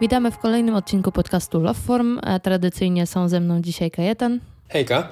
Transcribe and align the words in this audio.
Witamy 0.00 0.30
w 0.30 0.38
kolejnym 0.38 0.74
odcinku 0.74 1.12
podcastu 1.12 1.60
Loveform. 1.60 2.18
E, 2.22 2.40
tradycyjnie 2.40 3.06
są 3.06 3.28
ze 3.28 3.40
mną 3.40 3.60
dzisiaj 3.60 3.90
Kajetan. 3.90 4.40
Hejka. 4.68 5.08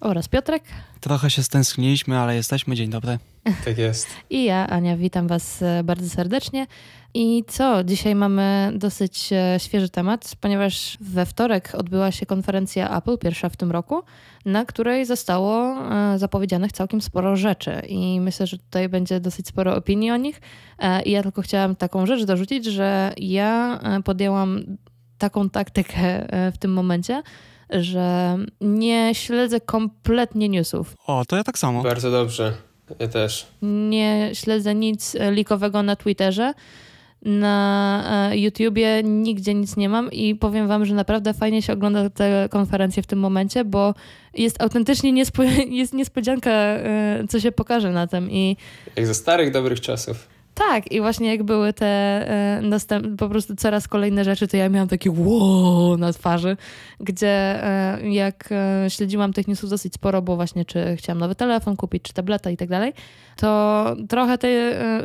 Oraz 0.00 0.28
Piotrek. 0.28 0.62
Trochę 1.00 1.30
się 1.30 1.42
stęskniliśmy, 1.42 2.18
ale 2.18 2.34
jesteśmy. 2.34 2.74
Dzień 2.74 2.90
dobry. 2.90 3.18
Tak 3.64 3.78
jest. 3.78 4.06
I 4.30 4.44
ja, 4.44 4.66
Ania, 4.66 4.96
witam 4.96 5.28
Was 5.28 5.62
e, 5.62 5.82
bardzo 5.84 6.08
serdecznie. 6.08 6.66
I 7.14 7.44
co? 7.48 7.84
Dzisiaj 7.84 8.14
mamy 8.14 8.72
dosyć 8.74 9.30
e, 9.32 9.60
świeży 9.60 9.88
temat, 9.88 10.36
ponieważ 10.40 10.98
we 11.00 11.26
wtorek 11.26 11.72
odbyła 11.74 12.12
się 12.12 12.26
konferencja 12.26 12.98
Apple, 12.98 13.18
pierwsza 13.18 13.48
w 13.48 13.56
tym 13.56 13.70
roku, 13.70 14.02
na 14.44 14.64
której 14.64 15.06
zostało 15.06 15.76
e, 16.14 16.18
zapowiedzianych 16.18 16.72
całkiem 16.72 17.00
sporo 17.00 17.36
rzeczy. 17.36 17.82
I 17.88 18.20
myślę, 18.20 18.46
że 18.46 18.58
tutaj 18.58 18.88
będzie 18.88 19.20
dosyć 19.20 19.48
sporo 19.48 19.76
opinii 19.76 20.10
o 20.10 20.16
nich. 20.16 20.40
I 21.04 21.10
ja 21.10 21.22
tylko 21.22 21.42
chciałam 21.42 21.76
taką 21.76 22.06
rzecz 22.06 22.24
dorzucić, 22.24 22.64
że 22.64 23.12
ja 23.16 23.80
podjęłam 24.04 24.60
taką 25.18 25.50
taktykę 25.50 26.26
w 26.52 26.58
tym 26.58 26.72
momencie, 26.72 27.22
że 27.70 28.36
nie 28.60 29.14
śledzę 29.14 29.60
kompletnie 29.60 30.48
newsów. 30.48 30.94
O, 31.06 31.24
to 31.24 31.36
ja 31.36 31.44
tak 31.44 31.58
samo. 31.58 31.82
Bardzo 31.82 32.10
dobrze. 32.10 32.52
Ja 32.98 33.08
też. 33.08 33.46
Nie 33.62 34.30
śledzę 34.32 34.74
nic 34.74 35.16
likowego 35.30 35.82
na 35.82 35.96
Twitterze. 35.96 36.54
Na 37.22 38.28
e, 38.30 38.38
YouTubie 38.38 39.02
nigdzie 39.04 39.54
nic 39.54 39.76
nie 39.76 39.88
mam 39.88 40.12
i 40.12 40.34
powiem 40.34 40.68
wam, 40.68 40.86
że 40.86 40.94
naprawdę 40.94 41.34
fajnie 41.34 41.62
się 41.62 41.72
ogląda 41.72 42.10
te 42.10 42.48
konferencje 42.50 43.02
w 43.02 43.06
tym 43.06 43.18
momencie, 43.18 43.64
bo 43.64 43.94
jest 44.34 44.62
autentycznie 44.62 45.12
niespo 45.12 45.42
jest 45.80 45.94
niespodzianka, 45.94 46.50
e, 46.50 47.24
co 47.28 47.40
się 47.40 47.52
pokaże 47.52 47.90
na 47.90 48.06
tym. 48.06 48.30
I... 48.30 48.56
Jak 48.96 49.06
ze 49.06 49.14
starych, 49.14 49.52
dobrych 49.52 49.80
czasów. 49.80 50.28
Tak, 50.58 50.92
i 50.92 51.00
właśnie 51.00 51.30
jak 51.30 51.42
były 51.42 51.72
te 51.72 51.86
e, 51.86 53.00
po 53.18 53.28
prostu 53.28 53.56
coraz 53.56 53.88
kolejne 53.88 54.24
rzeczy, 54.24 54.48
to 54.48 54.56
ja 54.56 54.68
miałam 54.68 54.88
takie 54.88 55.10
wow 55.10 55.96
na 55.96 56.12
twarzy, 56.12 56.56
gdzie 57.00 57.64
e, 57.64 58.10
jak 58.10 58.48
e, 58.52 58.90
śledziłam 58.90 59.32
tych 59.32 59.48
newsów 59.48 59.70
dosyć 59.70 59.94
sporo, 59.94 60.22
bo 60.22 60.36
właśnie 60.36 60.64
czy 60.64 60.96
chciałam 60.96 61.18
nowy 61.18 61.34
telefon 61.34 61.76
kupić, 61.76 62.02
czy 62.02 62.12
tableta 62.12 62.50
i 62.50 62.56
tak 62.56 62.68
dalej, 62.68 62.92
to 63.36 63.96
trochę 64.08 64.38
te 64.38 64.48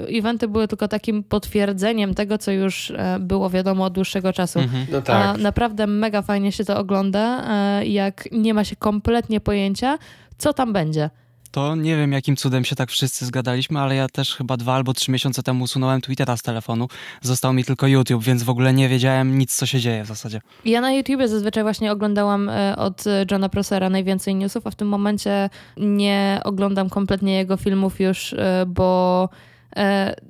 eventy 0.09 0.47
były 0.47 0.67
tylko 0.67 0.87
takim 0.87 1.23
potwierdzeniem 1.23 2.13
tego, 2.13 2.37
co 2.37 2.51
już 2.51 2.93
było 3.19 3.49
wiadomo 3.49 3.85
od 3.85 3.93
dłuższego 3.93 4.33
czasu. 4.33 4.59
Mhm. 4.59 4.85
No 4.91 5.01
tak. 5.01 5.15
A 5.15 5.37
naprawdę 5.37 5.87
mega 5.87 6.21
fajnie 6.21 6.51
się 6.51 6.65
to 6.65 6.77
ogląda, 6.77 7.43
jak 7.83 8.29
nie 8.31 8.53
ma 8.53 8.63
się 8.63 8.75
kompletnie 8.75 9.39
pojęcia, 9.39 9.97
co 10.37 10.53
tam 10.53 10.73
będzie 10.73 11.09
to 11.53 11.75
nie 11.75 11.97
wiem, 11.97 12.11
jakim 12.11 12.35
cudem 12.35 12.65
się 12.65 12.75
tak 12.75 12.91
wszyscy 12.91 13.25
zgadaliśmy, 13.25 13.79
ale 13.79 13.95
ja 13.95 14.07
też 14.07 14.35
chyba 14.35 14.57
dwa 14.57 14.73
albo 14.73 14.93
trzy 14.93 15.11
miesiące 15.11 15.43
temu 15.43 15.63
usunąłem 15.63 16.01
Twittera 16.01 16.37
z 16.37 16.41
telefonu. 16.41 16.87
Został 17.21 17.53
mi 17.53 17.63
tylko 17.63 17.87
YouTube, 17.87 18.23
więc 18.23 18.43
w 18.43 18.49
ogóle 18.49 18.73
nie 18.73 18.89
wiedziałem 18.89 19.37
nic, 19.37 19.55
co 19.55 19.65
się 19.65 19.79
dzieje 19.79 20.03
w 20.03 20.07
zasadzie. 20.07 20.41
Ja 20.65 20.81
na 20.81 20.91
YouTubie 20.91 21.27
zazwyczaj 21.27 21.63
właśnie 21.63 21.91
oglądałam 21.91 22.49
e, 22.49 22.75
od 22.77 23.03
Johna 23.31 23.49
Prosera 23.49 23.89
najwięcej 23.89 24.35
newsów, 24.35 24.67
a 24.67 24.71
w 24.71 24.75
tym 24.75 24.87
momencie 24.87 25.49
nie 25.77 26.41
oglądam 26.43 26.89
kompletnie 26.89 27.33
jego 27.37 27.57
filmów 27.57 27.99
już, 27.99 28.33
e, 28.33 28.65
bo 28.67 29.29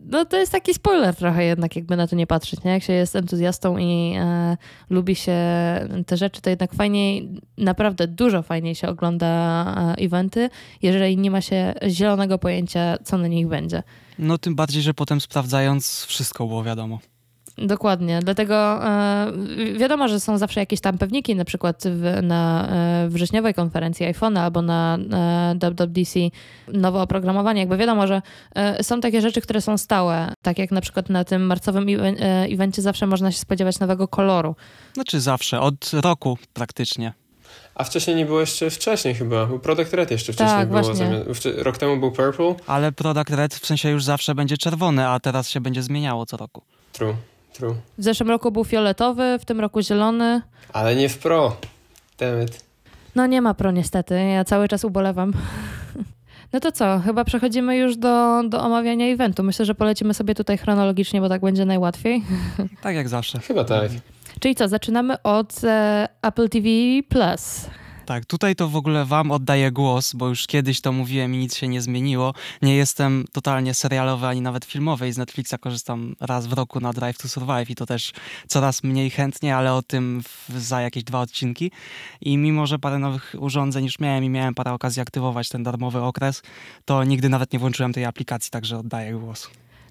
no 0.06 0.26
to 0.26 0.38
jest 0.38 0.52
taki 0.52 0.74
spoiler 0.74 1.16
trochę 1.16 1.44
jednak, 1.44 1.76
jakby 1.76 1.98
na 1.98 2.08
to 2.08 2.16
nie 2.16 2.28
patrzeć, 2.28 2.64
nie? 2.64 2.72
Jak 2.72 2.84
się 2.84 2.94
jest 2.94 3.16
entuzjastą 3.16 3.78
i 3.78 4.16
e, 4.20 4.58
lubi 4.90 5.16
się 5.16 5.38
te 6.06 6.18
rzeczy, 6.18 6.42
to 6.42 6.50
jednak 6.50 6.74
fajniej, 6.74 7.42
naprawdę 7.58 8.08
dużo 8.08 8.42
fajniej 8.42 8.76
się 8.76 8.88
ogląda 8.88 9.26
e, 9.98 10.02
eventy, 10.02 10.50
jeżeli 10.82 11.18
nie 11.18 11.32
ma 11.32 11.42
się 11.42 11.74
zielonego 11.88 12.38
pojęcia, 12.38 12.98
co 13.04 13.18
na 13.18 13.28
nich 13.28 13.48
będzie. 13.48 13.84
No 14.20 14.38
tym 14.38 14.56
bardziej, 14.56 14.82
że 14.82 14.94
potem 14.94 15.22
sprawdzając 15.22 16.06
wszystko 16.06 16.48
było 16.48 16.64
wiadomo. 16.64 17.00
Dokładnie, 17.58 18.20
dlatego 18.24 18.86
e, 18.88 19.32
wiadomo, 19.78 20.08
że 20.08 20.20
są 20.20 20.38
zawsze 20.38 20.60
jakieś 20.60 20.80
tam 20.80 20.98
pewniki, 20.98 21.36
na 21.36 21.46
przykład 21.46 21.84
w, 21.86 22.24
na 22.24 22.68
e, 22.70 23.10
wrześniowej 23.10 23.54
konferencji 23.54 24.06
iPhone 24.06 24.38
albo 24.38 24.62
na 24.62 24.98
e, 25.14 25.72
WWDC 25.72 26.20
nowe 26.68 27.02
oprogramowanie. 27.02 27.60
Jakby 27.60 27.78
wiadomo, 27.78 28.08
że 28.08 28.22
e, 28.56 28.84
są 28.84 29.02
takie 29.02 29.22
rzeczy, 29.22 29.42
które 29.42 29.62
są 29.62 29.78
stałe, 29.78 30.34
tak 30.42 30.58
jak 30.58 30.72
na 30.72 30.82
przykład 30.82 31.10
na 31.10 31.24
tym 31.24 31.46
marcowym 31.46 31.90
e, 31.90 32.44
evencie 32.44 32.82
zawsze 32.82 33.08
można 33.08 33.32
się 33.32 33.40
spodziewać 33.40 33.80
nowego 33.80 34.08
koloru. 34.08 34.56
Znaczy 34.94 35.20
zawsze, 35.20 35.60
od 35.62 35.92
roku 35.94 36.38
praktycznie. 36.54 37.14
A 37.76 37.84
wcześniej 37.84 38.16
nie 38.16 38.26
było 38.26 38.40
jeszcze 38.40 38.70
wcześniej 38.70 39.16
chyba, 39.16 39.46
bo 39.46 39.60
Product 39.60 39.94
Red 39.94 40.12
jeszcze 40.12 40.34
wcześniej 40.34 40.60
tak, 40.60 40.70
było. 40.70 40.84
Zamiast, 40.84 41.48
rok 41.58 41.78
temu 41.78 41.98
był 41.98 42.12
Purple. 42.12 42.56
Ale 42.68 42.92
Product 42.92 43.30
Red 43.30 43.56
w 43.56 43.66
sensie 43.66 43.90
już 43.90 44.04
zawsze 44.04 44.36
będzie 44.36 44.58
czerwony, 44.58 45.08
a 45.08 45.20
teraz 45.20 45.50
się 45.50 45.62
będzie 45.62 45.84
zmieniało 45.84 46.26
co 46.26 46.38
roku. 46.38 46.64
True. 46.92 47.16
True. 47.54 47.76
W 47.98 48.04
zeszłym 48.04 48.30
roku 48.30 48.52
był 48.52 48.64
fioletowy, 48.66 49.40
w 49.40 49.46
tym 49.46 49.60
roku 49.60 49.82
zielony. 49.82 50.42
Ale 50.74 50.96
nie 50.96 51.10
w 51.10 51.18
pro. 51.18 51.56
Dammit. 52.20 52.64
No 53.16 53.26
nie 53.28 53.42
ma 53.42 53.54
pro 53.54 53.72
niestety, 53.72 54.16
ja 54.16 54.44
cały 54.44 54.68
czas 54.68 54.84
ubolewam. 54.84 55.34
No 56.54 56.60
to 56.60 56.72
co, 56.72 57.00
chyba 57.00 57.24
przechodzimy 57.26 57.78
już 57.78 57.98
do, 57.98 58.44
do 58.50 58.62
omawiania 58.62 59.06
eventu. 59.06 59.44
Myślę, 59.44 59.66
że 59.66 59.76
polecimy 59.76 60.14
sobie 60.14 60.36
tutaj 60.36 60.58
chronologicznie, 60.58 61.22
bo 61.22 61.30
tak 61.30 61.42
będzie 61.42 61.66
najłatwiej. 61.66 62.24
Tak 62.82 62.96
jak 62.96 63.10
zawsze. 63.10 63.40
Chyba 63.40 63.64
tak. 63.64 63.92
Czyli 64.40 64.56
co, 64.56 64.68
zaczynamy 64.68 65.22
od 65.22 65.64
e, 65.64 66.08
Apple 66.22 66.50
TV 66.50 66.68
Plus. 67.10 67.66
Tak, 68.06 68.26
tutaj 68.26 68.56
to 68.56 68.70
w 68.70 68.76
ogóle 68.76 69.06
wam 69.06 69.32
oddaję 69.32 69.72
głos, 69.72 70.14
bo 70.14 70.28
już 70.28 70.48
kiedyś 70.48 70.82
to 70.82 70.92
mówiłem 70.92 71.36
i 71.36 71.38
nic 71.38 71.56
się 71.56 71.68
nie 71.68 71.82
zmieniło. 71.82 72.34
Nie 72.62 72.76
jestem 72.76 73.26
totalnie 73.32 73.74
serialowy 73.74 74.28
ani 74.28 74.42
nawet 74.42 74.66
filmowy 74.66 75.08
i 75.08 75.12
z 75.12 75.18
Netflixa 75.18 75.54
korzystam 75.60 76.16
raz 76.20 76.48
w 76.48 76.54
roku 76.54 76.80
na 76.80 76.94
Drive 76.94 77.18
to 77.18 77.28
Survive 77.28 77.70
i 77.70 77.76
to 77.76 77.86
też 77.86 78.12
coraz 78.48 78.84
mniej 78.84 79.10
chętnie, 79.10 79.56
ale 79.56 79.74
o 79.74 79.82
tym 79.82 80.24
w, 80.24 80.60
za 80.60 80.82
jakieś 80.82 81.04
dwa 81.04 81.22
odcinki. 81.22 81.72
I 82.22 82.38
mimo, 82.38 82.68
że 82.68 82.80
parę 82.80 83.00
nowych 83.00 83.36
urządzeń 83.40 83.86
już 83.86 84.00
miałem 84.00 84.24
i 84.24 84.30
miałem 84.30 84.54
parę 84.54 84.74
okazji 84.74 85.02
aktywować 85.02 85.50
ten 85.50 85.64
darmowy 85.64 86.02
okres, 86.02 86.42
to 86.86 87.04
nigdy 87.04 87.30
nawet 87.30 87.54
nie 87.54 87.60
włączyłem 87.60 87.94
tej 87.94 88.06
aplikacji, 88.06 88.52
także 88.52 88.78
oddaję 88.78 89.14
głos. 89.14 89.50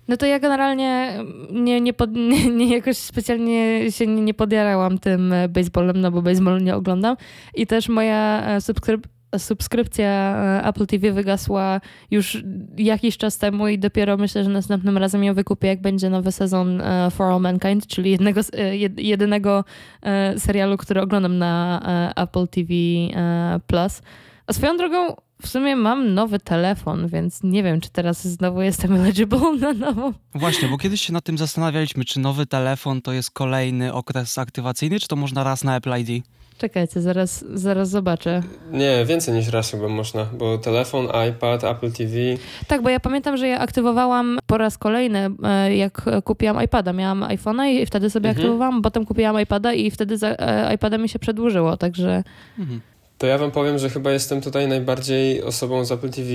No 0.09 0.17
to 0.17 0.27
ja 0.27 0.39
generalnie 0.39 1.19
nie, 1.51 1.81
nie, 1.81 1.93
pod, 1.93 2.11
nie, 2.33 2.47
nie 2.47 2.75
jakoś 2.75 2.97
specjalnie 2.97 3.91
się 3.93 4.07
nie, 4.07 4.23
nie 4.23 4.35
podjarałam 4.35 4.99
tym 4.99 5.33
e, 5.33 5.49
baseballem, 5.49 6.01
no 6.01 6.11
bo 6.11 6.23
baseball 6.23 6.63
nie 6.63 6.77
oglądam. 6.77 7.17
I 7.55 7.67
też 7.67 7.89
moja 7.89 8.47
e, 8.47 8.61
subskryp 8.61 9.07
subskrypcja 9.39 10.09
e, 10.09 10.69
Apple 10.69 10.87
TV 10.87 11.13
wygasła 11.13 11.81
już 12.11 12.45
jakiś 12.77 13.17
czas 13.17 13.39
temu 13.39 13.69
i 13.69 13.79
dopiero 13.79 14.17
myślę, 14.17 14.45
że 14.45 14.51
następnym 14.51 14.99
razem 14.99 15.25
ją 15.25 15.35
wykupię, 15.35 15.69
jak 15.69 15.81
będzie 15.81 16.11
nowy 16.11 16.33
sezon 16.33 16.83
For 17.11 17.27
All 17.27 17.41
Mankind, 17.41 17.87
czyli 17.87 18.11
jednego, 18.11 18.41
jedynego 18.97 19.65
serialu, 20.37 20.77
który 20.77 21.01
oglądam 21.01 21.39
na 21.39 21.81
Apple 22.17 22.49
TV 22.49 22.73
Plus. 23.67 24.03
A 24.53 24.55
swoją 24.55 24.77
drogą 24.77 25.17
w 25.43 25.49
sumie 25.49 25.77
mam 25.77 26.15
nowy 26.15 26.39
telefon, 26.39 27.09
więc 27.09 27.43
nie 27.43 27.63
wiem, 27.63 27.81
czy 27.81 27.91
teraz 27.91 28.27
znowu 28.27 28.63
jestem 28.63 28.93
eligible 28.95 29.53
na 29.61 29.73
nową. 29.73 30.13
Właśnie, 30.35 30.69
bo 30.69 30.79
kiedyś 30.79 31.01
się 31.01 31.13
nad 31.13 31.25
tym 31.25 31.39
zastanawialiśmy, 31.39 32.05
czy 32.05 32.21
nowy 32.21 32.47
telefon 32.47 33.03
to 33.03 33.13
jest 33.13 33.31
kolejny 33.31 33.93
okres 33.93 34.39
aktywacyjny, 34.39 35.01
czy 35.01 35.09
to 35.09 35.17
można 35.17 35.45
raz 35.45 35.65
na 35.65 35.77
Apple 35.77 35.93
ID? 35.99 36.25
Czekajcie, 36.59 37.01
zaraz, 37.01 37.45
zaraz 37.55 37.89
zobaczę. 37.91 38.43
Nie, 38.73 39.05
więcej 39.05 39.35
niż 39.35 39.49
raz 39.49 39.71
chyba 39.71 39.89
można, 39.89 40.25
bo 40.25 40.59
telefon, 40.59 41.09
iPad, 41.31 41.65
Apple 41.65 41.93
TV. 41.93 42.13
Tak, 42.67 42.83
bo 42.83 42.89
ja 42.89 43.01
pamiętam, 43.01 43.37
że 43.37 43.49
ja 43.49 43.59
aktywowałam 43.59 44.39
po 44.47 44.59
raz 44.59 44.79
kolejny, 44.79 45.31
e, 45.43 45.77
jak 45.77 46.05
kupiłam 46.25 46.65
iPada. 46.65 46.93
Miałam 46.93 47.21
iPhone'a 47.21 47.67
i 47.67 47.87
wtedy 47.87 48.11
sobie 48.11 48.29
mhm. 48.29 48.41
aktywowałam, 48.45 48.83
potem 48.83 49.07
kupiłam 49.07 49.41
iPada 49.41 49.73
i 49.73 49.91
wtedy 49.91 50.19
za, 50.19 50.29
e, 50.29 50.75
iPada 50.75 50.99
mi 50.99 51.09
się 51.09 51.19
przedłużyło, 51.19 51.77
także... 51.77 52.25
Mhm 52.59 52.81
to 53.23 53.27
ja 53.27 53.39
wam 53.39 53.51
powiem, 53.51 53.79
że 53.79 53.91
chyba 53.91 54.13
jestem 54.13 54.41
tutaj 54.41 54.69
najbardziej 54.69 55.43
osobą 55.43 55.85
z 55.85 55.93
Apple 55.93 56.11
TV 56.11 56.31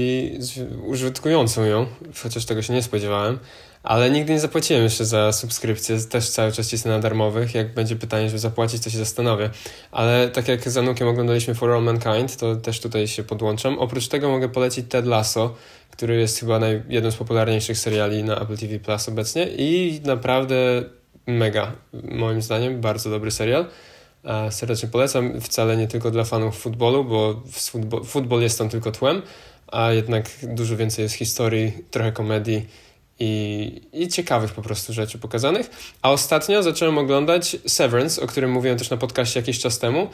użytkującą 0.86 1.64
ją, 1.64 1.86
chociaż 2.24 2.46
tego 2.46 2.62
się 2.62 2.74
nie 2.74 2.84
spodziewałem, 2.84 3.40
ale 3.84 4.12
nigdy 4.12 4.34
nie 4.34 4.40
zapłaciłem 4.40 4.84
jeszcze 4.84 5.06
za 5.06 5.32
subskrypcję, 5.32 5.98
też 6.10 6.30
cały 6.30 6.52
czas 6.52 6.70
cisnę 6.70 6.92
na 6.92 7.00
darmowych, 7.00 7.56
jak 7.56 7.74
będzie 7.74 7.96
pytanie, 7.96 8.30
żeby 8.30 8.40
zapłacić, 8.40 8.84
to 8.84 8.90
się 8.90 8.98
zastanowię. 8.98 9.50
Ale 9.92 10.30
tak 10.30 10.48
jak 10.48 10.70
z 10.70 10.78
Anukiem 10.78 11.08
oglądaliśmy 11.08 11.56
For 11.56 11.72
All 11.72 11.84
Mankind, 11.84 12.38
to 12.38 12.56
też 12.56 12.80
tutaj 12.80 13.08
się 13.08 13.24
podłączam. 13.24 13.80
Oprócz 13.80 14.08
tego 14.08 14.30
mogę 14.30 14.50
polecić 14.50 14.86
Ted 14.90 15.06
Lasso, 15.06 15.56
który 15.92 16.16
jest 16.16 16.40
chyba 16.40 16.60
naj, 16.60 16.84
jednym 16.90 17.12
z 17.12 17.16
popularniejszych 17.16 17.78
seriali 17.78 18.24
na 18.24 18.42
Apple 18.42 18.58
TV 18.58 18.80
Plus 18.80 19.10
obecnie 19.10 19.48
i 19.48 20.02
naprawdę 20.06 20.84
mega, 21.28 21.72
moim 22.04 22.42
zdaniem, 22.42 22.82
bardzo 22.82 23.10
dobry 23.10 23.32
serial. 23.32 23.66
Serdecznie 24.50 24.90
polecam, 24.90 25.42
wcale 25.42 25.78
nie 25.78 25.88
tylko 25.88 26.12
dla 26.12 26.24
fanów 26.24 26.58
futbolu, 26.58 27.04
bo 27.06 27.42
futbol 28.06 28.42
jest 28.42 28.58
tam 28.58 28.70
tylko 28.70 28.92
tłem, 28.92 29.22
a 29.68 29.92
jednak 29.92 30.30
dużo 30.44 30.78
więcej 30.78 31.04
jest 31.04 31.16
historii, 31.16 31.74
trochę 31.92 32.12
komedii 32.12 32.66
i, 33.20 33.82
i 33.94 34.08
ciekawych 34.08 34.54
po 34.54 34.62
prostu 34.62 34.94
rzeczy 34.94 35.18
pokazanych. 35.18 35.70
A 36.02 36.12
ostatnio 36.12 36.64
zacząłem 36.64 36.98
oglądać 36.98 37.58
Severance, 37.68 38.22
o 38.22 38.28
którym 38.28 38.52
mówiłem 38.52 38.78
też 38.78 38.90
na 38.90 38.98
podcaście 38.98 39.40
jakiś 39.40 39.60
czas 39.60 39.80
temu, 39.80 40.08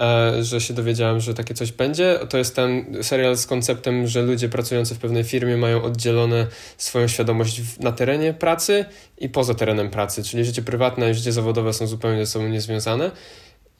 e, 0.00 0.44
że 0.44 0.60
się 0.60 0.74
dowiedziałem, 0.74 1.20
że 1.20 1.34
takie 1.34 1.54
coś 1.54 1.72
będzie. 1.72 2.18
To 2.28 2.38
jest 2.38 2.56
ten 2.56 2.96
serial 3.02 3.36
z 3.36 3.46
konceptem, 3.46 4.06
że 4.06 4.22
ludzie 4.22 4.48
pracujący 4.48 4.94
w 4.94 4.98
pewnej 4.98 5.24
firmie 5.24 5.56
mają 5.56 5.82
oddzielone 5.82 6.46
swoją 6.76 7.08
świadomość 7.08 7.60
na 7.80 7.92
terenie 7.92 8.32
pracy 8.34 8.84
i 9.18 9.28
poza 9.28 9.54
terenem 9.54 9.90
pracy, 9.90 10.22
czyli 10.22 10.44
życie 10.44 10.62
prywatne 10.62 11.10
i 11.10 11.14
życie 11.14 11.32
zawodowe 11.32 11.72
są 11.72 11.86
zupełnie 11.86 12.26
ze 12.26 12.32
sobą 12.32 12.48
niezwiązane. 12.48 13.10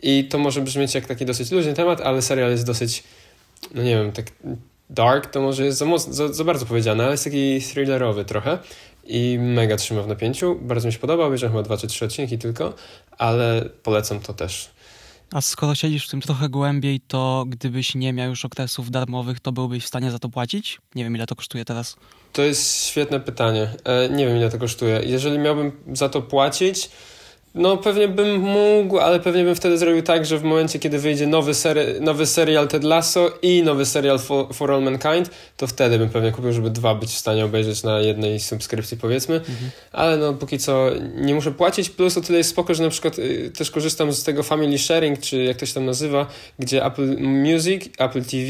I 0.02 0.24
to 0.24 0.38
może 0.38 0.60
brzmieć 0.60 0.94
jak 0.94 1.06
taki 1.06 1.26
dosyć 1.26 1.50
luźny 1.50 1.74
temat, 1.74 2.00
ale 2.00 2.22
serial 2.22 2.50
jest 2.50 2.66
dosyć, 2.66 3.02
no 3.74 3.82
nie 3.82 3.96
wiem, 3.96 4.12
tak 4.12 4.26
dark 4.90 5.26
to 5.26 5.40
może 5.40 5.64
jest 5.64 5.78
za, 5.78 5.84
mocno, 5.84 6.12
za, 6.12 6.32
za 6.32 6.44
bardzo 6.44 6.66
powiedziane, 6.66 7.04
ale 7.04 7.12
jest 7.12 7.24
taki 7.24 7.60
thrillerowy 7.60 8.24
trochę 8.24 8.58
i 9.04 9.38
mega 9.40 9.76
trzyma 9.76 10.02
w 10.02 10.08
napięciu. 10.08 10.58
Bardzo 10.60 10.86
mi 10.86 10.92
się 10.92 10.98
podoba, 10.98 11.24
obejrzałem 11.24 11.52
chyba 11.52 11.62
dwa 11.62 11.76
czy 11.76 11.86
trzy 11.86 12.04
odcinki 12.04 12.38
tylko, 12.38 12.74
ale 13.18 13.68
polecam 13.82 14.20
to 14.20 14.34
też. 14.34 14.70
A 15.32 15.40
skoro 15.40 15.74
siedzisz 15.74 16.06
w 16.06 16.10
tym 16.10 16.20
trochę 16.20 16.48
głębiej, 16.48 17.00
to 17.00 17.44
gdybyś 17.48 17.94
nie 17.94 18.12
miał 18.12 18.30
już 18.30 18.44
okresów 18.44 18.90
darmowych, 18.90 19.40
to 19.40 19.52
byłbyś 19.52 19.84
w 19.84 19.86
stanie 19.86 20.10
za 20.10 20.18
to 20.18 20.28
płacić? 20.28 20.78
Nie 20.94 21.04
wiem, 21.04 21.16
ile 21.16 21.26
to 21.26 21.36
kosztuje 21.36 21.64
teraz. 21.64 21.96
To 22.32 22.42
jest 22.42 22.86
świetne 22.86 23.20
pytanie. 23.20 23.70
E, 23.84 24.08
nie 24.08 24.26
wiem, 24.26 24.36
ile 24.36 24.50
to 24.50 24.58
kosztuje. 24.58 25.00
Jeżeli 25.04 25.38
miałbym 25.38 25.72
za 25.92 26.08
to 26.08 26.22
płacić, 26.22 26.90
no 27.54 27.76
pewnie 27.76 28.08
bym 28.08 28.40
mógł, 28.40 28.98
ale 28.98 29.20
pewnie 29.20 29.44
bym 29.44 29.54
wtedy 29.54 29.78
zrobił 29.78 30.02
tak, 30.02 30.26
że 30.26 30.38
w 30.38 30.42
momencie, 30.42 30.78
kiedy 30.78 30.98
wyjdzie 30.98 31.26
nowy, 31.26 31.54
seri 31.54 31.80
nowy 32.00 32.26
serial 32.26 32.68
Ted 32.68 32.84
Lasso 32.84 33.30
i 33.42 33.62
nowy 33.62 33.86
serial 33.86 34.18
For, 34.18 34.54
For, 34.54 34.72
All 34.72 34.82
Mankind, 34.82 35.30
to 35.56 35.66
wtedy 35.66 35.98
bym 35.98 36.08
pewnie 36.08 36.32
kupił, 36.32 36.52
żeby 36.52 36.70
dwa 36.70 36.94
być 36.94 37.10
w 37.10 37.18
stanie 37.18 37.44
obejrzeć 37.44 37.82
na 37.82 38.00
jednej 38.00 38.40
subskrypcji 38.40 38.96
powiedzmy. 38.96 39.34
Mhm. 39.34 39.70
Ale 39.92 40.16
no 40.16 40.34
póki 40.34 40.58
co 40.58 40.90
nie 41.14 41.34
muszę 41.34 41.52
płacić, 41.52 41.90
plus 41.90 42.18
o 42.18 42.20
tyle 42.20 42.38
jest 42.38 42.50
spoko, 42.50 42.74
że 42.74 42.82
na 42.82 42.90
przykład 42.90 43.18
y, 43.18 43.50
też 43.58 43.70
korzystam 43.70 44.12
z 44.12 44.24
tego 44.24 44.42
family 44.42 44.78
sharing, 44.78 45.20
czy 45.20 45.44
jak 45.44 45.56
to 45.56 45.66
się 45.66 45.74
tam 45.74 45.84
nazywa, 45.84 46.26
gdzie 46.58 46.84
Apple 46.84 47.16
Music, 47.20 47.84
Apple 47.98 48.24
TV 48.24 48.44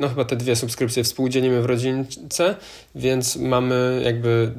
no 0.00 0.08
chyba 0.08 0.24
te 0.24 0.36
dwie 0.36 0.56
subskrypcje 0.56 1.04
współdzielimy 1.04 1.62
w 1.62 1.64
rodzince, 1.64 2.56
więc 2.94 3.36
mamy 3.36 4.02
jakby 4.04 4.52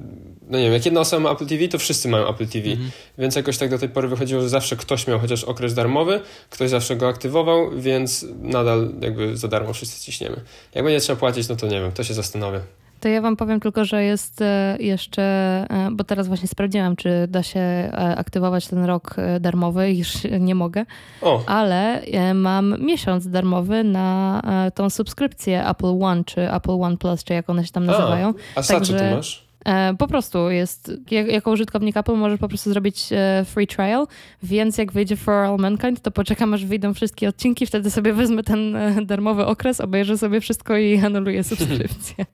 no 0.50 0.58
nie 0.58 0.64
wiem, 0.64 0.74
jak 0.74 0.86
jedna 0.86 1.02
osoba 1.02 1.24
ma 1.24 1.32
Apple 1.32 1.46
TV, 1.46 1.68
to 1.68 1.78
wszyscy 1.78 2.10
mają 2.10 2.30
Apple 2.30 2.48
TV. 2.48 2.70
Mhm. 2.70 2.92
Więc 3.18 3.36
jakoś 3.36 3.58
tak 3.58 3.70
do 3.70 3.80
tej 3.80 3.90
pory 3.90 4.08
wychodziło, 4.08 4.42
że 4.42 4.50
zawsze 4.50 4.76
ktoś 4.76 5.08
miał 5.08 5.20
chociaż 5.20 5.44
okres 5.44 5.74
darmowy, 5.74 6.22
ktoś 6.50 6.70
zawsze 6.70 6.96
go 6.96 7.08
aktywował, 7.08 7.72
więc 7.78 8.26
nadal 8.42 8.90
jakby 9.02 9.38
za 9.38 9.48
darmo 9.48 9.74
wszyscy 9.74 10.06
ciśniemy. 10.06 10.36
Jak 10.76 10.84
będzie 10.84 11.00
trzeba 11.00 11.20
płacić, 11.20 11.50
no 11.50 11.56
to 11.56 11.68
nie 11.68 11.82
wiem, 11.82 11.92
to 11.92 12.04
się 12.04 12.14
zastanowię. 12.14 12.60
To 13.00 13.10
ja 13.10 13.22
wam 13.22 13.36
powiem 13.36 13.60
tylko, 13.60 13.86
że 13.86 14.04
jest 14.04 14.42
e, 14.42 14.78
jeszcze, 14.80 15.22
e, 15.70 15.90
bo 15.92 16.04
teraz 16.04 16.28
właśnie 16.28 16.48
sprawdziłam, 16.48 16.96
czy 16.96 17.28
da 17.28 17.44
się 17.44 17.60
e, 17.60 18.16
aktywować 18.18 18.68
ten 18.68 18.86
rok 18.86 19.16
darmowy, 19.40 19.94
już 19.94 20.14
nie 20.40 20.56
mogę, 20.56 20.86
o. 21.22 21.44
ale 21.48 22.02
mam 22.34 22.76
miesiąc 22.80 23.30
darmowy 23.30 23.84
na 23.84 24.42
tą 24.76 24.90
subskrypcję 24.90 25.68
Apple 25.68 26.04
One, 26.04 26.24
czy 26.24 26.52
Apple 26.52 26.82
One 26.82 26.98
Plus, 26.98 27.24
czy 27.24 27.34
jak 27.34 27.50
one 27.50 27.66
się 27.66 27.72
tam 27.72 27.86
nazywają. 27.86 28.34
A, 28.56 28.60
a 28.60 28.64
Także... 28.64 29.00
ty 29.00 29.16
masz? 29.16 29.45
E, 29.66 29.94
po 29.98 30.08
prostu 30.08 30.50
jest, 30.50 30.92
jako 31.12 31.52
użytkownik 31.52 31.98
Apple 31.98 32.16
możesz 32.16 32.40
po 32.40 32.48
prostu 32.48 32.70
zrobić 32.70 33.08
e, 33.12 33.46
free 33.46 33.68
trial, 33.68 34.08
więc 34.44 34.78
jak 34.78 34.92
wyjdzie 34.92 35.16
For 35.16 35.34
All 35.34 35.58
Mankind, 35.58 36.02
to 36.02 36.12
poczekam 36.12 36.54
aż 36.54 36.66
wyjdą 36.66 36.94
wszystkie 36.94 37.30
odcinki, 37.30 37.66
wtedy 37.66 37.92
sobie 37.92 38.14
wezmę 38.14 38.44
ten 38.44 38.76
e, 38.76 39.06
darmowy 39.06 39.46
okres, 39.46 39.82
obejrzę 39.82 40.18
sobie 40.18 40.42
wszystko 40.42 40.78
i 40.78 40.98
anuluję 41.00 41.44
subskrypcję. 41.54 42.26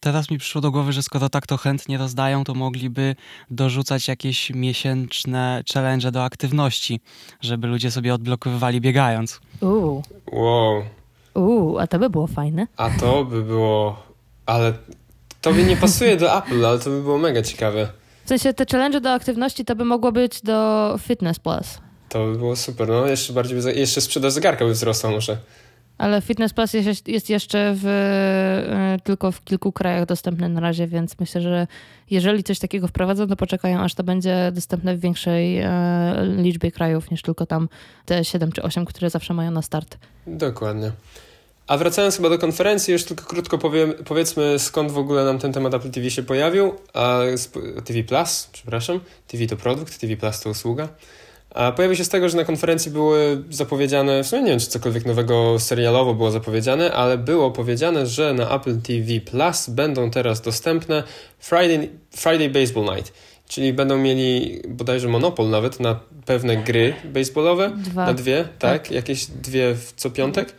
Teraz 0.00 0.30
mi 0.30 0.38
przyszło 0.38 0.60
do 0.60 0.70
głowy, 0.70 0.92
że 0.92 1.02
skoro 1.02 1.28
tak 1.28 1.46
to 1.46 1.56
chętnie 1.56 1.98
rozdają, 1.98 2.44
to 2.44 2.54
mogliby 2.54 3.16
dorzucać 3.50 4.08
jakieś 4.08 4.50
miesięczne 4.50 5.62
challenge 5.74 6.10
do 6.10 6.24
aktywności, 6.24 7.00
żeby 7.40 7.66
ludzie 7.66 7.90
sobie 7.90 8.14
odblokowywali 8.14 8.80
biegając. 8.80 9.40
Uuu. 9.60 10.02
Wow. 10.32 10.82
Uuu, 11.34 11.78
a 11.78 11.86
to 11.86 11.98
by 11.98 12.10
było 12.10 12.26
fajne. 12.26 12.66
A 12.76 12.90
to 12.90 13.24
by 13.24 13.42
było... 13.42 14.02
Ale 14.46 14.72
to 15.40 15.52
by 15.52 15.64
nie 15.64 15.76
pasuje 15.76 16.16
do 16.16 16.38
Apple, 16.38 16.66
ale 16.66 16.78
to 16.78 16.90
by 16.90 17.02
było 17.02 17.18
mega 17.18 17.42
ciekawe. 17.42 17.88
W 18.24 18.28
sensie 18.28 18.54
te 18.54 18.64
challenge 18.70 19.00
do 19.00 19.12
aktywności 19.12 19.64
to 19.64 19.76
by 19.76 19.84
mogło 19.84 20.12
być 20.12 20.42
do 20.42 20.94
Fitness 21.02 21.38
Plus. 21.38 21.78
To 22.08 22.26
by 22.26 22.38
było 22.38 22.56
super. 22.56 22.88
No 22.88 23.06
jeszcze 23.06 23.32
bardziej, 23.32 23.62
by, 23.62 23.72
jeszcze 23.72 24.00
sprzedaż 24.00 24.32
zegarka 24.32 24.64
by 24.64 24.72
wzrosła 24.72 25.10
może. 25.10 25.36
Ale 25.98 26.20
Fitness 26.20 26.52
Plus 26.52 26.72
jest, 26.72 27.08
jest 27.08 27.30
jeszcze 27.30 27.74
w, 27.76 27.86
e, 27.86 28.98
tylko 29.04 29.32
w 29.32 29.44
kilku 29.44 29.72
krajach 29.72 30.06
dostępny 30.06 30.48
na 30.48 30.60
razie, 30.60 30.86
więc 30.86 31.20
myślę, 31.20 31.40
że 31.40 31.66
jeżeli 32.10 32.44
coś 32.44 32.58
takiego 32.58 32.88
wprowadzą, 32.88 33.26
to 33.26 33.36
poczekają, 33.36 33.80
aż 33.80 33.94
to 33.94 34.04
będzie 34.04 34.52
dostępne 34.54 34.96
w 34.96 35.00
większej 35.00 35.58
e, 35.58 35.70
liczbie 36.36 36.72
krajów 36.72 37.10
niż 37.10 37.22
tylko 37.22 37.46
tam 37.46 37.68
te 38.06 38.24
7 38.24 38.52
czy 38.52 38.62
8, 38.62 38.84
które 38.84 39.10
zawsze 39.10 39.34
mają 39.34 39.50
na 39.50 39.62
start. 39.62 39.98
Dokładnie. 40.26 40.92
A 41.68 41.76
wracając 41.76 42.16
chyba 42.16 42.28
do 42.28 42.38
konferencji, 42.38 42.92
już 42.92 43.04
tylko 43.04 43.24
krótko 43.24 43.58
powiem, 43.58 43.94
powiedzmy 44.04 44.58
skąd 44.58 44.90
w 44.90 44.98
ogóle 44.98 45.24
nam 45.24 45.38
ten 45.38 45.52
temat 45.52 45.74
Apple 45.74 45.90
TV 45.90 46.10
się 46.10 46.22
pojawił. 46.22 46.74
A, 46.94 47.20
TV 47.84 48.02
Plus, 48.02 48.48
przepraszam. 48.52 49.00
TV 49.26 49.46
to 49.46 49.56
produkt, 49.56 49.98
TV 49.98 50.16
Plus 50.16 50.40
to 50.40 50.50
usługa. 50.50 50.88
A 51.54 51.72
pojawił 51.72 51.96
się 51.96 52.04
z 52.04 52.08
tego, 52.08 52.28
że 52.28 52.36
na 52.36 52.44
konferencji 52.44 52.90
były 52.90 53.42
zapowiedziane, 53.50 54.24
w 54.24 54.26
sumie 54.26 54.42
nie 54.42 54.50
wiem, 54.50 54.58
czy 54.58 54.66
cokolwiek 54.66 55.06
nowego 55.06 55.58
serialowo 55.58 56.14
było 56.14 56.30
zapowiedziane, 56.30 56.92
ale 56.92 57.18
było 57.18 57.50
powiedziane, 57.50 58.06
że 58.06 58.34
na 58.34 58.56
Apple 58.56 58.80
TV 58.80 59.20
Plus 59.20 59.68
będą 59.68 60.10
teraz 60.10 60.40
dostępne 60.40 61.02
Friday, 61.38 61.88
Friday 62.10 62.50
Baseball 62.50 62.96
Night. 62.96 63.12
Czyli 63.48 63.72
będą 63.72 63.98
mieli 63.98 64.62
bodajże 64.68 65.08
monopol 65.08 65.50
nawet 65.50 65.80
na 65.80 66.00
pewne 66.26 66.56
gry 66.56 66.94
baseballowe. 67.04 67.72
Dwa. 67.76 68.06
Na 68.06 68.14
dwie, 68.14 68.44
tak? 68.58 68.82
tak? 68.82 68.90
Jakieś 68.90 69.26
dwie 69.26 69.74
w 69.74 69.92
co 69.96 70.10
piątek 70.10 70.54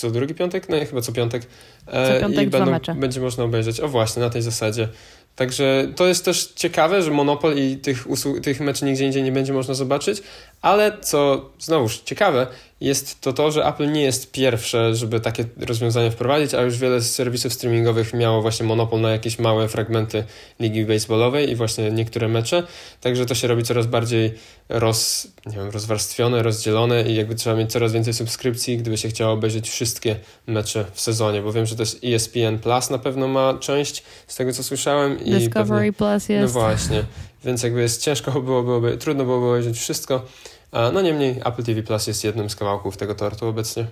co 0.00 0.10
drugi 0.10 0.34
piątek? 0.34 0.68
No 0.68 0.76
chyba 0.88 1.00
co 1.00 1.12
piątek. 1.12 1.42
E, 1.86 2.14
co 2.14 2.20
piątek 2.20 2.46
I 2.46 2.50
będą, 2.50 2.70
mecze. 2.70 2.94
będzie 2.94 3.20
można 3.20 3.44
obejrzeć. 3.44 3.80
O 3.80 3.88
właśnie, 3.88 4.22
na 4.22 4.30
tej 4.30 4.42
zasadzie. 4.42 4.88
Także 5.36 5.92
to 5.96 6.06
jest 6.06 6.24
też 6.24 6.52
ciekawe, 6.56 7.02
że 7.02 7.10
Monopol 7.10 7.56
i 7.56 7.76
tych, 7.76 8.10
usług, 8.10 8.40
tych 8.40 8.60
meczy 8.60 8.84
nigdzie 8.84 9.06
indziej 9.06 9.22
nie 9.22 9.32
będzie 9.32 9.52
można 9.52 9.74
zobaczyć, 9.74 10.22
ale 10.62 10.98
co 11.00 11.50
znowuż 11.58 11.98
ciekawe, 11.98 12.46
jest 12.80 13.20
to 13.20 13.32
to, 13.32 13.50
że 13.50 13.66
Apple 13.66 13.92
nie 13.92 14.02
jest 14.02 14.32
pierwsze, 14.32 14.94
żeby 14.94 15.20
takie 15.20 15.44
rozwiązanie 15.56 16.10
wprowadzić, 16.10 16.54
a 16.54 16.62
już 16.62 16.78
wiele 16.78 17.02
serwisów 17.02 17.52
streamingowych 17.52 18.14
miało 18.14 18.42
właśnie 18.42 18.66
monopol 18.66 19.00
na 19.00 19.10
jakieś 19.10 19.38
małe 19.38 19.68
fragmenty 19.68 20.24
ligi 20.60 20.84
baseballowej 20.84 21.50
i 21.50 21.56
właśnie 21.56 21.90
niektóre 21.90 22.28
mecze, 22.28 22.62
także 23.00 23.26
to 23.26 23.34
się 23.34 23.48
robi 23.48 23.62
coraz 23.62 23.86
bardziej 23.86 24.34
roz, 24.68 25.28
nie 25.46 25.56
wiem, 25.56 25.70
rozwarstwione, 25.70 26.42
rozdzielone 26.42 27.02
i 27.02 27.14
jakby 27.14 27.34
trzeba 27.34 27.56
mieć 27.56 27.72
coraz 27.72 27.92
więcej 27.92 28.14
subskrypcji, 28.14 28.78
gdyby 28.78 28.96
się 28.96 29.08
chciało 29.08 29.32
obejrzeć 29.32 29.70
wszystkie 29.70 30.16
mecze 30.46 30.84
w 30.92 31.00
sezonie, 31.00 31.42
bo 31.42 31.52
wiem, 31.52 31.66
że 31.66 31.76
też 31.76 31.96
ESPN 32.04 32.58
Plus 32.62 32.90
na 32.90 32.98
pewno 32.98 33.28
ma 33.28 33.54
część, 33.60 34.02
z 34.26 34.36
tego 34.36 34.52
co 34.52 34.62
słyszałem. 34.62 35.24
I 35.24 35.30
Discovery 35.30 35.68
pewnie, 35.68 35.92
Plus 35.92 36.28
jest. 36.28 36.54
No 36.54 36.60
właśnie, 36.60 37.04
więc 37.44 37.62
jakby 37.62 37.80
jest 37.80 38.02
ciężko 38.02 38.40
byłoby, 38.42 38.98
trudno 38.98 39.24
byłoby 39.24 39.46
obejrzeć 39.46 39.78
wszystko, 39.78 40.26
no 40.72 41.00
niemniej 41.00 41.40
Apple 41.44 41.62
TV 41.62 41.82
Plus 41.82 42.06
jest 42.06 42.24
jednym 42.24 42.50
z 42.50 42.56
kawałków 42.56 42.96
tego 42.96 43.14
tortu 43.14 43.46
obecnie. 43.46 43.86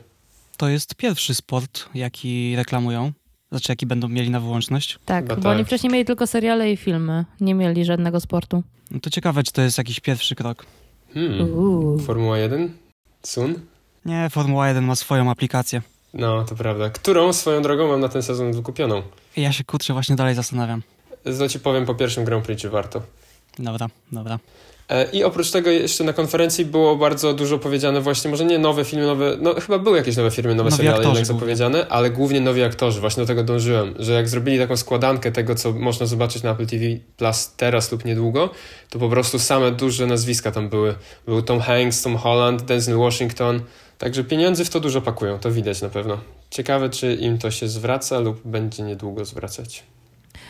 To 0.57 0.69
jest 0.69 0.95
pierwszy 0.95 1.35
sport, 1.35 1.89
jaki 1.95 2.57
reklamują. 2.57 3.13
Znaczy, 3.51 3.73
jaki 3.73 3.87
będą 3.87 4.09
mieli 4.09 4.31
na 4.31 4.41
wyłączność? 4.41 4.99
Tak, 5.05 5.25
Chyba 5.25 5.37
bo 5.37 5.43
tak. 5.43 5.53
oni 5.53 5.65
wcześniej 5.65 5.93
mieli 5.93 6.05
tylko 6.05 6.27
seriale 6.27 6.73
i 6.73 6.77
filmy. 6.77 7.25
Nie 7.41 7.55
mieli 7.55 7.85
żadnego 7.85 8.21
sportu. 8.21 8.63
No 8.91 9.01
to 9.01 9.11
ciekawe, 9.11 9.43
czy 9.43 9.53
to 9.53 9.63
jest 9.63 9.79
jakiś 9.79 10.01
pierwszy 10.01 10.35
krok. 10.35 10.67
Hmm. 11.15 11.99
Formuła 12.01 12.39
1? 12.39 12.73
Sun? 13.23 13.55
Nie, 14.05 14.31
Formuła 14.31 14.69
1 14.69 14.85
ma 14.85 14.95
swoją 14.97 15.31
aplikację. 15.31 15.83
No, 16.15 16.45
to 16.45 16.55
prawda. 16.55 16.91
Którą 16.91 17.33
swoją 17.33 17.63
drogą 17.63 17.89
mam 17.89 18.01
na 18.01 18.09
ten 18.09 18.23
sezon 18.23 18.53
wykupioną? 18.53 19.03
Ja 19.37 19.53
się 19.53 19.65
kurczę 19.65 19.93
właśnie 19.93 20.17
dalej 20.17 20.35
zastanawiam. 20.35 20.83
Zno 21.27 21.49
ci 21.49 21.61
powiem 21.61 21.87
po 21.87 21.95
pierwszym 21.95 22.25
Grand 22.25 22.45
Prix, 22.45 22.63
czy 22.63 22.71
warto. 22.71 23.03
Dobra, 23.59 23.87
dobra. 24.13 24.39
E, 24.89 25.11
I 25.13 25.25
oprócz 25.25 25.51
tego 25.51 25.71
jeszcze 25.71 26.05
na 26.05 26.13
konferencji 26.13 26.65
było 26.65 26.97
bardzo 26.97 27.35
dużo 27.35 27.59
powiedziane 27.59 28.01
właśnie, 28.01 28.31
może 28.31 28.45
nie 28.45 28.59
nowe 28.59 28.85
filmy, 28.85 29.07
nowe, 29.07 29.37
no 29.41 29.55
chyba 29.55 29.79
były 29.79 29.99
jakieś 29.99 30.17
nowe 30.17 30.31
filmy, 30.31 30.55
nowe 30.55 30.71
nowi 30.71 30.77
seriale 30.77 31.05
jednak 31.05 31.27
zapowiedziane, 31.27 31.89
ale 31.89 32.11
głównie 32.11 32.41
nowi 32.41 32.63
aktorzy, 32.63 33.01
właśnie 33.01 33.23
do 33.23 33.27
tego 33.27 33.45
dążyłem, 33.45 33.95
że 33.99 34.13
jak 34.13 34.29
zrobili 34.29 34.59
taką 34.59 34.77
składankę 34.77 35.33
tego, 35.33 35.55
co 35.55 35.73
można 35.73 36.07
zobaczyć 36.07 36.43
na 36.43 36.51
Apple 36.51 36.67
TV 36.67 36.85
Plus 37.17 37.53
teraz 37.57 37.93
lub 37.93 38.05
niedługo, 38.05 38.51
to 38.91 38.99
po 38.99 39.09
prostu 39.09 39.39
same 39.39 39.71
duże 39.71 40.07
nazwiska 40.07 40.53
tam 40.53 40.69
były. 40.69 40.95
Był 41.27 41.43
Tom 41.43 41.61
Hanks, 41.61 42.03
Tom 42.03 42.17
Holland, 42.17 42.63
Denzel 42.63 42.97
Washington, 42.99 43.61
także 43.99 44.25
pieniędzy 44.25 44.65
w 44.65 44.71
to 44.71 44.81
dużo 44.81 45.01
pakują, 45.01 45.39
to 45.39 45.51
widać 45.51 45.83
na 45.83 45.89
pewno. 45.89 46.19
Ciekawe, 46.51 46.91
czy 46.91 47.15
im 47.15 47.39
to 47.39 47.51
się 47.51 47.69
zwraca 47.69 48.19
lub 48.19 48.41
będzie 48.45 48.83
niedługo 48.83 49.25
zwracać. 49.25 49.83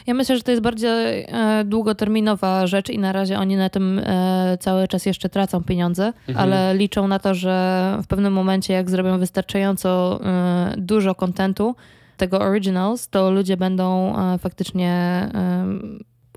Ja 0.08 0.14
myślę, 0.14 0.36
że 0.36 0.42
to 0.42 0.50
jest 0.50 0.62
bardziej 0.62 1.24
e, 1.28 1.64
długoterminowa 1.64 2.66
rzecz 2.66 2.90
i 2.90 2.98
na 2.98 3.12
razie 3.12 3.38
oni 3.38 3.56
na 3.56 3.70
tym 3.70 3.98
e, 3.98 4.58
cały 4.60 4.88
czas 4.88 5.06
jeszcze 5.06 5.28
tracą 5.28 5.64
pieniądze, 5.64 6.12
mhm. 6.28 6.36
ale 6.38 6.74
liczą 6.74 7.08
na 7.08 7.18
to, 7.18 7.34
że 7.34 7.98
w 8.02 8.06
pewnym 8.06 8.32
momencie, 8.32 8.74
jak 8.74 8.90
zrobią 8.90 9.18
wystarczająco 9.18 10.20
e, 10.24 10.74
dużo 10.76 11.14
kontentu, 11.14 11.76
tego 12.16 12.40
Originals, 12.40 13.08
to 13.08 13.30
ludzie 13.30 13.56
będą 13.56 14.14
faktycznie 14.38 15.28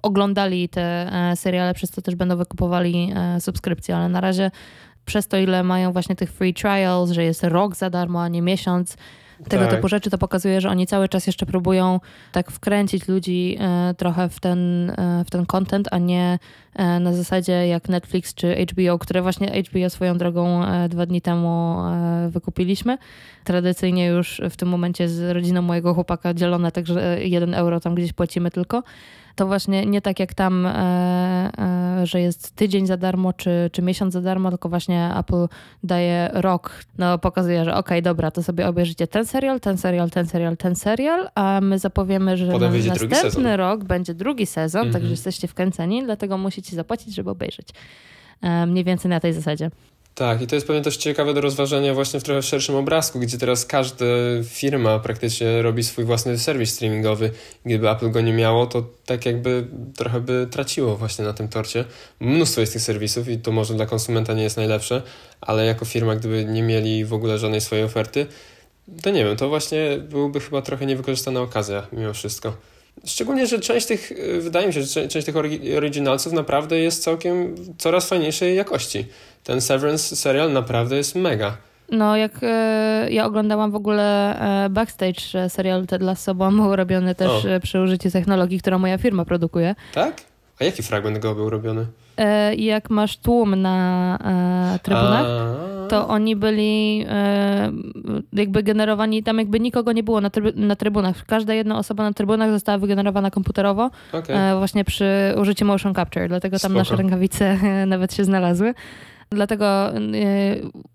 oglądali 0.01 0.70
te 0.70 1.12
seriale, 1.36 1.74
przez 1.74 1.92
to 1.92 2.01
też 2.01 2.16
będą 2.16 2.38
wykupowali 2.38 3.13
subskrypcje, 3.40 3.96
ale 3.96 4.10
na 4.10 4.22
razie 4.22 4.51
przez 5.06 5.28
to, 5.28 5.38
ile 5.38 5.63
mają 5.63 5.92
właśnie 5.92 6.16
tych 6.16 6.32
free 6.32 6.54
trials, 6.54 7.12
że 7.12 7.24
jest 7.24 7.44
rok 7.44 7.75
za 7.75 7.90
darmo, 7.90 8.22
a 8.22 8.28
nie 8.28 8.42
miesiąc, 8.42 8.98
tego 9.50 9.64
Tak. 9.64 9.76
typu 9.76 9.88
rzeczy, 9.88 10.10
to 10.10 10.18
pokazuje, 10.18 10.62
że 10.62 10.70
oni 10.70 10.88
cały 10.88 11.10
czas 11.10 11.28
jeszcze 11.28 11.46
próbują 11.46 12.00
tak 12.32 12.52
wkręcić 12.52 13.08
ludzi 13.08 13.58
e, 13.60 13.94
trochę 13.98 14.30
w 14.30 14.40
ten, 14.40 14.90
e, 14.90 15.24
w 15.26 15.30
ten 15.30 15.46
content, 15.46 15.88
a 15.92 15.98
nie 15.98 16.40
e, 16.76 17.00
na 17.00 17.14
zasadzie 17.14 17.68
jak 17.68 17.90
Netflix 17.90 18.34
czy 18.34 18.66
HBO, 18.72 19.00
które 19.00 19.22
właśnie 19.22 19.64
HBO 19.64 19.90
swoją 19.90 20.18
drogą 20.18 20.62
dwa 20.90 21.06
dni 21.06 21.22
temu 21.22 21.78
wykupiliśmy. 22.30 22.98
Tradycyjnie 23.44 24.08
już 24.08 24.42
w 24.50 24.58
tym 24.58 24.70
momencie 24.70 25.10
z 25.10 25.36
rodziną 25.36 25.62
mojego 25.62 25.94
chłopaka 25.94 26.34
dzielone, 26.34 26.72
także 26.72 27.24
jeden 27.24 27.54
euro 27.54 27.80
tam 27.80 27.96
gdzieś 27.96 28.14
płacimy 28.14 28.52
tylko. 28.52 28.84
To 29.36 29.48
właśnie 29.48 29.86
nie 29.86 30.02
tak 30.02 30.20
jak 30.20 30.34
tam, 30.34 30.66
e, 30.66 30.72
e, 32.02 32.06
że 32.06 32.22
jest 32.22 32.56
tydzień 32.56 32.88
za 32.88 32.98
darmo, 32.98 33.34
czy, 33.34 33.70
czy 33.72 33.82
miesiąc 33.82 34.14
za 34.14 34.22
darmo, 34.22 34.50
tylko 34.50 34.70
właśnie 34.70 35.12
Apple 35.20 35.48
daje 35.84 36.30
rok. 36.34 36.72
No 36.98 37.18
pokazuje, 37.18 37.66
że 37.66 37.76
okej, 37.76 38.02
dobra, 38.02 38.32
to 38.32 38.44
sobie 38.44 38.68
obejrzycie 38.68 39.08
ten 39.08 39.26
serial, 39.26 39.60
ten 39.60 39.78
serial, 39.78 40.10
ten 40.10 40.28
serial, 40.28 40.58
ten 40.58 40.76
serial, 40.76 41.30
a 41.36 41.60
my 41.62 41.80
zapowiemy, 41.80 42.38
że 42.38 42.46
na 42.46 42.70
następny 43.14 43.58
rok 43.58 43.84
będzie 43.84 44.14
drugi 44.14 44.46
sezon, 44.46 44.82
Mhm. 44.82 44.94
także 44.94 45.12
jesteście 45.12 45.48
wkręceni, 45.48 46.04
dlatego 46.04 46.38
musicie 46.38 46.76
zapłacić, 46.76 47.16
żeby 47.16 47.30
obejrzeć. 47.30 47.68
E, 48.42 48.66
mniej 48.66 48.84
więcej 48.84 49.10
na 49.10 49.20
tej 49.20 49.34
zasadzie. 49.34 49.72
Tak, 50.15 50.41
i 50.41 50.48
to 50.48 50.56
jest 50.56 50.68
pewnie 50.68 50.82
też 50.82 50.98
ciekawe 50.98 51.34
do 51.34 51.41
rozważenia 51.41 51.94
właśnie 51.94 52.20
w 52.20 52.24
trochę 52.24 52.41
szerszym 52.41 52.75
obrazku, 52.75 53.20
gdzie 53.20 53.38
teraz 53.38 53.65
każda 53.65 54.06
firma 54.44 55.00
praktycznie 55.00 55.62
robi 55.62 55.84
swój 55.84 56.06
własny 56.06 56.39
serwis 56.39 56.74
streamingowy. 56.74 57.32
Gdyby 57.65 57.89
Apple 57.89 58.12
go 58.12 58.22
nie 58.22 58.34
miało, 58.34 58.65
to 58.65 58.84
tak 59.06 59.25
jakby 59.25 59.68
trochę 59.98 60.20
by 60.22 60.48
traciło 60.51 60.96
właśnie 60.98 61.25
na 61.25 61.34
tym 61.34 61.48
torcie. 61.48 61.86
Mnóstwo 62.20 62.62
jest 62.62 62.74
tych 62.74 62.82
serwisów 62.82 63.30
i 63.30 63.38
to 63.38 63.51
może 63.51 63.74
dla 63.74 63.86
konsumenta 63.86 64.34
nie 64.34 64.44
jest 64.44 64.58
najlepsze, 64.58 65.01
ale 65.41 65.65
jako 65.65 65.86
firma, 65.86 66.15
gdyby 66.15 66.46
nie 66.46 66.63
mieli 66.63 67.06
w 67.06 67.13
ogóle 67.13 67.38
żadnej 67.38 67.62
swojej 67.62 67.86
oferty, 67.86 68.25
to 69.01 69.10
nie 69.10 69.25
wiem, 69.25 69.38
to 69.38 69.50
właśnie 69.50 69.98
byłby 70.10 70.39
chyba 70.39 70.62
trochę 70.62 70.86
niewykorzystana 70.86 71.41
okazja 71.41 71.88
mimo 71.91 72.13
wszystko. 72.13 72.53
Szczególnie, 73.06 73.48
że 73.48 73.60
część 73.60 73.86
tych, 73.86 74.12
y, 74.12 74.42
wydaje 74.42 74.68
mi 74.68 74.74
się, 74.74 74.82
że 74.84 75.08
część 75.08 75.26
tych 75.26 75.36
originalców 75.78 76.34
naprawdę 76.34 76.80
jest 76.80 77.04
całkiem 77.04 77.56
coraz 77.78 78.10
fajniejszej 78.10 78.56
jakości. 78.56 79.06
Ten 79.44 79.62
Severance 79.62 80.16
serial 80.16 80.54
naprawdę 80.54 80.96
jest 80.96 81.16
mega. 81.16 81.58
No, 81.92 82.18
jak 82.18 82.32
e, 82.42 83.08
ja 83.12 83.26
oglądałam 83.26 83.72
w 83.72 83.76
ogóle 83.76 84.40
e, 84.66 84.70
backstage 84.70 85.22
e, 85.36 85.50
serialu 85.50 85.86
Ted 85.86 86.02
Lasso, 86.02 86.36
bo 86.36 86.46
on 86.46 86.56
był 86.56 86.76
robiony 86.76 87.16
też 87.16 87.46
O. 87.46 87.50
e, 87.50 87.60
przy 87.60 87.80
użyciu 87.82 88.12
technologii, 88.12 88.60
którą 88.60 88.80
moja 88.80 88.98
firma 88.98 89.26
produkuje. 89.26 89.76
Tak? 89.94 90.22
A 90.62 90.64
jaki 90.64 90.84
fragment 90.84 91.20
go 91.20 91.36
był 91.36 91.50
robiony? 91.50 91.86
E, 92.18 92.56
jak 92.56 92.90
masz 92.90 93.18
tłum 93.18 93.62
na 93.62 94.18
e, 94.76 94.80
trybunach, 94.80 95.26
A, 95.26 95.81
to 95.92 96.08
oni 96.08 96.36
byli 96.36 97.06
e, 97.10 97.72
jakby 98.34 98.64
generowani, 98.64 99.24
tam 99.24 99.38
jakby 99.38 99.60
nikogo 99.60 99.92
nie 99.92 100.04
było 100.04 100.22
na, 100.22 100.30
trybu, 100.30 100.50
na 100.56 100.76
trybunach. 100.76 101.26
Każda 101.26 101.54
jedna 101.54 101.78
osoba 101.78 102.04
na 102.04 102.14
trybunach 102.14 102.52
została 102.52 102.78
wygenerowana 102.78 103.32
komputerowo, 103.32 103.90
Okej. 104.14 104.36
e, 104.36 104.56
właśnie 104.58 104.84
przy 104.84 105.34
użyciu 105.42 105.66
motion 105.66 105.94
capture, 105.96 106.28
dlatego 106.28 106.60
tam 106.60 106.72
Spoko. 106.72 106.80
nasze 106.80 106.96
rękawice 106.96 107.58
nawet 107.88 108.14
się 108.14 108.24
znalazły. 108.24 108.74
Dlatego 109.36 109.96
e, 109.96 109.96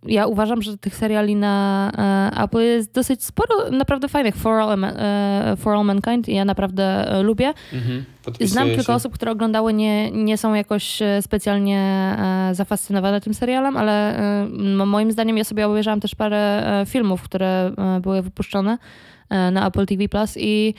ja 0.06 0.26
uważam, 0.26 0.62
że 0.62 0.78
tych 0.78 0.96
seriali 0.96 1.36
na 1.36 1.90
e, 2.34 2.42
Apple 2.42 2.58
jest 2.58 2.92
dosyć 2.92 3.24
sporo 3.24 3.70
naprawdę 3.70 4.08
fajnych. 4.08 4.36
For 4.36 4.60
All, 4.60 4.84
e, 4.84 5.56
For 5.56 5.76
All 5.76 5.84
Mankind 5.84 6.28
ja 6.28 6.44
naprawdę 6.44 6.84
e, 6.84 7.22
lubię. 7.22 7.52
Mhm. 7.72 8.04
Znam 8.40 8.68
kilka 8.68 8.94
osób, 8.94 9.14
które 9.14 9.32
oglądały, 9.32 9.72
nie, 9.72 10.10
nie 10.10 10.38
są 10.38 10.54
jakoś 10.54 10.98
specjalnie 11.20 12.16
zafascynowane 12.52 13.20
tym 13.20 13.34
serialem, 13.34 13.76
ale 13.76 14.18
moim 14.86 15.12
zdaniem 15.12 15.38
ja 15.38 15.44
sobie 15.44 15.66
obejrzałam 15.66 16.00
też 16.00 16.14
parę 16.14 16.62
filmów, 16.88 17.22
które 17.22 17.72
były 18.00 18.22
wypuszczone 18.22 18.78
na 19.30 19.66
Apple 19.66 19.86
TV 19.86 20.08
Plus 20.08 20.36
i 20.36 20.74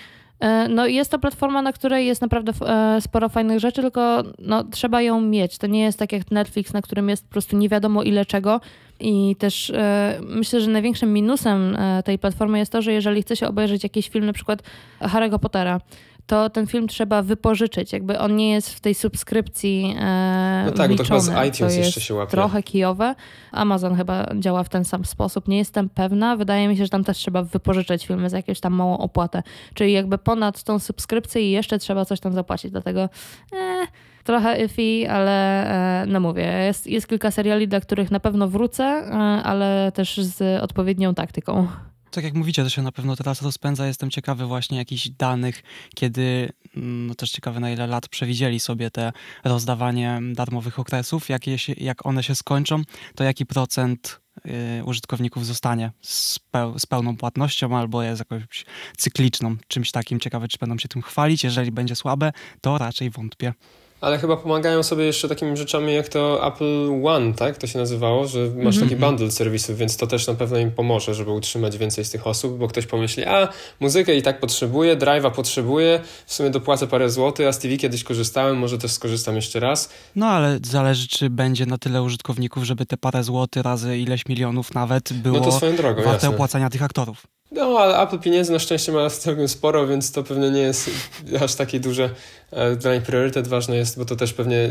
no, 0.70 0.88
jest 0.88 1.12
to 1.12 1.20
platforma, 1.20 1.62
na 1.62 1.74
której 1.74 2.08
jest 2.08 2.22
naprawdę 2.22 2.52
e, 2.68 3.02
sporo 3.02 3.30
fajnych 3.30 3.60
rzeczy, 3.60 3.82
tylko 3.82 4.24
no, 4.40 4.64
trzeba 4.64 5.02
ją 5.02 5.22
mieć. 5.22 5.58
To 5.58 5.68
nie 5.68 5.82
jest 5.82 6.00
tak 6.00 6.12
jak 6.12 6.32
Netflix, 6.32 6.74
na 6.74 6.82
którym 6.82 7.10
jest 7.10 7.26
po 7.26 7.32
prostu 7.32 7.58
nie 7.58 7.70
wiadomo 7.70 8.04
ile 8.04 8.26
czego. 8.26 8.62
I 9.00 9.36
też 9.40 9.70
e, 9.70 10.20
myślę, 10.22 10.62
że 10.62 10.70
największym 10.70 11.14
minusem 11.14 11.76
e, 11.76 12.04
tej 12.04 12.20
platformy 12.20 12.60
jest 12.60 12.72
to, 12.72 12.82
że 12.82 12.94
jeżeli 12.94 13.22
chce 13.22 13.36
się 13.36 13.48
obejrzeć 13.48 13.84
jakiś 13.84 14.10
film, 14.10 14.26
na 14.26 14.34
przykład 14.34 14.64
Harry'ego 15.02 15.40
Pottera, 15.40 15.82
to 16.28 16.50
ten 16.50 16.68
film 16.68 16.88
trzeba 16.88 17.22
wypożyczyć. 17.22 17.94
Jakby 17.94 18.20
on 18.20 18.36
nie 18.36 18.52
jest 18.52 18.74
w 18.74 18.80
tej 18.80 18.96
subskrypcji 18.96 19.96
e, 20.00 20.64
No 20.66 20.72
tak, 20.72 20.92
bo 20.92 20.98
to 20.98 21.04
chyba 21.04 21.20
z 21.20 21.30
liczony, 21.30 21.48
iTunes 21.48 21.74
co 21.74 21.80
jeszcze 21.80 22.00
jest 22.00 22.08
się 22.08 22.14
łapie. 22.14 22.32
trochę 22.32 22.64
kijowe. 22.64 23.16
Amazon 23.52 23.96
chyba 23.96 24.26
działa 24.40 24.64
w 24.64 24.70
ten 24.70 24.86
sam 24.86 25.06
sposób. 25.06 25.48
Nie 25.48 25.58
jestem 25.58 25.90
pewna. 25.90 26.36
Wydaje 26.36 26.68
mi 26.68 26.78
się, 26.78 26.84
że 26.84 26.90
tam 26.90 27.04
też 27.04 27.18
trzeba 27.18 27.44
wypożyczać 27.44 28.08
filmy 28.08 28.30
za 28.30 28.38
jakąś 28.38 28.60
tam 28.60 28.74
małą 28.74 28.98
opłatę. 28.98 29.44
Czyli 29.74 29.94
jakby 29.94 30.18
ponad 30.18 30.64
tą 30.64 30.80
subskrypcję 30.80 31.42
i 31.42 31.52
jeszcze 31.52 31.80
trzeba 31.80 32.06
coś 32.06 32.20
tam 32.20 32.34
zapłacić. 32.34 32.72
Dlatego 32.72 33.02
e, 33.02 33.88
trochę 34.24 34.66
iffy, 34.66 35.12
ale 35.12 35.68
e, 36.02 36.06
no 36.06 36.20
mówię, 36.20 36.44
jest, 36.44 36.88
jest 36.88 37.08
kilka 37.08 37.32
seriali, 37.32 37.68
dla 37.68 37.80
których 37.82 38.12
na 38.12 38.20
pewno 38.20 38.48
wrócę, 38.48 38.84
e, 38.84 39.14
ale 39.44 39.92
też 39.96 40.18
z 40.18 40.64
odpowiednią 40.64 41.16
taktyką. 41.16 41.68
Tak 42.12 42.24
jak 42.24 42.34
mówicie, 42.34 42.64
to 42.64 42.70
się 42.70 42.82
na 42.82 42.92
pewno 42.92 43.16
teraz 43.16 43.42
rozpędza. 43.42 43.88
Jestem 43.88 44.10
ciekawy 44.10 44.46
właśnie 44.46 44.78
jakichś 44.78 45.10
danych, 45.10 45.64
kiedy, 45.96 46.50
mm, 46.76 47.08
no 47.08 47.16
też 47.16 47.32
ciekawy 47.32 47.60
na 47.60 47.72
ile 47.72 47.88
lat 47.88 48.08
przewidzieli 48.08 48.60
sobie 48.60 48.92
te 48.92 49.14
rozdawanie 49.44 50.20
darmowych 50.34 50.80
okresów. 50.80 51.30
Jak, 51.30 51.48
je 51.48 51.58
jak 51.78 52.06
one 52.06 52.24
się 52.24 52.36
skończą, 52.36 52.82
to 53.16 53.24
jaki 53.24 53.46
procent 53.46 54.22
y, 54.80 54.84
użytkowników 54.86 55.46
zostanie 55.46 55.92
z, 56.02 56.40
peł, 56.40 56.80
z 56.80 56.86
pełną 56.86 57.18
płatnością 57.18 57.78
albo 57.78 58.04
jest 58.04 58.20
jakąś 58.20 58.66
cykliczną, 58.98 59.56
czymś 59.68 59.92
takim. 59.92 60.20
Ciekawe, 60.20 60.48
czy 60.48 60.58
będą 60.58 60.78
się 60.78 60.88
tym 60.88 61.02
chwalić. 61.02 61.44
Jeżeli 61.44 61.72
będzie 61.72 61.96
słabe, 61.96 62.32
to 62.62 62.78
raczej 62.78 63.10
wątpię. 63.10 63.54
Ale 64.02 64.18
chyba 64.18 64.38
pomagają 64.38 64.84
sobie 64.84 65.04
jeszcze 65.06 65.30
takimi 65.30 65.58
rzeczami 65.58 65.94
jak 65.94 66.08
to 66.10 66.48
Apple 66.48 67.06
One, 67.06 67.34
tak? 67.34 67.58
To 67.58 67.68
się 67.68 67.80
nazywało, 67.80 68.28
że 68.28 68.40
masz 68.40 68.76
Mhm. 68.76 68.90
taki 68.90 68.96
bundle 68.96 69.32
serwisów, 69.32 69.78
więc 69.78 69.98
to 69.98 70.08
też 70.08 70.28
na 70.28 70.34
pewno 70.34 70.58
im 70.58 70.72
pomoże, 70.72 71.14
żeby 71.14 71.32
utrzymać 71.32 71.78
więcej 71.78 72.06
z 72.06 72.10
tych 72.10 72.28
osób, 72.28 72.58
bo 72.58 72.68
ktoś 72.68 72.86
pomyśli, 72.86 73.26
a 73.26 73.48
muzykę 73.80 74.16
i 74.16 74.22
tak 74.22 74.40
potrzebuję, 74.40 74.98
drive'a 74.98 75.32
potrzebuję, 75.32 76.00
w 76.26 76.34
sumie 76.34 76.50
dopłacę 76.50 76.88
parę 76.88 77.10
złotych, 77.10 77.48
a 77.48 77.52
z 77.54 77.60
TV 77.60 77.78
kiedyś 77.78 78.04
korzystałem, 78.04 78.58
może 78.58 78.78
też 78.78 78.92
skorzystam 78.92 79.36
jeszcze 79.36 79.60
raz. 79.60 79.90
No 80.16 80.26
ale 80.26 80.60
zależy, 80.64 81.08
czy 81.08 81.30
będzie 81.30 81.66
na 81.66 81.78
tyle 81.78 82.04
użytkowników, 82.04 82.64
żeby 82.64 82.86
te 82.86 82.98
parę 82.98 83.24
złotych 83.24 83.64
razy 83.64 83.98
ileś 83.98 84.26
milionów 84.30 84.74
nawet 84.74 85.14
było 85.14 85.40
No 85.40 85.46
to 85.46 85.52
swoją 85.52 85.76
drogą, 85.76 85.96
warte 85.96 86.12
jasne. 86.14 86.30
opłacania 86.30 86.70
tych 86.70 86.84
aktorów. 86.84 87.28
No, 87.52 87.80
ale 87.80 88.00
Apple 88.02 88.20
pieniędzy 88.20 88.52
na 88.52 88.60
szczęście 88.60 88.92
ma 88.92 89.10
całkiem 89.10 89.48
sporo, 89.48 89.88
więc 89.88 90.12
to 90.12 90.24
pewnie 90.24 90.52
nie 90.52 90.60
jest 90.62 90.90
aż 91.42 91.56
takie 91.56 91.80
duże. 91.80 92.10
E, 92.52 92.76
Dla 92.76 92.96
nich 92.96 93.04
priorytet 93.04 93.48
ważny 93.48 93.78
jest, 93.78 93.98
bo 94.00 94.06
to 94.06 94.16
też 94.16 94.34
pewnie 94.34 94.70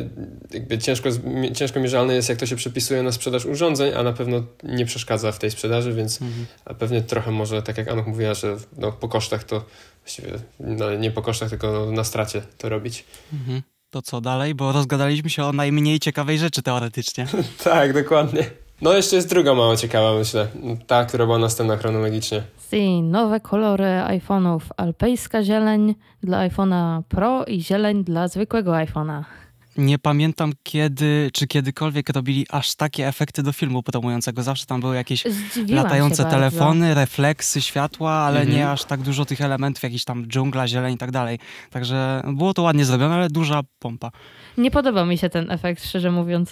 jakby 0.52 0.78
ciężko, 0.78 1.08
ciężko 1.54 1.80
mierzalne 1.80 2.14
jest, 2.14 2.28
jak 2.28 2.38
to 2.38 2.46
się 2.46 2.56
przepisuje 2.56 3.02
na 3.02 3.12
sprzedaż 3.12 3.44
urządzeń, 3.46 3.92
a 3.94 4.02
na 4.02 4.12
pewno 4.12 4.42
nie 4.62 4.86
przeszkadza 4.86 5.32
w 5.32 5.38
tej 5.38 5.50
sprzedaży, 5.50 5.92
więc 5.92 6.22
Mhm. 6.22 6.46
pewnie 6.78 7.02
trochę 7.02 7.30
może, 7.30 7.62
tak 7.62 7.78
jak 7.78 7.88
Anna 7.88 8.02
mówiła, 8.02 8.34
że 8.34 8.56
no, 8.78 8.92
po 8.92 9.08
kosztach 9.08 9.44
to 9.44 9.64
właściwie, 10.04 10.32
no, 10.60 10.94
nie 10.94 11.10
po 11.10 11.22
kosztach, 11.22 11.50
tylko 11.50 11.90
na 11.92 12.04
stracie 12.04 12.42
to 12.58 12.68
robić. 12.68 13.04
Mhm. 13.32 13.62
To 13.90 14.02
co 14.02 14.20
dalej? 14.20 14.54
Bo 14.54 14.72
rozgadaliśmy 14.72 15.30
się 15.30 15.44
o 15.44 15.52
najmniej 15.52 16.00
ciekawej 16.00 16.38
rzeczy 16.38 16.62
teoretycznie. 16.62 17.26
tak, 17.64 17.92
dokładnie. 17.92 18.50
No 18.80 18.92
jeszcze 18.92 19.16
jest 19.16 19.28
druga 19.28 19.54
mało 19.54 19.76
ciekawa, 19.76 20.14
myślę. 20.14 20.48
Ta, 20.86 21.04
która 21.04 21.24
była 21.26 21.38
następna 21.38 21.76
chronologicznie. 21.76 22.42
Si, 22.70 23.02
nowe 23.02 23.40
kolory 23.40 23.84
iPhone'ów. 24.08 24.60
Alpejska 24.76 25.42
zieleń 25.42 25.94
dla 26.22 26.48
iPhone'a 26.48 27.02
Pro 27.08 27.44
i 27.44 27.60
zieleń 27.62 28.04
dla 28.04 28.28
zwykłego 28.28 28.72
iPhone'a. 28.72 29.22
Nie 29.76 29.98
pamiętam 29.98 30.52
kiedy, 30.62 31.30
czy 31.32 31.46
kiedykolwiek 31.46 32.08
robili 32.08 32.46
aż 32.50 32.74
takie 32.74 33.08
efekty 33.08 33.42
do 33.42 33.52
filmu 33.52 33.82
promującego. 33.82 34.42
Zawsze 34.42 34.66
tam 34.66 34.80
były 34.80 34.96
jakieś 34.96 35.24
Zdziwiłam 35.24 35.84
latające 35.84 36.16
się 36.16 36.22
bardzo. 36.22 36.38
telefony, 36.38 36.94
refleksy 36.94 37.60
światła, 37.60 38.10
ale 38.12 38.40
Mhm. 38.40 38.56
nie 38.58 38.70
aż 38.70 38.84
tak 38.84 39.00
dużo 39.00 39.24
tych 39.24 39.40
elementów, 39.40 39.82
jakiś 39.82 40.04
tam 40.04 40.26
dżungla, 40.26 40.68
zieleń 40.68 40.94
i 40.94 40.98
tak 40.98 41.10
dalej. 41.10 41.38
Także 41.70 42.22
było 42.32 42.54
to 42.54 42.62
ładnie 42.62 42.84
zrobione, 42.84 43.14
ale 43.14 43.28
duża 43.30 43.60
pompa. 43.78 44.10
Nie 44.58 44.70
podobał 44.70 45.06
mi 45.06 45.18
się 45.18 45.30
ten 45.30 45.50
efekt, 45.50 45.84
szczerze 45.84 46.10
mówiąc. 46.10 46.50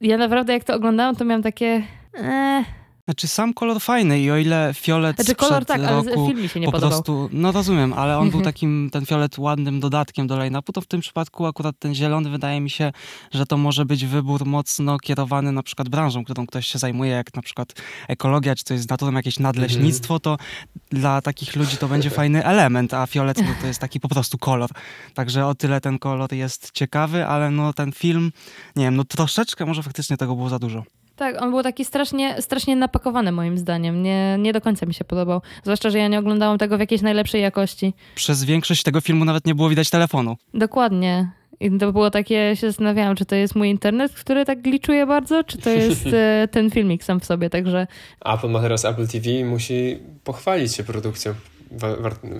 Ja 0.00 0.16
naprawdę 0.18 0.52
jak 0.52 0.64
to 0.64 0.74
oglądałam, 0.74 1.16
to 1.16 1.24
miałam 1.24 1.42
takie... 1.42 1.82
Eh, 2.14 2.64
Znaczy 3.12 3.28
sam 3.28 3.54
kolor 3.54 3.80
fajny 3.80 4.20
i 4.20 4.30
o 4.30 4.36
ile 4.36 4.74
fiolet 4.74 5.16
Znaczy 5.16 5.34
kolor 5.34 5.64
tak, 5.64 5.80
roku 5.82 5.92
ale 5.92 6.26
film 6.26 6.42
mi 6.42 6.48
się 6.48 6.60
nie 6.60 6.66
po 6.66 6.72
podobał. 6.72 6.90
prostu, 6.90 7.28
no 7.32 7.52
rozumiem, 7.52 7.92
ale 7.92 8.18
on 8.18 8.30
był 8.30 8.38
Mhm. 8.40 8.44
takim, 8.54 8.88
ten 8.92 9.06
fiolet 9.06 9.38
ładnym 9.38 9.80
dodatkiem 9.80 10.26
do 10.26 10.36
line-upu, 10.36 10.72
to 10.72 10.80
w 10.80 10.86
tym 10.86 11.00
przypadku 11.00 11.46
akurat 11.46 11.78
ten 11.78 11.94
zielony 11.94 12.30
wydaje 12.30 12.60
mi 12.60 12.70
się, 12.70 12.92
że 13.32 13.46
to 13.46 13.56
może 13.56 13.84
być 13.84 14.06
wybór 14.06 14.46
mocno 14.46 14.98
kierowany 14.98 15.52
na 15.52 15.62
przykład 15.62 15.88
branżą, 15.88 16.24
którą 16.24 16.46
ktoś 16.46 16.66
się 16.66 16.78
zajmuje, 16.78 17.10
jak 17.10 17.34
na 17.34 17.42
przykład 17.42 17.72
ekologia, 18.08 18.54
czy 18.54 18.64
to 18.64 18.74
jest 18.74 18.84
z 18.86 18.90
naturą 18.90 19.12
jakieś 19.12 19.38
nadleśnictwo, 19.38 20.20
to 20.20 20.36
dla 20.90 21.20
takich 21.20 21.56
ludzi 21.56 21.76
to 21.76 21.88
będzie 21.88 22.10
fajny 22.10 22.44
element, 22.44 22.94
a 22.94 23.06
fiolet 23.06 23.38
no, 23.38 23.54
to 23.60 23.66
jest 23.66 23.80
taki 23.80 24.00
po 24.00 24.08
prostu 24.08 24.38
kolor. 24.38 24.70
Także 25.14 25.46
o 25.46 25.54
tyle 25.54 25.80
ten 25.80 25.98
kolor 25.98 26.32
jest 26.32 26.70
ciekawy, 26.70 27.26
ale 27.26 27.50
no 27.50 27.72
ten 27.72 27.92
film, 27.92 28.32
nie 28.76 28.84
wiem, 28.84 28.96
no 28.96 29.04
troszeczkę 29.04 29.66
może 29.66 29.82
faktycznie 29.82 30.16
tego 30.16 30.36
było 30.36 30.48
za 30.48 30.58
dużo. 30.58 30.82
Tak, 31.22 31.42
on 31.42 31.50
był 31.50 31.62
taki 31.62 31.84
strasznie, 31.84 32.42
strasznie 32.42 32.76
napakowany 32.76 33.32
moim 33.32 33.58
zdaniem. 33.58 34.02
Nie, 34.02 34.36
nie 34.38 34.52
do 34.52 34.60
końca 34.60 34.86
mi 34.86 34.94
się 34.94 35.04
podobał. 35.04 35.40
Zwłaszcza, 35.62 35.90
że 35.90 35.98
ja 35.98 36.08
nie 36.08 36.18
oglądałam 36.18 36.58
tego 36.58 36.76
w 36.76 36.80
jakiejś 36.80 37.02
najlepszej 37.02 37.42
jakości. 37.42 37.94
Przez 38.14 38.44
większość 38.44 38.82
tego 38.82 39.00
filmu 39.00 39.24
nawet 39.24 39.46
nie 39.46 39.54
było 39.54 39.68
widać 39.68 39.90
telefonu. 39.90 40.36
Dokładnie. 40.54 41.30
I 41.60 41.78
to 41.78 41.92
było 41.92 42.10
takie, 42.10 42.56
się 42.56 42.66
zastanawiałam, 42.66 43.16
czy 43.16 43.24
to 43.24 43.34
jest 43.34 43.54
mój 43.54 43.68
internet, 43.68 44.12
który 44.12 44.44
tak 44.44 44.62
gliczuje 44.62 45.06
bardzo, 45.06 45.44
czy 45.44 45.58
to 45.58 45.70
jest 45.80 46.06
e, 46.06 46.48
ten 46.50 46.70
filmik 46.70 47.04
sam 47.04 47.20
w 47.20 47.24
sobie, 47.24 47.50
także 47.50 47.86
Apple 48.24 48.48
ma 48.48 48.60
teraz 48.60 48.84
Apple 48.84 49.08
TV 49.08 49.30
i 49.30 49.44
musi 49.44 49.98
pochwalić 50.24 50.74
się 50.74 50.84
produkcją, 50.84 51.34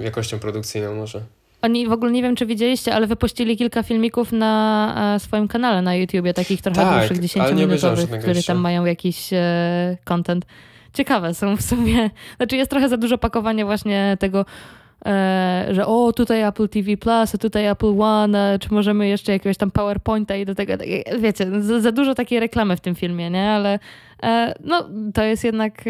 jakością 0.00 0.38
produkcyjną 0.38 0.94
może. 0.94 1.20
Oni 1.62 1.88
w 1.88 1.92
ogóle 1.92 2.12
nie 2.12 2.22
wiem, 2.22 2.36
czy 2.36 2.46
widzieliście, 2.46 2.94
ale 2.94 3.06
wypuścili 3.06 3.56
kilka 3.56 3.82
filmików 3.82 4.32
na 4.32 5.14
e, 5.14 5.20
swoim 5.20 5.48
kanale 5.48 5.82
na 5.82 5.94
YouTubie, 5.94 6.34
takich 6.34 6.62
trochę 6.62 6.80
Tak, 6.82 7.08
dłuższych, 7.18 7.42
ale 7.42 7.54
nie 7.54 7.64
obejrzałem 7.64 7.96
10-minutowych, 7.96 8.00
żadnego 8.00 8.22
które 8.22 8.36
jeszcze. 8.36 8.52
tam 8.52 8.62
mają 8.62 8.84
jakiś 8.84 9.32
e, 9.32 9.96
content. 10.04 10.46
Ciekawe 10.92 11.34
są 11.34 11.56
w 11.56 11.62
sumie. 11.62 12.10
Znaczy 12.36 12.56
jest 12.56 12.70
trochę 12.70 12.88
za 12.88 12.96
dużo 12.96 13.18
pakowania 13.18 13.64
właśnie 13.64 14.16
tego, 14.20 14.44
e, 15.06 15.68
że 15.70 15.86
o, 15.86 16.12
tutaj 16.12 16.42
Apple 16.42 16.68
TV 16.68 16.96
Plus, 16.96 17.34
a 17.34 17.38
tutaj 17.38 17.66
Apple 17.66 18.00
One, 18.00 18.58
czy 18.60 18.74
możemy 18.74 19.08
jeszcze 19.08 19.32
jakiegoś 19.32 19.56
tam 19.56 19.70
PowerPointa 19.70 20.36
i 20.36 20.44
do 20.44 20.54
tego, 20.54 20.72
wiecie, 21.18 21.62
za, 21.62 21.80
za 21.80 21.92
dużo 21.92 22.14
takiej 22.14 22.40
reklamy 22.40 22.76
w 22.76 22.80
tym 22.80 22.94
filmie, 22.94 23.30
nie? 23.30 23.50
Ale 23.50 23.78
no, 24.64 24.88
to 25.14 25.22
jest 25.22 25.44
jednak 25.44 25.84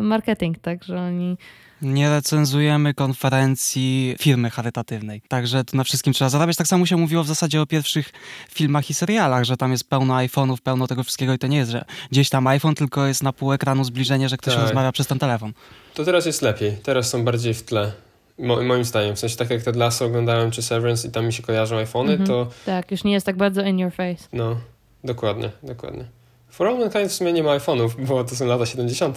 marketing, 0.00 0.58
tak, 0.58 0.84
że 0.84 1.00
oni 1.00 1.36
Nie 1.84 2.08
recenzujemy 2.10 2.94
konferencji 2.94 4.16
firmy 4.20 4.50
charytatywnej. 4.50 5.22
Także 5.28 5.64
tu 5.64 5.76
na 5.76 5.84
wszystkim 5.84 6.12
trzeba 6.12 6.28
zarabiać. 6.28 6.56
Tak 6.56 6.66
samo 6.66 6.86
się 6.86 6.96
mówiło 6.96 7.24
w 7.24 7.26
zasadzie 7.26 7.60
o 7.62 7.66
pierwszych 7.66 8.12
filmach 8.50 8.90
i 8.90 8.94
serialach, 8.94 9.44
że 9.44 9.56
tam 9.56 9.72
jest 9.72 9.88
pełno 9.90 10.14
iPhone'ów, 10.14 10.56
pełno 10.62 10.86
tego 10.86 11.02
wszystkiego 11.04 11.32
i 11.34 11.38
to 11.38 11.46
nie 11.46 11.56
jest, 11.56 11.70
że 11.70 11.84
gdzieś 12.10 12.28
tam 12.30 12.46
iPhone, 12.46 12.74
tylko 12.74 13.06
jest 13.06 13.22
na 13.22 13.32
pół 13.32 13.52
ekranu 13.52 13.84
zbliżenie, 13.84 14.28
że 14.28 14.36
ktoś 14.36 14.54
Tak. 14.54 14.62
rozmawia 14.62 14.92
przez 14.92 15.06
ten 15.06 15.18
telefon. 15.18 15.52
To 15.94 16.04
teraz 16.04 16.26
jest 16.26 16.42
lepiej, 16.42 16.72
teraz 16.82 17.10
są 17.10 17.24
bardziej 17.24 17.54
w 17.54 17.62
tle. 17.62 17.92
Mo- 18.38 18.62
moim 18.62 18.84
zdaniem, 18.84 19.16
w 19.16 19.18
sensie 19.18 19.36
tak 19.36 19.50
jak 19.50 19.62
Ted 19.62 19.76
Lasso 19.76 20.04
oglądałem 20.04 20.50
czy 20.50 20.62
Severance 20.62 21.08
i 21.08 21.10
tam 21.10 21.26
mi 21.26 21.32
się 21.32 21.42
kojarzą 21.42 21.76
iPhony, 21.76 22.12
Mhm. 22.12 22.28
to 22.28 22.48
tak, 22.66 22.90
już 22.90 23.04
nie 23.04 23.12
jest 23.12 23.26
tak 23.26 23.36
bardzo 23.36 23.62
in 23.62 23.78
your 23.78 23.92
face. 23.92 24.24
no, 24.32 24.56
dokładnie, 25.04 25.50
dokładnie. 25.62 26.04
For 26.50 26.66
All 26.68 26.78
Mankind 26.78 27.10
w 27.10 27.14
sumie 27.14 27.32
nie 27.32 27.42
ma 27.42 27.50
iPhone'ów, 27.58 27.90
bo 28.06 28.24
to 28.24 28.36
są 28.36 28.46
lata 28.46 28.66
70. 28.66 29.16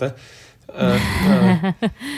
E, 0.70 1.00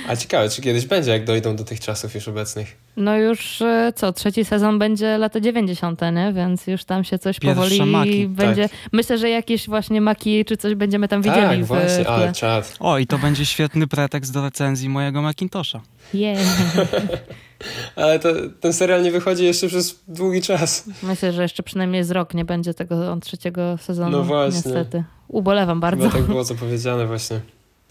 a, 0.08 0.12
a 0.12 0.15
ciekawe, 0.15 0.50
czy 0.50 0.62
kiedyś 0.62 0.86
będzie, 0.86 1.12
jak 1.12 1.25
dojdą 1.25 1.56
do 1.56 1.63
tych 1.63 1.79
czasów 1.79 2.15
już 2.15 2.27
obecnych. 2.27 2.77
No 2.98 3.18
już 3.18 3.62
e, 3.62 3.94
co, 3.96 4.13
trzeci 4.13 4.46
sezon 4.46 4.79
będzie 4.79 5.18
lata 5.18 5.39
90, 5.39 6.01
nie? 6.13 6.34
Więc 6.34 6.68
już 6.68 6.84
tam 6.84 7.03
się 7.03 7.20
coś 7.20 7.39
Pierwsze 7.39 7.56
powoli 7.56 7.91
maki, 7.91 8.27
będzie. 8.27 8.70
Myślę, 8.91 9.18
że 9.18 9.29
jakieś 9.29 9.68
właśnie 9.68 10.01
maki 10.01 10.46
czy 10.46 10.58
coś 10.58 10.75
będziemy 10.75 11.08
tam 11.08 11.22
widzieli 11.22 11.41
tak, 11.41 11.63
w, 11.63 11.68
właśnie, 11.68 12.03
w 12.03 12.08
ale 12.08 12.34
czad. 12.34 12.77
O, 12.79 12.98
i 12.98 13.08
to 13.08 13.18
będzie 13.18 13.46
świetny 13.46 13.88
pretekst 13.88 14.34
do 14.34 14.41
recenzji 14.41 14.89
mojego 14.89 15.22
Macintosha. 15.22 15.82
Yeah. 16.13 16.39
Ale 17.96 18.20
to, 18.20 18.29
ten 18.60 18.74
serial 18.74 19.03
nie 19.03 19.12
wychodzi 19.12 19.46
jeszcze 19.46 19.68
przez 19.68 20.00
długi 20.08 20.41
czas. 20.41 20.84
Myślę, 21.03 21.34
że 21.34 21.41
jeszcze 21.41 21.63
przynajmniej 21.63 22.03
z 22.03 22.12
rok 22.12 22.34
nie 22.34 22.46
będzie 22.46 22.74
tego 22.74 23.18
trzeciego 23.18 23.77
sezonu. 23.77 24.18
No 24.18 24.24
właśnie. 24.24 24.56
Niestety. 24.56 25.03
Ubolewam 25.27 25.79
bardzo. 25.79 26.03
Chyba 26.03 26.18
tak 26.18 26.27
było 26.27 26.44
zapowiedziane 26.44 27.08
właśnie. 27.08 27.39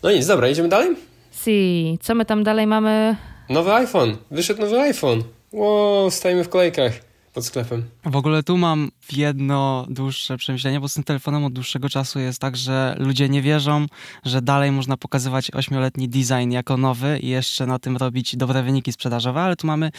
No 0.02 0.11
nic, 0.11 0.26
dobra, 0.26 0.49
idziemy 0.49 0.69
dalej? 0.69 0.97
Si, 1.33 1.99
co 2.02 2.14
my 2.14 2.25
tam 2.25 2.45
dalej 2.45 2.67
mamy? 2.67 3.17
Nowy 3.49 3.73
iPhone. 3.73 4.17
Wyszedł 4.31 4.61
nowy 4.61 4.81
iPhone. 4.81 5.23
Wow, 5.52 6.11
stajemy 6.11 6.45
w 6.45 6.49
kolejkach 6.49 6.93
pod 7.38 7.47
sklepem. 7.47 7.85
W 8.04 8.16
ogóle 8.16 8.42
tu 8.42 8.57
mam 8.57 8.90
jedno 9.12 9.87
dłuższe 9.90 10.37
przemyślenie, 10.37 10.80
bo 10.80 10.88
z 10.88 10.95
tym 10.95 11.04
telefonem 11.04 11.45
od 11.45 11.52
dłuższego 11.52 11.88
czasu 11.88 12.21
jest 12.21 12.40
tak, 12.40 12.57
że 12.57 12.97
ludzie 12.99 13.28
nie 13.28 13.42
wierzą, 13.42 13.87
że 14.25 14.42
dalej 14.42 14.73
można 14.73 14.97
pokazywać 14.97 15.50
ośmioletni 15.54 16.09
design 16.09 16.50
jako 16.50 16.76
nowy 16.76 17.18
i 17.18 17.28
jeszcze 17.28 17.66
na 17.66 17.78
tym 17.78 17.97
robić 17.97 18.37
dobre 18.37 18.62
wyniki 18.62 18.92
sprzedażowe, 18.92 19.40
ale 19.40 19.57
tu 19.57 19.66
mamy, 19.66 19.90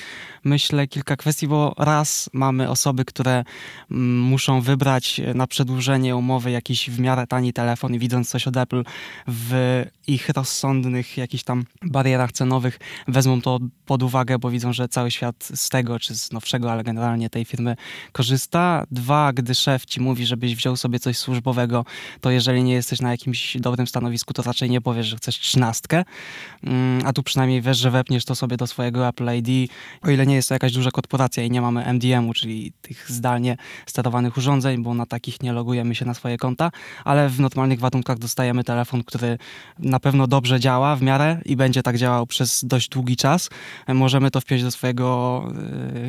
myślę, 0.44 0.88
kilka 0.88 1.16
kwestii, 1.16 1.48
bo 1.48 1.74
raz 1.78 2.30
mamy 2.34 2.70
osoby, 2.70 3.06
które 3.06 3.44
mm, 3.92 4.20
muszą 4.20 4.62
wybrać 4.62 5.22
na 5.36 5.48
przedłużenie 5.48 6.16
umowy 6.16 6.52
jakiś 6.52 6.90
w 6.90 7.00
miarę 7.00 7.28
tani 7.28 7.54
telefon 7.54 7.96
i 7.96 8.00
widząc 8.00 8.30
coś 8.30 8.48
od 8.48 8.58
Apple 8.58 8.84
w 9.28 9.84
ich 10.08 10.30
rozsądnych 10.30 11.18
jakichś 11.18 11.44
tam 11.44 11.66
barierach 11.82 12.32
cenowych 12.32 12.80
wezmą 13.08 13.42
to 13.42 13.60
pod 13.86 14.04
uwagę, 14.04 14.40
bo 14.40 14.50
widzą, 14.50 14.74
że 14.74 14.88
cały 14.88 15.12
świat 15.12 15.50
z 15.54 15.70
tego, 15.70 16.00
czy 16.00 16.16
z 16.16 16.32
nowszego, 16.32 16.72
ale 16.72 16.84
generalnie 16.84 17.29
tej 17.30 17.46
firmy 17.46 17.76
korzysta. 18.12 18.86
Dwa, 18.92 19.34
gdy 19.34 19.56
szef 19.56 19.86
ci 19.86 20.02
mówi, 20.02 20.26
żebyś 20.26 20.56
wziął 20.56 20.76
sobie 20.76 21.00
coś 21.00 21.18
służbowego, 21.18 21.86
to 22.22 22.32
jeżeli 22.32 22.64
nie 22.64 22.74
jesteś 22.74 23.02
na 23.02 23.12
jakimś 23.12 23.58
dobrym 23.58 23.88
stanowisku, 23.88 24.34
to 24.34 24.42
raczej 24.42 24.70
nie 24.70 24.82
powiesz, 24.82 25.08
że 25.08 25.18
chcesz 25.18 25.40
trzynastkę. 25.40 26.04
Mm, 26.64 27.06
A 27.06 27.14
tu 27.14 27.24
przynajmniej 27.24 27.62
wiesz, 27.62 27.78
że 27.78 27.92
wepniesz 27.92 28.26
to 28.26 28.36
sobie 28.36 28.58
do 28.58 28.68
swojego 28.68 29.08
Apple 29.08 29.30
ID, 29.36 29.72
o 30.02 30.10
ile 30.10 30.26
nie 30.26 30.36
jest 30.36 30.50
to 30.50 30.56
jakaś 30.56 30.72
duża 30.72 30.92
korporacja 30.92 31.44
i 31.44 31.52
nie 31.52 31.62
mamy 31.62 31.86
MDM-u, 31.94 32.34
czyli 32.34 32.74
tych 32.82 33.12
zdalnie 33.12 33.58
sterowanych 33.86 34.38
urządzeń, 34.38 34.84
bo 34.84 34.94
na 34.94 35.06
takich 35.06 35.44
nie 35.44 35.54
logujemy 35.54 35.96
się 35.96 36.06
na 36.06 36.14
swoje 36.14 36.38
konta, 36.38 36.72
ale 37.06 37.30
w 37.30 37.40
normalnych 37.40 37.80
warunkach 37.80 38.18
dostajemy 38.18 38.64
telefon, 38.64 39.04
który 39.04 39.38
na 39.80 40.00
pewno 40.00 40.28
dobrze 40.28 40.60
działa 40.60 40.96
w 40.96 41.02
miarę 41.02 41.42
i 41.46 41.56
będzie 41.56 41.84
tak 41.84 41.98
działał 41.98 42.28
przez 42.28 42.66
dość 42.66 42.90
długi 42.90 43.18
czas. 43.18 43.50
Możemy 43.88 44.32
to 44.32 44.42
wpiąć 44.42 44.64
do 44.64 44.72
swojego 44.72 45.44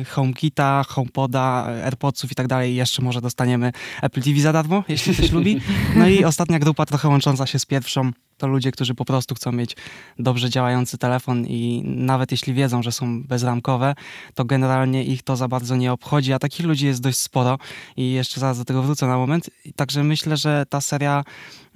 y, 0.01 0.05
HomeKita, 0.05 0.83
HomePoda, 1.01 1.65
AirPodsów 1.83 2.31
i 2.31 2.35
tak 2.35 2.47
dalej. 2.47 2.75
Jeszcze 2.75 3.01
może 3.01 3.21
dostaniemy 3.21 3.71
Apple 4.01 4.21
TV 4.21 4.39
za 4.39 4.53
darmo, 4.53 4.83
jeśli 4.87 5.13
ktoś 5.13 5.31
lubi. 5.31 5.61
No 5.95 6.07
i 6.07 6.23
ostatnia 6.23 6.59
grupa, 6.59 6.85
trochę 6.85 7.07
łącząca 7.07 7.47
się 7.47 7.59
z 7.59 7.65
pierwszą, 7.65 8.11
to 8.41 8.47
ludzie, 8.47 8.71
którzy 8.71 8.95
po 8.95 9.05
prostu 9.05 9.35
chcą 9.35 9.51
mieć 9.51 9.75
dobrze 10.19 10.49
działający 10.49 10.97
telefon 10.97 11.45
i 11.45 11.83
nawet 11.85 12.31
jeśli 12.31 12.53
wiedzą, 12.53 12.83
że 12.83 12.91
są 12.91 13.23
bezramkowe, 13.23 13.95
to 14.33 14.45
generalnie 14.45 15.03
ich 15.03 15.23
to 15.23 15.35
za 15.35 15.47
bardzo 15.47 15.75
nie 15.75 15.91
obchodzi, 15.91 16.33
a 16.33 16.39
takich 16.39 16.65
ludzi 16.65 16.85
jest 16.85 17.01
dość 17.01 17.17
sporo 17.17 17.57
i 17.97 18.11
jeszcze 18.11 18.39
zaraz 18.39 18.57
do 18.57 18.65
tego 18.65 18.83
wrócę 18.83 19.07
na 19.07 19.17
moment. 19.17 19.49
Także 19.75 20.03
myślę, 20.03 20.37
że 20.37 20.65
ta 20.69 20.81
seria 20.81 21.23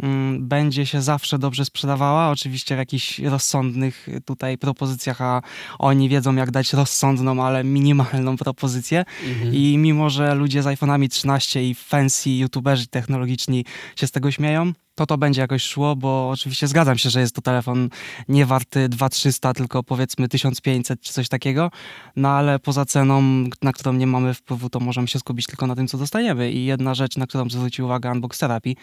mm, 0.03 0.47
będzie 0.47 0.85
się 0.85 1.01
zawsze 1.01 1.39
dobrze 1.39 1.65
sprzedawała, 1.65 2.29
oczywiście 2.29 2.75
w 2.75 2.77
jakichś 2.77 3.19
rozsądnych 3.19 4.07
tutaj 4.25 4.57
propozycjach, 4.57 5.21
a 5.21 5.41
oni 5.79 6.09
wiedzą 6.09 6.35
jak 6.35 6.51
dać 6.51 6.73
rozsądną, 6.73 7.43
ale 7.43 7.63
minimalną 7.63 8.37
propozycję 8.37 9.05
Mhm. 9.23 9.53
i 9.53 9.77
mimo, 9.77 10.09
że 10.09 10.35
ludzie 10.35 10.63
z 10.63 10.65
iPhone'ami 10.65 11.09
13 11.09 11.69
i 11.69 11.75
fancy 11.75 12.29
youtuberzy 12.29 12.87
technologiczni 12.87 13.65
się 13.95 14.07
z 14.07 14.11
tego 14.11 14.31
śmieją, 14.31 14.73
to 14.95 15.05
to 15.05 15.17
będzie 15.17 15.41
jakoś 15.41 15.63
szło, 15.63 15.95
bo 15.95 16.29
oczywiście 16.29 16.67
zgadzam 16.67 16.97
się, 16.97 17.09
że 17.09 17.19
jest 17.19 17.35
to 17.35 17.41
telefon 17.41 17.89
nie 18.27 18.45
warty 18.45 18.89
2300, 18.89 19.53
tylko 19.53 19.83
powiedzmy 19.83 20.27
1500 20.27 21.01
czy 21.01 21.13
coś 21.13 21.29
takiego, 21.29 21.71
no 22.15 22.29
ale 22.29 22.59
poza 22.59 22.85
ceną, 22.85 23.21
na 23.61 23.73
którą 23.73 23.93
nie 23.93 24.07
mamy 24.07 24.33
wpływu, 24.33 24.69
to 24.69 24.79
możemy 24.79 25.07
się 25.07 25.19
skupić 25.19 25.45
tylko 25.45 25.67
na 25.67 25.75
tym, 25.75 25.87
co 25.87 25.97
dostaniemy. 25.97 26.51
I 26.51 26.65
jedna 26.65 26.95
rzecz, 26.95 27.17
na 27.17 27.27
którą 27.27 27.49
zwrócił 27.49 27.85
uwagę 27.85 28.11
Unbox 28.11 28.39
Therapy, 28.39 28.73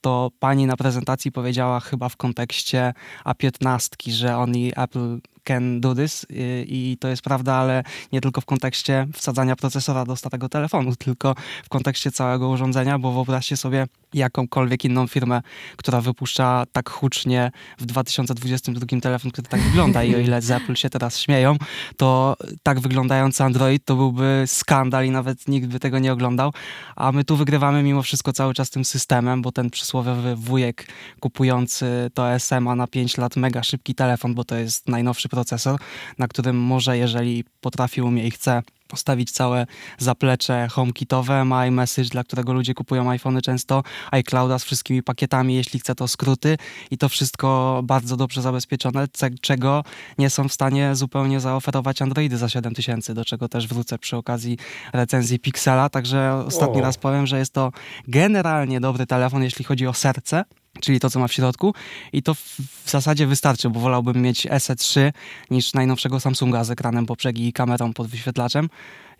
to 0.00 0.30
pani 0.38 0.66
na 0.66 0.76
prezentacji 0.76 1.32
powiedziała 1.32 1.80
chyba 1.80 2.08
w 2.08 2.16
kontekście 2.16 2.94
A15, 3.24 4.10
że 4.10 4.36
oni 4.36 4.72
Apple 4.76 5.18
can 5.44 5.80
do 5.80 5.94
this 5.94 6.26
i 6.66 6.96
to 7.00 7.08
jest 7.08 7.22
prawda, 7.22 7.54
ale 7.54 7.82
nie 8.12 8.20
tylko 8.20 8.40
w 8.40 8.44
kontekście 8.44 9.06
wsadzania 9.12 9.56
procesora 9.56 10.04
do 10.04 10.16
starego 10.16 10.48
telefonu, 10.48 10.96
tylko 10.96 11.34
w 11.64 11.68
kontekście 11.68 12.10
całego 12.12 12.48
urządzenia, 12.48 12.98
bo 12.98 13.12
wyobraźcie 13.12 13.56
sobie 13.56 13.86
jakąkolwiek 14.14 14.84
inną 14.84 15.06
firmę, 15.06 15.42
która 15.76 16.00
wypuszcza 16.00 16.64
tak 16.72 16.90
hucznie 16.90 17.50
w 17.78 17.86
2022 17.86 19.00
telefon, 19.00 19.30
który 19.30 19.48
tak 19.48 19.60
wygląda 19.60 20.04
i 20.04 20.14
o 20.14 20.18
ile 20.18 20.42
z 20.42 20.50
Apple 20.50 20.74
się 20.74 20.90
teraz 20.90 21.18
śmieją, 21.18 21.56
to 21.96 22.36
tak 22.62 22.80
wyglądający 22.80 23.44
Android 23.44 23.84
to 23.84 23.96
byłby 23.96 24.44
skandal 24.46 25.06
i 25.06 25.10
nawet 25.10 25.48
nikt 25.48 25.68
by 25.68 25.80
tego 25.80 25.98
nie 25.98 26.12
oglądał, 26.12 26.52
a 26.96 27.12
my 27.12 27.24
tu 27.24 27.36
wygrywamy 27.36 27.82
mimo 27.82 28.02
wszystko 28.02 28.32
cały 28.32 28.54
czas 28.54 28.70
tym 28.70 28.84
systemem, 28.84 29.42
bo 29.42 29.52
ten 29.52 29.70
przysłowiowy 29.70 30.36
wujek 30.36 30.86
kupujący 31.20 32.10
to 32.14 32.38
SMA 32.38 32.74
na 32.74 32.86
5 32.86 33.16
lat 33.16 33.36
mega 33.36 33.62
szybki 33.62 33.94
telefon, 33.94 34.34
bo 34.34 34.44
to 34.44 34.56
jest 34.56 34.88
najnowszy 34.88 35.28
procesor, 35.28 35.80
na 36.18 36.28
którym 36.28 36.56
może, 36.56 36.98
jeżeli 36.98 37.44
potrafi, 37.60 38.02
umie 38.02 38.26
i 38.26 38.30
chce, 38.30 38.62
postawić 38.88 39.30
całe 39.30 39.66
zaplecze 39.98 40.68
HomeKitowe, 40.70 41.44
ma 41.44 41.66
iMessage, 41.66 42.08
dla 42.08 42.24
którego 42.24 42.52
ludzie 42.52 42.74
kupują 42.74 43.10
iPhony 43.10 43.42
często, 43.42 43.82
iClouda 44.10 44.58
z 44.58 44.64
wszystkimi 44.64 45.02
pakietami, 45.02 45.54
jeśli 45.54 45.80
chce 45.80 45.94
to 45.94 46.08
skróty. 46.08 46.56
I 46.90 46.98
to 46.98 47.08
wszystko 47.08 47.80
bardzo 47.84 48.16
dobrze 48.16 48.42
zabezpieczone, 48.42 49.06
czego 49.40 49.84
nie 50.18 50.30
są 50.30 50.48
w 50.48 50.52
stanie 50.52 50.94
zupełnie 50.94 51.40
zaoferować 51.40 52.02
Androidy 52.02 52.36
za 52.36 52.48
7000, 52.48 53.14
do 53.14 53.24
czego 53.24 53.48
też 53.48 53.68
wrócę 53.68 53.98
przy 53.98 54.16
okazji 54.16 54.58
recenzji 54.92 55.38
Pixela, 55.38 55.88
także 55.88 56.44
ostatni 56.46 56.80
o. 56.80 56.84
raz 56.84 56.96
powiem, 56.96 57.26
że 57.26 57.38
jest 57.38 57.52
to 57.52 57.72
generalnie 58.08 58.80
dobry 58.80 59.06
telefon, 59.06 59.42
jeśli 59.42 59.64
chodzi 59.64 59.86
o 59.86 59.94
serce, 59.94 60.44
czyli 60.80 61.00
to, 61.00 61.10
co 61.10 61.20
ma 61.20 61.28
w 61.28 61.32
środku. 61.32 61.74
I 62.12 62.22
to 62.22 62.34
w, 62.34 62.56
zasadzie 62.86 63.26
wystarczy, 63.26 63.70
bo 63.70 63.80
wolałbym 63.80 64.22
mieć 64.22 64.46
SE3 64.46 65.12
niż 65.50 65.72
najnowszego 65.72 66.20
Samsunga 66.20 66.64
z 66.64 66.70
ekranem 66.70 67.06
poprzegi 67.06 67.48
i 67.48 67.52
kamerą 67.52 67.92
pod 67.92 68.06
wyświetlaczem 68.06 68.68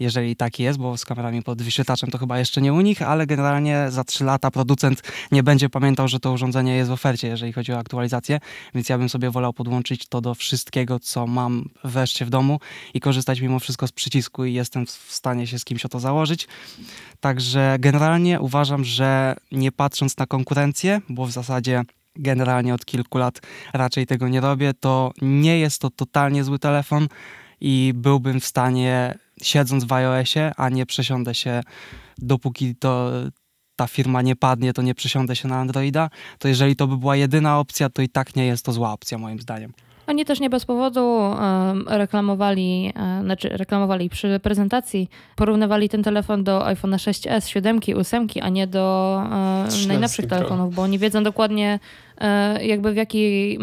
jeżeli 0.00 0.36
taki 0.36 0.62
jest, 0.62 0.78
bo 0.78 0.96
z 0.96 1.04
kamerami 1.04 1.42
pod 1.42 1.62
wyświetlaczem 1.62 2.10
to 2.10 2.18
chyba 2.18 2.38
jeszcze 2.38 2.60
nie 2.60 2.72
u 2.72 2.80
nich, 2.80 3.02
ale 3.02 3.26
generalnie 3.26 3.86
za 3.88 4.04
3 4.04 4.24
lata 4.24 4.50
producent 4.50 5.02
nie 5.32 5.42
będzie 5.42 5.68
pamiętał, 5.68 6.08
że 6.08 6.20
to 6.20 6.32
urządzenie 6.32 6.76
jest 6.76 6.90
w 6.90 6.92
ofercie, 6.92 7.28
jeżeli 7.28 7.52
chodzi 7.52 7.72
o 7.72 7.78
aktualizację, 7.78 8.40
więc 8.74 8.88
ja 8.88 8.98
bym 8.98 9.08
sobie 9.08 9.30
wolał 9.30 9.52
podłączyć 9.52 10.08
to 10.08 10.20
do 10.20 10.34
wszystkiego, 10.34 11.00
co 11.00 11.26
mam 11.26 11.68
wreszcie 11.84 12.24
w 12.24 12.30
domu 12.30 12.60
i 12.94 13.00
korzystać 13.00 13.40
mimo 13.40 13.58
wszystko 13.58 13.86
z 13.86 13.92
przycisku 13.92 14.44
i 14.44 14.54
jestem 14.54 14.86
w 14.86 14.90
stanie 14.90 15.46
się 15.46 15.58
z 15.58 15.64
kimś 15.64 15.84
o 15.84 15.88
to 15.88 16.00
założyć. 16.00 16.48
Także 17.20 17.76
generalnie 17.78 18.40
uważam, 18.40 18.84
że 18.84 19.36
nie 19.52 19.72
patrząc 19.72 20.16
na 20.16 20.26
konkurencję, 20.26 21.00
bo 21.08 21.26
w 21.26 21.30
zasadzie 21.30 21.82
generalnie 22.16 22.74
od 22.74 22.84
kilku 22.84 23.18
lat 23.18 23.40
raczej 23.72 24.06
tego 24.06 24.28
nie 24.28 24.40
robię, 24.40 24.74
to 24.74 25.12
nie 25.22 25.58
jest 25.58 25.80
to 25.80 25.90
totalnie 25.90 26.44
zły 26.44 26.58
telefon 26.58 27.08
i 27.60 27.92
byłbym 27.96 28.40
w 28.40 28.46
stanie 28.46 29.18
siedząc 29.42 29.84
w 29.84 29.92
iOSie, 29.92 30.52
a 30.56 30.68
nie 30.68 30.86
przesiądę 30.86 31.34
się, 31.34 31.60
dopóki 32.18 32.76
to 32.76 33.10
ta 33.76 33.86
firma 33.86 34.22
nie 34.22 34.36
padnie, 34.36 34.72
to 34.72 34.82
nie 34.82 34.94
przesiądę 34.94 35.36
się 35.36 35.48
na 35.48 35.56
Androida, 35.56 36.10
to 36.38 36.48
jeżeli 36.48 36.76
to 36.76 36.86
by 36.86 36.96
była 36.96 37.16
jedyna 37.16 37.58
opcja, 37.58 37.90
to 37.90 38.02
i 38.02 38.08
tak 38.08 38.36
nie 38.36 38.46
jest 38.46 38.64
to 38.64 38.72
zła 38.72 38.92
opcja 38.92 39.18
moim 39.18 39.40
zdaniem. 39.40 39.72
Oni 40.06 40.24
też 40.24 40.40
nie 40.40 40.50
bez 40.50 40.64
powodu 40.64 41.04
um, 41.06 41.88
reklamowali, 41.88 42.92
um, 42.96 43.24
znaczy 43.24 43.48
reklamowali 43.48 44.10
przy 44.10 44.40
prezentacji, 44.42 45.08
porównywali 45.36 45.88
ten 45.88 46.02
telefon 46.02 46.44
do 46.44 46.66
iPhone 46.66 46.92
6s, 46.92 47.46
7, 47.46 47.80
8, 47.96 48.26
a 48.42 48.48
nie 48.48 48.66
do 48.66 49.16
um, 49.22 49.88
najnowszych 49.88 50.26
telefonów, 50.26 50.74
bo 50.74 50.82
oni 50.82 50.98
wiedzą 50.98 51.22
dokładnie 51.22 51.78
jakby 52.62 52.92
w 52.92 52.96
jaki 52.96 53.58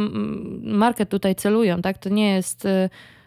market 0.64 1.10
tutaj 1.10 1.36
celują, 1.36 1.82
tak? 1.82 1.98
To 1.98 2.10
nie 2.10 2.30
jest 2.32 2.68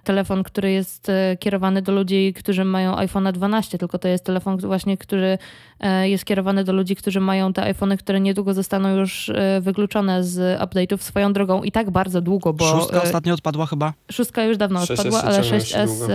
telefon, 0.09 0.42
który 0.42 0.73
jest 0.73 1.09
e, 1.09 1.37
kierowany 1.37 1.83
do 1.83 1.92
ludzi, 1.92 2.35
którzy 2.37 2.64
mają 2.64 2.99
iPhone 2.99 3.33
12, 3.33 3.79
tylko 3.79 3.99
to 3.99 4.09
jest 4.09 4.25
telefon 4.25 4.59
właśnie, 4.59 4.97
który 4.97 5.38
e, 5.81 6.09
jest 6.09 6.25
kierowany 6.25 6.64
do 6.64 6.73
ludzi, 6.73 6.97
którzy 6.97 7.21
mają 7.21 7.53
te 7.53 7.62
iPhony, 7.62 7.97
które 7.97 8.21
niedługo 8.21 8.55
zostaną 8.55 8.97
już 8.97 9.29
e, 9.29 9.61
wykluczone 9.61 10.25
z 10.25 10.61
update'ów 10.61 10.99
swoją 10.99 11.33
drogą 11.33 11.62
i 11.62 11.73
tak 11.73 11.90
bardzo 11.90 12.21
długo, 12.21 12.53
bo... 12.53 12.64
Szóstka 12.64 13.03
ostatnio 13.03 13.35
odpadła 13.35 13.66
chyba? 13.66 13.92
Szóstka 14.12 14.44
już 14.44 14.57
dawno 14.57 14.81
odpadła, 14.81 15.23
ale 15.23 15.40
6S... 15.40 16.11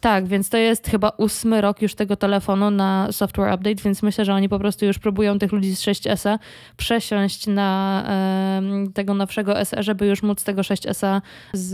Tak, 0.00 0.26
więc 0.26 0.48
to 0.48 0.56
jest 0.56 0.86
chyba 0.86 1.08
ósmy 1.08 1.60
rok 1.60 1.82
już 1.82 1.94
tego 1.94 2.16
telefonu 2.16 2.70
na 2.70 3.12
software 3.12 3.54
update, 3.54 3.82
więc 3.84 4.02
myślę, 4.02 4.24
że 4.24 4.34
oni 4.34 4.48
po 4.48 4.58
prostu 4.58 4.84
już 4.86 4.98
próbują 4.98 5.38
tych 5.38 5.52
ludzi 5.52 5.76
z 5.76 5.82
6S 5.82 6.38
przesiąść 6.76 7.46
na 7.46 8.02
e, 8.08 8.92
tego 8.94 9.14
nowszego 9.14 9.64
SE, 9.64 9.82
żeby 9.82 10.06
już 10.06 10.22
móc 10.22 10.44
tego 10.44 10.62
6S 10.62 11.20
z 11.52 11.72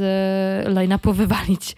line-upu 0.68 1.12
wywalić 1.12 1.76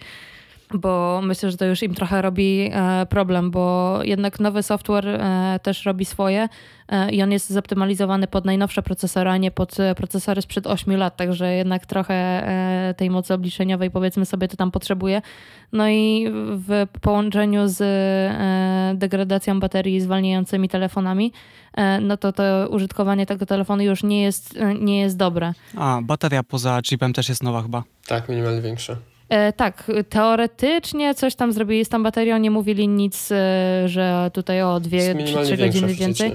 bo 0.75 1.21
myślę, 1.23 1.51
że 1.51 1.57
to 1.57 1.65
już 1.65 1.83
im 1.83 1.93
trochę 1.93 2.21
robi 2.21 2.69
e, 2.73 3.05
problem, 3.09 3.51
bo 3.51 3.99
jednak 4.03 4.39
nowy 4.39 4.63
software 4.63 5.07
e, 5.07 5.59
też 5.63 5.85
robi 5.85 6.05
swoje 6.05 6.49
e, 6.87 7.11
i 7.11 7.21
on 7.21 7.31
jest 7.31 7.49
zoptymalizowany 7.49 8.27
pod 8.27 8.45
najnowsze 8.45 8.81
procesory, 8.81 9.29
a 9.29 9.37
nie 9.37 9.51
pod 9.51 9.75
procesory 9.95 10.41
sprzed 10.41 10.67
8 10.67 10.97
lat, 10.97 11.17
także 11.17 11.53
jednak 11.53 11.85
trochę 11.85 12.15
tej 12.97 13.09
mocy 13.09 13.33
obliczeniowej 13.33 13.91
powiedzmy 13.91 14.25
sobie 14.25 14.47
to 14.47 14.57
tam 14.57 14.71
potrzebuje. 14.71 15.21
No 15.71 15.89
i 15.89 16.27
w 16.49 16.85
połączeniu 17.01 17.61
z 17.65 17.79
degradacją 18.97 19.59
baterii 19.59 20.01
zwalniającymi 20.01 20.69
telefonami, 20.69 21.31
no 22.01 22.17
to 22.17 22.33
to 22.33 22.43
użytkowanie 22.69 23.25
tego 23.25 23.45
telefonu 23.45 23.83
już 23.83 24.03
nie 24.03 24.21
jest, 24.21 24.59
nie 24.79 24.99
jest 24.99 25.17
dobre. 25.17 25.53
A, 25.77 25.99
bateria 26.03 26.43
poza 26.43 26.81
chipem 26.81 27.13
też 27.13 27.29
jest 27.29 27.43
nowa 27.43 27.61
chyba. 27.61 27.83
Tak, 28.07 28.29
minimalnie 28.29 28.61
większa. 28.61 28.97
E, 29.29 29.53
tak, 29.53 29.91
teoretycznie 30.09 31.15
coś 31.15 31.35
tam 31.35 31.51
zrobili 31.51 31.85
z 31.85 31.89
tą 31.89 32.03
baterią, 32.03 32.37
nie 32.37 32.51
mówili 32.51 32.87
nic, 32.87 33.31
e, 33.31 33.35
że 33.85 34.31
tutaj 34.33 34.61
o 34.61 34.79
dwie, 34.79 35.15
trzy 35.43 35.57
godziny 35.57 35.93
więcej. 35.93 36.31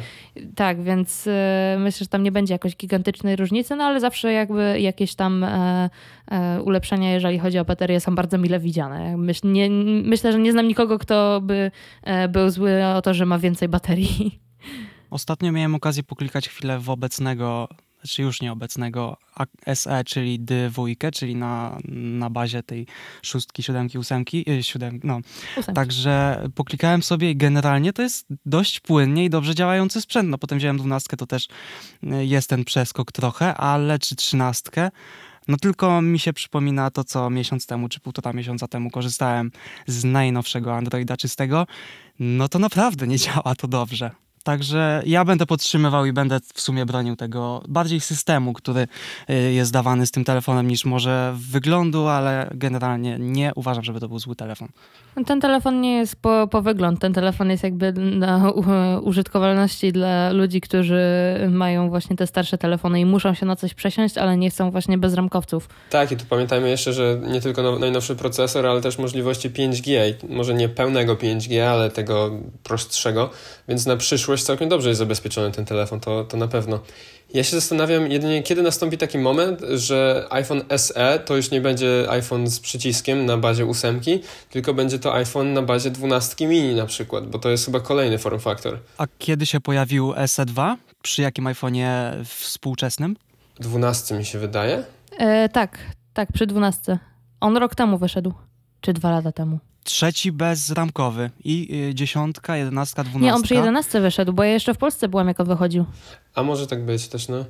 Tak, 0.56 0.82
więc 0.82 1.26
e, 1.26 1.76
myślę, 1.78 2.04
że 2.04 2.08
tam 2.08 2.22
nie 2.22 2.32
będzie 2.32 2.54
jakoś 2.54 2.76
gigantycznej 2.76 3.36
różnicy, 3.36 3.76
no 3.76 3.84
ale 3.84 4.00
zawsze 4.00 4.32
jakby 4.32 4.80
jakieś 4.80 5.14
tam 5.14 5.44
e, 5.44 5.90
e, 6.30 6.62
ulepszenia, 6.62 7.12
jeżeli 7.12 7.38
chodzi 7.38 7.58
o 7.58 7.64
baterię, 7.64 8.00
są 8.00 8.14
bardzo 8.14 8.38
mile 8.38 8.60
widziane. 8.60 9.16
Myśl, 9.16 9.52
nie, 9.52 9.70
myślę, 10.04 10.32
że 10.32 10.38
nie 10.38 10.52
znam 10.52 10.68
nikogo, 10.68 10.98
kto 10.98 11.40
by 11.40 11.70
e, 12.02 12.28
był 12.28 12.50
zły 12.50 12.86
o 12.86 13.02
to, 13.02 13.14
że 13.14 13.26
ma 13.26 13.38
więcej 13.38 13.68
baterii. 13.68 14.40
Ostatnio 15.10 15.52
miałem 15.52 15.74
okazję 15.74 16.02
poklikać 16.02 16.48
chwilę 16.48 16.78
w 16.78 16.90
obecnego 16.90 17.68
znaczy 18.00 18.22
już 18.22 18.40
nieobecnego 18.40 19.16
SE, 19.74 20.04
czyli 20.04 20.40
D2, 20.40 21.10
czyli 21.12 21.36
na, 21.36 21.78
na 21.88 22.30
bazie 22.30 22.62
tej 22.62 22.86
szóstki, 23.22 23.62
siódemki, 23.62 23.98
ósemki, 23.98 24.50
e, 24.50 24.62
siódem, 24.62 25.00
no. 25.04 25.20
Ósemki. 25.56 25.74
Także 25.74 26.42
poklikałem 26.54 27.02
sobie 27.02 27.30
i 27.30 27.36
generalnie 27.36 27.92
to 27.92 28.02
jest 28.02 28.26
dość 28.46 28.80
płynnie 28.80 29.24
i 29.24 29.30
dobrze 29.30 29.54
działający 29.54 30.00
sprzęt. 30.00 30.28
No 30.28 30.38
potem 30.38 30.58
wziąłem 30.58 30.78
dwunastkę, 30.78 31.16
to 31.16 31.26
też 31.26 31.48
e, 32.02 32.24
jest 32.24 32.48
ten 32.48 32.64
przeskok 32.64 33.12
trochę, 33.12 33.54
ale 33.54 33.98
czy 33.98 34.16
trzynastkę, 34.16 34.90
no 35.48 35.56
tylko 35.56 36.02
mi 36.02 36.18
się 36.18 36.32
przypomina 36.32 36.90
to, 36.90 37.04
co 37.04 37.30
miesiąc 37.30 37.66
temu, 37.66 37.88
czy 37.88 38.00
półtora 38.00 38.32
miesiąca 38.32 38.68
temu 38.68 38.90
korzystałem 38.90 39.50
z 39.86 40.04
najnowszego 40.04 40.76
Androida 40.76 41.16
czystego, 41.16 41.66
no 42.18 42.48
to 42.48 42.58
naprawdę 42.58 43.06
nie 43.06 43.18
działa 43.24 43.54
to 43.54 43.68
dobrze. 43.68 44.10
Także 44.50 45.02
ja 45.06 45.24
będę 45.24 45.46
podtrzymywał 45.46 46.06
i 46.06 46.12
będę 46.12 46.40
w 46.54 46.60
sumie 46.60 46.86
bronił 46.86 47.16
tego 47.16 47.62
bardziej 47.68 48.00
systemu, 48.00 48.52
który 48.52 48.86
y, 49.30 49.52
jest 49.52 49.72
dawany 49.72 50.06
z 50.06 50.10
tym 50.10 50.24
telefonem, 50.24 50.68
niż 50.68 50.84
może 50.84 51.34
wyglądu, 51.36 52.06
ale 52.06 52.50
generalnie 52.54 53.16
nie 53.18 53.52
uważam, 53.54 53.84
żeby 53.84 54.00
to 54.00 54.08
był 54.08 54.18
zły 54.18 54.36
telefon. 54.36 54.68
Ten 55.26 55.40
telefon 55.40 55.80
nie 55.80 55.96
jest 55.96 56.16
po, 56.16 56.48
po 56.50 56.62
wygląd. 56.62 57.00
Ten 57.00 57.12
telefon 57.12 57.50
jest 57.50 57.62
jakby 57.62 57.92
na 57.92 58.50
użytkowalności 59.02 59.92
dla 59.92 60.30
ludzi, 60.32 60.60
którzy 60.60 61.02
mają 61.50 61.88
właśnie 61.88 62.16
te 62.16 62.26
starsze 62.26 62.58
telefony 62.58 63.00
i 63.00 63.06
muszą 63.06 63.34
się 63.34 63.46
na 63.46 63.56
coś 63.56 63.74
przesiąść, 63.74 64.18
ale 64.18 64.36
nie 64.36 64.50
chcą 64.50 64.70
właśnie 64.70 64.98
bezramkowców. 64.98 65.68
Tak, 65.90 66.12
i 66.12 66.16
tu 66.16 66.24
pamiętajmy 66.28 66.70
jeszcze, 66.70 66.92
że 66.92 67.20
nie 67.26 67.40
tylko 67.40 67.78
najnowszy 67.78 68.16
procesor, 68.16 68.66
ale 68.66 68.80
też 68.80 68.98
możliwości 68.98 69.50
5G. 69.50 70.14
Może 70.28 70.54
nie 70.54 70.68
pełnego 70.68 71.14
5G, 71.14 71.60
ale 71.60 71.90
tego 71.90 72.30
prostszego, 72.62 73.30
więc 73.70 73.86
na 73.86 73.96
przyszłość 73.96 74.44
całkiem 74.44 74.68
dobrze 74.68 74.88
jest 74.88 74.98
zabezpieczony 74.98 75.52
ten 75.52 75.64
telefon, 75.64 76.00
to, 76.00 76.24
to 76.24 76.36
na 76.36 76.48
pewno. 76.48 76.80
Ja 77.34 77.44
się 77.44 77.56
zastanawiam 77.56 78.10
jedynie, 78.10 78.42
kiedy 78.42 78.62
nastąpi 78.62 78.98
taki 78.98 79.18
moment, 79.18 79.60
że 79.74 80.26
iPhone 80.30 80.62
SE 80.76 81.20
to 81.24 81.36
już 81.36 81.50
nie 81.50 81.60
będzie 81.60 82.06
iPhone 82.08 82.46
z 82.46 82.60
przyciskiem 82.60 83.26
na 83.26 83.36
bazie 83.36 83.66
ósemki, 83.66 84.20
tylko 84.50 84.74
będzie 84.74 84.98
to 84.98 85.14
iPhone 85.14 85.52
na 85.52 85.62
bazie 85.62 85.90
12 85.90 86.46
mini 86.46 86.74
na 86.74 86.86
przykład, 86.86 87.26
bo 87.26 87.38
to 87.38 87.50
jest 87.50 87.64
chyba 87.64 87.80
kolejny 87.80 88.18
form 88.18 88.38
factor. 88.38 88.78
A 88.98 89.06
kiedy 89.18 89.46
się 89.46 89.60
pojawił 89.60 90.12
SE2? 90.12 90.76
Przy 91.02 91.22
jakim 91.22 91.44
iPhone'ie 91.44 92.10
współczesnym? 92.24 93.16
12 93.60 94.14
mi 94.14 94.24
się 94.24 94.38
wydaje. 94.38 94.84
E, 95.18 95.48
tak, 95.48 95.78
tak, 96.14 96.32
przy 96.32 96.46
12. 96.46 96.98
On 97.40 97.56
rok 97.56 97.74
temu 97.74 97.98
wyszedł, 97.98 98.34
czy 98.80 98.92
dwa 98.92 99.10
lata 99.10 99.32
temu. 99.32 99.58
Trzeci 99.84 100.32
bezramkowy 100.32 101.30
i 101.44 101.68
y, 101.90 101.94
dziesiątka, 101.94 102.56
jedenastka, 102.56 103.04
dwunastka. 103.04 103.26
Nie, 103.26 103.34
on 103.34 103.42
przy 103.42 103.54
jedenastce 103.54 104.00
wyszedł, 104.00 104.32
bo 104.32 104.44
ja 104.44 104.52
jeszcze 104.52 104.74
w 104.74 104.78
Polsce 104.78 105.08
byłam, 105.08 105.28
jak 105.28 105.40
on 105.40 105.46
wychodził. 105.46 105.84
A 106.34 106.42
może 106.42 106.66
tak 106.66 106.84
być 106.84 107.08
też, 107.08 107.28
no. 107.28 107.44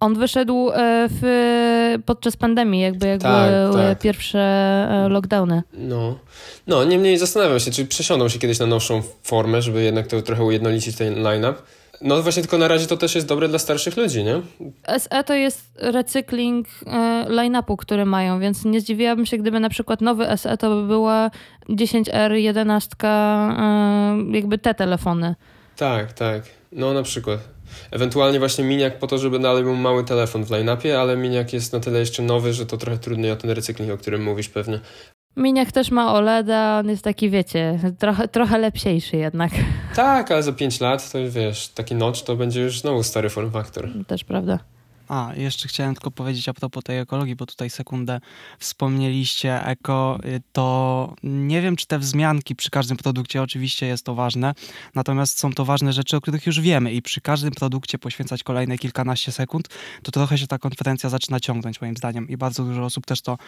On 0.00 0.14
wyszedł 0.14 0.70
e, 0.70 1.08
w, 1.10 2.02
podczas 2.06 2.36
pandemii, 2.36 2.80
jakby 2.80 3.06
jak 3.06 3.20
tak, 3.20 3.50
były 3.70 3.82
tak. 3.82 3.98
pierwsze 3.98 4.38
e, 4.40 5.08
lockdowny. 5.08 5.62
No. 5.72 6.18
no, 6.66 6.84
niemniej 6.84 7.18
zastanawiam 7.18 7.60
się, 7.60 7.70
czy 7.70 7.86
przesiądą 7.86 8.28
się 8.28 8.38
kiedyś 8.38 8.58
na 8.58 8.66
nowszą 8.66 9.02
formę, 9.22 9.62
żeby 9.62 9.82
jednak 9.82 10.06
to 10.06 10.22
trochę 10.22 10.44
ujednolicić 10.44 10.96
ten 10.96 11.22
line-up. 11.22 11.54
No 12.00 12.22
właśnie, 12.22 12.42
tylko 12.42 12.58
na 12.58 12.68
razie 12.68 12.86
to 12.86 12.96
też 12.96 13.14
jest 13.14 13.26
dobre 13.26 13.48
dla 13.48 13.58
starszych 13.58 13.96
ludzi, 13.96 14.24
nie? 14.24 14.42
SE 14.98 15.24
to 15.24 15.34
jest 15.34 15.70
recykling 15.76 16.66
e, 16.86 17.26
line-upu, 17.28 17.76
który 17.76 18.04
mają, 18.04 18.40
więc 18.40 18.64
nie 18.64 18.80
zdziwiłabym 18.80 19.26
się, 19.26 19.38
gdyby 19.38 19.60
na 19.60 19.68
przykład 19.68 20.00
nowy 20.00 20.26
SE 20.36 20.56
to 20.56 20.70
by 20.70 20.86
była 20.86 21.30
10R, 21.68 22.32
11, 22.32 22.96
jakby 24.32 24.58
te 24.58 24.74
telefony. 24.74 25.34
Tak, 25.76 26.12
tak. 26.12 26.42
No 26.72 26.92
na 26.92 27.02
przykład. 27.02 27.40
Ewentualnie 27.90 28.38
właśnie 28.38 28.64
miniak 28.64 28.98
po 28.98 29.06
to, 29.06 29.18
żeby 29.18 29.38
dalej 29.38 29.64
był 29.64 29.76
mały 29.76 30.04
telefon 30.04 30.44
w 30.44 30.50
line-upie, 30.50 31.00
ale 31.00 31.16
miniak 31.16 31.52
jest 31.52 31.72
na 31.72 31.80
tyle 31.80 31.98
jeszcze 31.98 32.22
nowy, 32.22 32.52
że 32.52 32.66
to 32.66 32.76
trochę 32.76 32.98
trudniej 32.98 33.30
o 33.30 33.36
ten 33.36 33.50
recykling, 33.50 33.92
o 33.92 33.98
którym 33.98 34.22
mówisz 34.22 34.48
pewnie. 34.48 34.80
Miniak 35.36 35.72
też 35.72 35.90
ma 35.90 36.12
OLEDa, 36.12 36.78
on 36.78 36.88
jest 36.88 37.04
taki, 37.04 37.30
wiecie, 37.30 37.78
trochę, 37.98 38.28
trochę 38.28 38.58
lepsiejszy 38.58 39.16
jednak. 39.16 39.52
Tak, 39.94 40.30
ale 40.30 40.42
za 40.42 40.52
5 40.52 40.80
lat 40.80 41.12
to 41.12 41.18
wiesz, 41.30 41.68
taki 41.68 41.94
notch 41.94 42.22
to 42.22 42.36
będzie 42.36 42.60
już 42.60 42.80
znowu 42.80 43.02
stary 43.02 43.30
form 43.30 43.50
factor. 43.50 43.88
Też 44.06 44.24
prawda. 44.24 44.58
A, 45.08 45.32
jeszcze 45.36 45.68
chciałem 45.68 45.94
tylko 45.94 46.10
powiedzieć 46.10 46.48
a 46.48 46.54
propos 46.54 46.84
tej 46.84 46.98
ekologii, 46.98 47.36
bo 47.36 47.46
tutaj 47.46 47.70
sekundę 47.70 48.20
wspomnieliście 48.58 49.66
eko, 49.66 50.18
y, 50.24 50.40
to 50.52 51.14
nie 51.22 51.62
wiem, 51.62 51.76
czy 51.76 51.86
te 51.86 51.98
wzmianki 51.98 52.56
przy 52.56 52.70
każdym 52.70 52.96
produkcie 52.96 53.42
oczywiście 53.42 53.86
jest 53.86 54.04
to 54.04 54.14
ważne, 54.14 54.54
natomiast 54.94 55.38
są 55.38 55.52
to 55.52 55.64
ważne 55.64 55.92
rzeczy, 55.92 56.16
o 56.16 56.20
których 56.20 56.46
już 56.46 56.60
wiemy 56.60 56.92
i 56.92 57.02
przy 57.02 57.20
każdym 57.20 57.50
produkcie 57.50 57.98
poświęcać 57.98 58.42
kolejne 58.42 58.78
kilkanaście 58.78 59.32
sekund, 59.32 59.68
to 60.02 60.12
trochę 60.12 60.38
się 60.38 60.46
ta 60.46 60.58
konferencja 60.58 61.10
zaczyna 61.10 61.40
ciągnąć 61.40 61.80
moim 61.80 61.96
zdaniem 61.96 62.28
i 62.28 62.36
bardzo 62.36 62.64
dużo 62.64 62.84
osób 62.84 63.06
też 63.06 63.22
to 63.22 63.38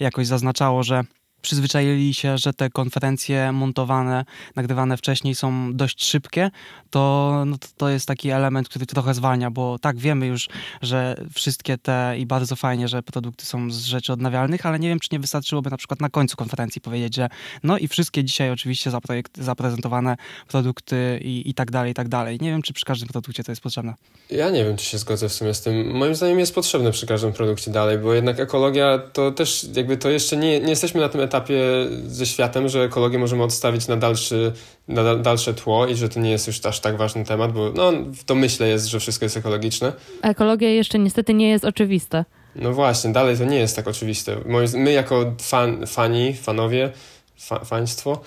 jakoś 0.00 0.26
zaznaczało, 0.26 0.82
że 0.82 1.04
przyzwyczaili 1.46 2.14
się, 2.14 2.38
że 2.38 2.52
te 2.52 2.70
konferencje 2.70 3.52
montowane, 3.52 4.24
nagrywane 4.56 4.96
wcześniej 4.96 5.34
są 5.34 5.76
dość 5.76 6.04
szybkie, 6.04 6.50
to, 6.90 7.42
no 7.46 7.58
to, 7.58 7.68
to 7.76 7.88
jest 7.88 8.06
taki 8.06 8.30
element, 8.30 8.68
który 8.68 8.86
trochę 8.86 9.14
zwalnia, 9.14 9.50
bo 9.50 9.78
tak 9.78 9.98
wiemy 9.98 10.26
już, 10.26 10.48
że 10.82 11.16
wszystkie 11.34 11.78
te 11.78 12.14
i 12.18 12.26
bardzo 12.26 12.56
fajnie, 12.56 12.88
że 12.88 13.02
produkty 13.02 13.46
są 13.46 13.70
z 13.70 13.84
rzeczy 13.84 14.12
odnawialnych, 14.12 14.66
ale 14.66 14.78
nie 14.78 14.88
wiem, 14.88 15.00
czy 15.00 15.08
nie 15.12 15.18
wystarczyłoby 15.18 15.70
na 15.70 15.76
przykład 15.76 16.00
na 16.00 16.08
końcu 16.08 16.36
konferencji 16.36 16.80
powiedzieć, 16.80 17.16
że 17.16 17.28
no 17.62 17.78
i 17.78 17.88
wszystkie 17.88 18.24
dzisiaj 18.24 18.50
oczywiście 18.50 18.90
zaprojekt, 18.90 19.38
zaprezentowane 19.38 20.16
produkty 20.48 21.20
i, 21.22 21.50
i 21.50 21.54
tak 21.54 21.70
dalej, 21.70 21.92
i 21.92 21.94
tak 21.94 22.08
dalej. 22.08 22.38
Nie 22.40 22.50
wiem, 22.50 22.62
czy 22.62 22.72
przy 22.72 22.84
każdym 22.84 23.08
produkcie 23.08 23.44
to 23.44 23.52
jest 23.52 23.62
potrzebne. 23.62 23.94
Ja 24.30 24.50
nie 24.50 24.64
wiem, 24.64 24.76
czy 24.76 24.84
się 24.84 24.98
zgodzę 24.98 25.28
w 25.28 25.32
sumie 25.32 25.54
z 25.54 25.60
tym. 25.60 25.90
Moim 25.90 26.14
zdaniem 26.14 26.38
jest 26.38 26.54
potrzebne 26.54 26.90
przy 26.90 27.06
każdym 27.06 27.32
produkcie 27.32 27.70
dalej, 27.70 27.98
bo 27.98 28.14
jednak 28.14 28.40
ekologia 28.40 28.98
to 29.12 29.32
też 29.32 29.66
jakby 29.76 29.96
to 29.96 30.10
jeszcze 30.10 30.36
nie, 30.36 30.60
nie 30.60 30.70
jesteśmy 30.70 31.00
na 31.00 31.08
tym 31.08 31.20
etapie, 31.20 31.35
etapie 31.36 31.60
ze 32.06 32.26
światem, 32.26 32.68
że 32.68 32.82
ekologię 32.82 33.18
możemy 33.18 33.42
odstawić 33.42 33.88
na, 33.88 33.96
dalszy, 33.96 34.52
na 34.88 35.16
dalsze 35.16 35.54
tło 35.54 35.86
i 35.86 35.94
że 35.94 36.08
to 36.08 36.20
nie 36.20 36.30
jest 36.30 36.46
już 36.46 36.66
aż 36.66 36.80
tak 36.80 36.96
ważny 36.96 37.24
temat, 37.24 37.52
bo 37.52 37.72
no, 37.74 37.92
w 37.92 38.24
domyśle 38.24 38.68
jest, 38.68 38.86
że 38.86 39.00
wszystko 39.00 39.24
jest 39.24 39.36
ekologiczne. 39.36 39.92
Ekologia 40.22 40.70
jeszcze 40.70 40.98
niestety 40.98 41.34
nie 41.34 41.48
jest 41.48 41.64
oczywista. 41.64 42.24
No 42.54 42.72
właśnie, 42.72 43.12
dalej 43.12 43.36
to 43.36 43.44
nie 43.44 43.58
jest 43.58 43.76
tak 43.76 43.88
oczywiste. 43.88 44.36
My 44.74 44.92
jako 44.92 45.32
fan, 45.40 45.86
fani, 45.86 46.34
fanowie, 46.34 46.92
fa, 47.36 47.64
faństwo 47.64 48.20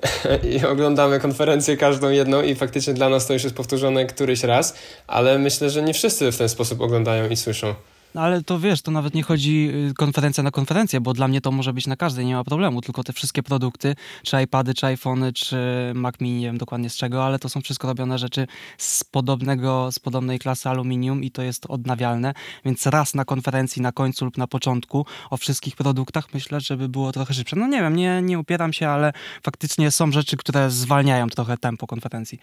i 0.54 0.64
oglądamy 0.64 1.20
konferencję 1.20 1.76
każdą 1.76 2.10
jedną 2.10 2.42
i 2.42 2.54
faktycznie 2.54 2.94
dla 2.94 3.08
nas 3.08 3.26
to 3.26 3.32
już 3.32 3.44
jest 3.44 3.56
powtórzone 3.56 4.06
któryś 4.06 4.42
raz, 4.42 4.74
ale 5.06 5.38
myślę, 5.38 5.70
że 5.70 5.82
nie 5.82 5.94
wszyscy 5.94 6.32
w 6.32 6.38
ten 6.38 6.48
sposób 6.48 6.80
oglądają 6.80 7.28
i 7.28 7.36
słyszą. 7.36 7.74
No 8.16 8.22
ale 8.22 8.42
to 8.42 8.58
wiesz, 8.58 8.82
to 8.82 8.90
nawet 8.90 9.14
nie 9.14 9.22
chodzi 9.22 9.70
y, 9.90 9.94
konferencja 9.94 10.42
na 10.42 10.50
konferencję, 10.50 11.00
bo 11.00 11.12
dla 11.12 11.28
mnie 11.28 11.40
to 11.40 11.52
może 11.52 11.72
być 11.72 11.86
na 11.86 11.96
każdej, 11.96 12.26
nie 12.26 12.34
ma 12.34 12.44
problemu, 12.44 12.80
tylko 12.80 13.04
te 13.04 13.12
wszystkie 13.12 13.42
produkty, 13.42 13.94
czy 14.22 14.42
iPady, 14.42 14.74
czy 14.74 14.86
iPhony, 14.86 15.32
czy 15.32 15.56
Mac 15.94 16.14
Mini, 16.20 16.40
nie 16.40 16.46
wiem 16.46 16.58
dokładnie 16.58 16.90
z 16.90 16.96
czego, 16.96 17.24
ale 17.24 17.38
to 17.38 17.48
są 17.48 17.60
wszystko 17.60 17.88
robione 17.88 18.18
rzeczy 18.18 18.46
z 18.78 19.04
podobnego, 19.04 19.92
z 19.92 19.98
podobnej 19.98 20.38
klasy 20.38 20.68
aluminium 20.68 21.24
i 21.24 21.30
to 21.30 21.42
jest 21.42 21.66
odnawialne, 21.68 22.34
więc 22.64 22.86
raz 22.86 23.14
na 23.14 23.24
konferencji, 23.24 23.82
na 23.82 23.92
końcu 23.92 24.24
lub 24.24 24.38
na 24.38 24.46
początku 24.46 25.06
o 25.30 25.36
wszystkich 25.36 25.76
produktach 25.76 26.34
myślę, 26.34 26.60
żeby 26.60 26.88
było 26.88 27.12
trochę 27.12 27.34
szybsze. 27.34 27.56
No 27.56 27.66
nie 27.66 27.80
wiem, 27.80 27.96
nie, 27.96 28.22
nie 28.22 28.38
upieram 28.38 28.72
się, 28.72 28.88
ale 28.88 29.12
faktycznie 29.42 29.90
są 29.90 30.12
rzeczy, 30.12 30.36
które 30.36 30.70
zwalniają 30.70 31.28
trochę 31.28 31.56
tempo 31.56 31.86
konferencji. 31.86 32.38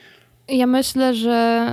Ja 0.48 0.68
myślę, 0.68 1.14
że 1.14 1.68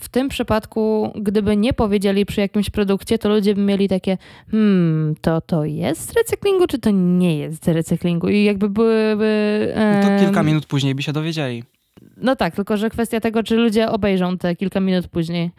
w 0.00 0.08
tym 0.08 0.28
przypadku, 0.28 1.12
gdyby 1.14 1.56
nie 1.56 1.72
powiedzieli 1.72 2.26
przy 2.26 2.40
jakimś 2.40 2.70
produkcie, 2.70 3.18
to 3.18 3.28
ludzie 3.28 3.54
by 3.54 3.60
mieli 3.60 3.88
takie, 3.88 4.18
hmm, 4.50 5.14
to 5.20 5.40
to 5.40 5.64
jest 5.64 6.10
z 6.10 6.12
recyklingu, 6.12 6.66
czy 6.66 6.78
to 6.78 6.90
nie 6.90 7.38
jest 7.38 7.64
z 7.64 7.68
recyklingu? 7.68 8.28
I 8.28 8.44
jakby 8.44 8.68
byłyby... 8.68 9.74
No 9.76 10.08
to 10.08 10.24
kilka 10.24 10.42
minut 10.42 10.66
później 10.66 10.94
by 10.94 11.02
się 11.02 11.12
dowiedzieli. 11.12 11.64
No 12.16 12.36
tak, 12.36 12.56
tylko 12.56 12.76
że 12.76 12.90
kwestia 12.90 13.20
tego, 13.20 13.42
czy 13.42 13.56
ludzie 13.56 13.90
obejrzą 13.90 14.38
te 14.38 14.56
kilka 14.56 14.80
minut 14.80 15.08
później. 15.08 15.50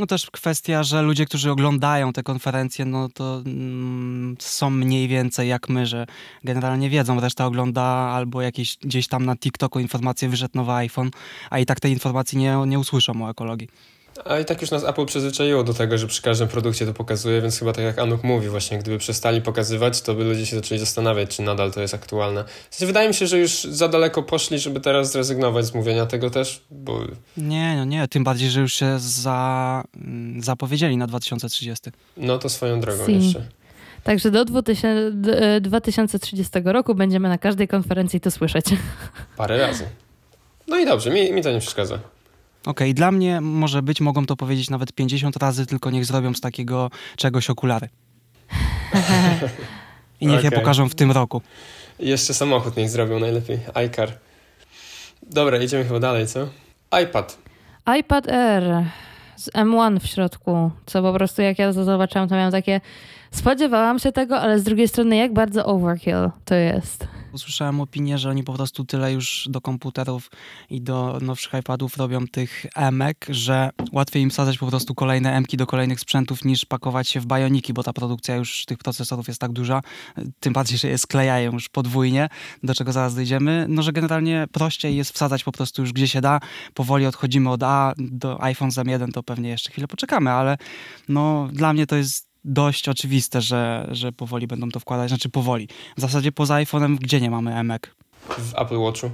No 0.00 0.06
też 0.06 0.30
kwestia, 0.30 0.82
że 0.82 1.02
ludzie, 1.02 1.26
którzy 1.26 1.50
oglądają 1.50 2.12
te 2.12 2.22
konferencje, 2.22 2.84
no 2.84 3.08
to 3.08 3.42
mm, 3.46 4.36
są 4.38 4.70
mniej 4.70 5.08
więcej 5.08 5.48
jak 5.48 5.68
my, 5.68 5.86
że 5.86 6.06
generalnie 6.44 6.90
wiedzą, 6.90 7.20
reszta 7.20 7.46
ogląda 7.46 7.82
albo 7.82 8.42
jakieś 8.42 8.76
gdzieś 8.76 9.08
tam 9.08 9.26
na 9.26 9.36
TikToku 9.36 9.80
informacje 9.80 10.28
wyszedł 10.28 10.52
nowy 10.54 10.72
iPhone, 10.72 11.10
a 11.50 11.58
i 11.58 11.66
tak 11.66 11.80
tej 11.80 11.92
informacji 11.92 12.38
nie, 12.38 12.56
nie 12.66 12.78
usłyszą 12.78 13.26
o 13.26 13.30
ekologii. 13.30 13.68
A 14.24 14.38
i 14.38 14.44
tak 14.44 14.60
już 14.60 14.70
nas 14.70 14.84
Apple 14.84 15.06
przyzwyczaiło 15.06 15.64
do 15.64 15.74
tego, 15.74 15.98
że 15.98 16.06
przy 16.06 16.22
każdym 16.22 16.48
produkcie 16.48 16.86
to 16.86 16.94
pokazuje, 16.94 17.40
więc 17.40 17.58
chyba 17.58 17.72
tak 17.72 17.84
jak 17.84 17.98
Anuk 17.98 18.24
mówi 18.24 18.48
właśnie, 18.48 18.78
gdyby 18.78 18.98
przestali 18.98 19.42
pokazywać, 19.42 20.02
to 20.02 20.14
by 20.14 20.24
ludzie 20.24 20.46
się 20.46 20.56
zaczęli 20.56 20.78
zastanawiać, 20.78 21.36
czy 21.36 21.42
nadal 21.42 21.72
to 21.72 21.80
jest 21.80 21.94
aktualne. 21.94 22.44
W 22.70 22.74
sensie, 22.74 22.86
wydaje 22.86 23.08
mi 23.08 23.14
się, 23.14 23.26
że 23.26 23.38
już 23.38 23.64
za 23.64 23.88
daleko 23.88 24.22
poszli, 24.22 24.58
żeby 24.58 24.80
teraz 24.80 25.12
zrezygnować 25.12 25.66
z 25.66 25.74
mówienia 25.74 26.06
tego 26.06 26.30
też, 26.30 26.64
bo... 26.70 27.00
Nie, 27.36 27.76
no 27.76 27.84
nie, 27.84 28.08
tym 28.08 28.24
bardziej, 28.24 28.50
że 28.50 28.60
już 28.60 28.74
się 28.74 28.98
za, 28.98 29.84
mm, 29.96 30.42
zapowiedzieli 30.42 30.96
na 30.96 31.06
2030. 31.06 31.90
No 32.16 32.38
to 32.38 32.48
swoją 32.48 32.80
drogą 32.80 33.06
si. 33.06 33.12
jeszcze. 33.12 33.42
Także 34.04 34.30
do 34.30 34.44
2030 35.60 36.52
roku 36.64 36.94
będziemy 36.94 37.28
na 37.28 37.38
każdej 37.38 37.68
konferencji 37.68 38.20
to 38.20 38.30
słyszeć. 38.30 38.64
Parę 39.36 39.58
razy. 39.58 39.84
No 40.68 40.78
i 40.78 40.86
dobrze, 40.86 41.10
mi, 41.10 41.32
mi 41.32 41.42
to 41.42 41.52
nie 41.52 41.60
przeszkadza. 41.60 41.98
Okej, 42.60 42.70
okay, 42.70 42.94
dla 42.94 43.12
mnie 43.12 43.40
może 43.40 43.82
być, 43.82 44.00
mogą 44.00 44.26
to 44.26 44.36
powiedzieć 44.36 44.70
nawet 44.70 44.92
50 44.92 45.36
razy, 45.36 45.66
tylko 45.66 45.90
niech 45.90 46.04
zrobią 46.04 46.34
z 46.34 46.40
takiego 46.40 46.90
czegoś 47.16 47.50
okulary. 47.50 47.88
I 50.20 50.26
niech 50.26 50.38
okay. 50.38 50.50
je 50.50 50.58
pokażą 50.60 50.88
w 50.88 50.94
tym 50.94 51.10
roku. 51.10 51.42
Jeszcze 51.98 52.34
samochód 52.34 52.76
niech 52.76 52.90
zrobią 52.90 53.18
najlepiej. 53.18 53.58
iCar. 53.74 54.18
Dobra, 55.22 55.58
idziemy 55.58 55.84
chyba 55.84 56.00
dalej, 56.00 56.26
co? 56.26 56.48
iPad. 57.02 57.38
iPad 57.98 58.28
Air 58.28 58.84
z 59.36 59.50
M1 59.50 60.00
w 60.00 60.06
środku, 60.06 60.70
co 60.86 61.02
po 61.02 61.12
prostu 61.12 61.42
jak 61.42 61.58
ja 61.58 61.72
to 61.72 61.84
zobaczyłam, 61.84 62.28
to 62.28 62.34
miałam 62.34 62.52
takie 62.52 62.80
spodziewałam 63.30 63.98
się 63.98 64.12
tego, 64.12 64.40
ale 64.40 64.58
z 64.58 64.62
drugiej 64.64 64.88
strony 64.88 65.16
jak 65.16 65.32
bardzo 65.32 65.66
overkill 65.66 66.30
to 66.44 66.54
jest. 66.54 67.08
Usłyszałem 67.32 67.80
opinię, 67.80 68.18
że 68.18 68.30
oni 68.30 68.44
po 68.44 68.52
prostu 68.52 68.84
tyle 68.84 69.12
już 69.12 69.48
do 69.50 69.60
komputerów 69.60 70.30
i 70.70 70.80
do 70.80 71.18
nowszych 71.22 71.54
iPadów 71.60 71.96
robią 71.96 72.26
tych 72.26 72.66
emek, 72.76 73.26
że 73.28 73.70
łatwiej 73.92 74.22
im 74.22 74.30
wsadzać 74.30 74.58
po 74.58 74.66
prostu 74.66 74.94
kolejne 74.94 75.36
emki 75.36 75.56
do 75.56 75.66
kolejnych 75.66 76.00
sprzętów 76.00 76.44
niż 76.44 76.64
pakować 76.64 77.08
się 77.08 77.20
w 77.20 77.26
bajoniki, 77.26 77.72
bo 77.72 77.82
ta 77.82 77.92
produkcja 77.92 78.36
już 78.36 78.64
tych 78.64 78.78
procesorów 78.78 79.28
jest 79.28 79.40
tak 79.40 79.52
duża, 79.52 79.80
tym 80.40 80.52
bardziej, 80.52 80.78
że 80.78 80.88
je 80.88 80.98
sklejają 80.98 81.52
już 81.52 81.68
podwójnie, 81.68 82.28
do 82.62 82.74
czego 82.74 82.92
zaraz 82.92 83.14
dojdziemy, 83.14 83.66
no 83.68 83.82
że 83.82 83.92
generalnie 83.92 84.46
prościej 84.52 84.96
jest 84.96 85.12
wsadzać 85.12 85.44
po 85.44 85.52
prostu 85.52 85.82
już 85.82 85.92
gdzie 85.92 86.08
się 86.08 86.20
da, 86.20 86.40
powoli 86.74 87.06
odchodzimy 87.06 87.50
od 87.50 87.62
A 87.62 87.92
do 87.98 88.42
iPhone 88.42 88.70
z 88.70 88.76
M1, 88.76 89.12
to 89.12 89.22
pewnie 89.22 89.48
jeszcze 89.48 89.70
chwilę 89.70 89.88
poczekamy, 89.88 90.30
ale 90.30 90.56
no 91.08 91.48
dla 91.52 91.72
mnie 91.72 91.86
to 91.86 91.96
jest 91.96 92.29
dość 92.44 92.88
oczywiste, 92.88 93.40
że, 93.40 93.88
że 93.90 94.12
powoli 94.12 94.46
będą 94.46 94.68
to 94.68 94.80
wkładać. 94.80 95.08
Znaczy 95.08 95.28
powoli. 95.28 95.68
W 95.96 96.00
zasadzie 96.00 96.32
poza 96.32 96.54
iPhone'em 96.54 96.96
gdzie 96.96 97.20
nie 97.20 97.30
mamy 97.30 97.56
emek? 97.56 97.94
W 98.28 98.54
Apple 98.54 98.78
Watchu. 98.78 99.10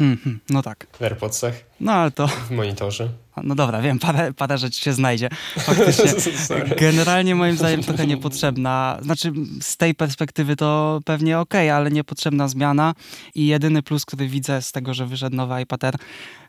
Mm 0.00 0.16
-hmm, 0.16 0.36
no 0.50 0.62
tak. 0.62 0.86
W 0.92 1.02
AirPodsach. 1.02 1.69
No 1.80 1.92
ale 1.92 2.10
to... 2.10 2.26
W 2.28 2.50
monitorze. 2.50 3.08
No 3.44 3.54
dobra, 3.54 3.80
wiem, 3.80 3.98
parę, 3.98 4.32
parę 4.32 4.58
rzeczy 4.58 4.80
się 4.80 4.92
znajdzie. 4.92 5.28
Faktycznie. 5.58 6.12
Generalnie 6.80 7.34
moim 7.34 7.56
zdaniem 7.56 7.82
trochę 7.82 8.06
niepotrzebna. 8.06 8.98
Znaczy 9.02 9.32
z 9.60 9.76
tej 9.76 9.94
perspektywy 9.94 10.56
to 10.56 11.00
pewnie 11.04 11.38
ok, 11.38 11.54
ale 11.54 11.90
niepotrzebna 11.90 12.48
zmiana. 12.48 12.94
I 13.34 13.46
jedyny 13.46 13.82
plus, 13.82 14.04
który 14.04 14.28
widzę 14.28 14.62
z 14.62 14.72
tego, 14.72 14.94
że 14.94 15.06
wyszedł 15.06 15.36
nowy 15.36 15.62
iPad 15.62 15.84
Air, 15.84 15.94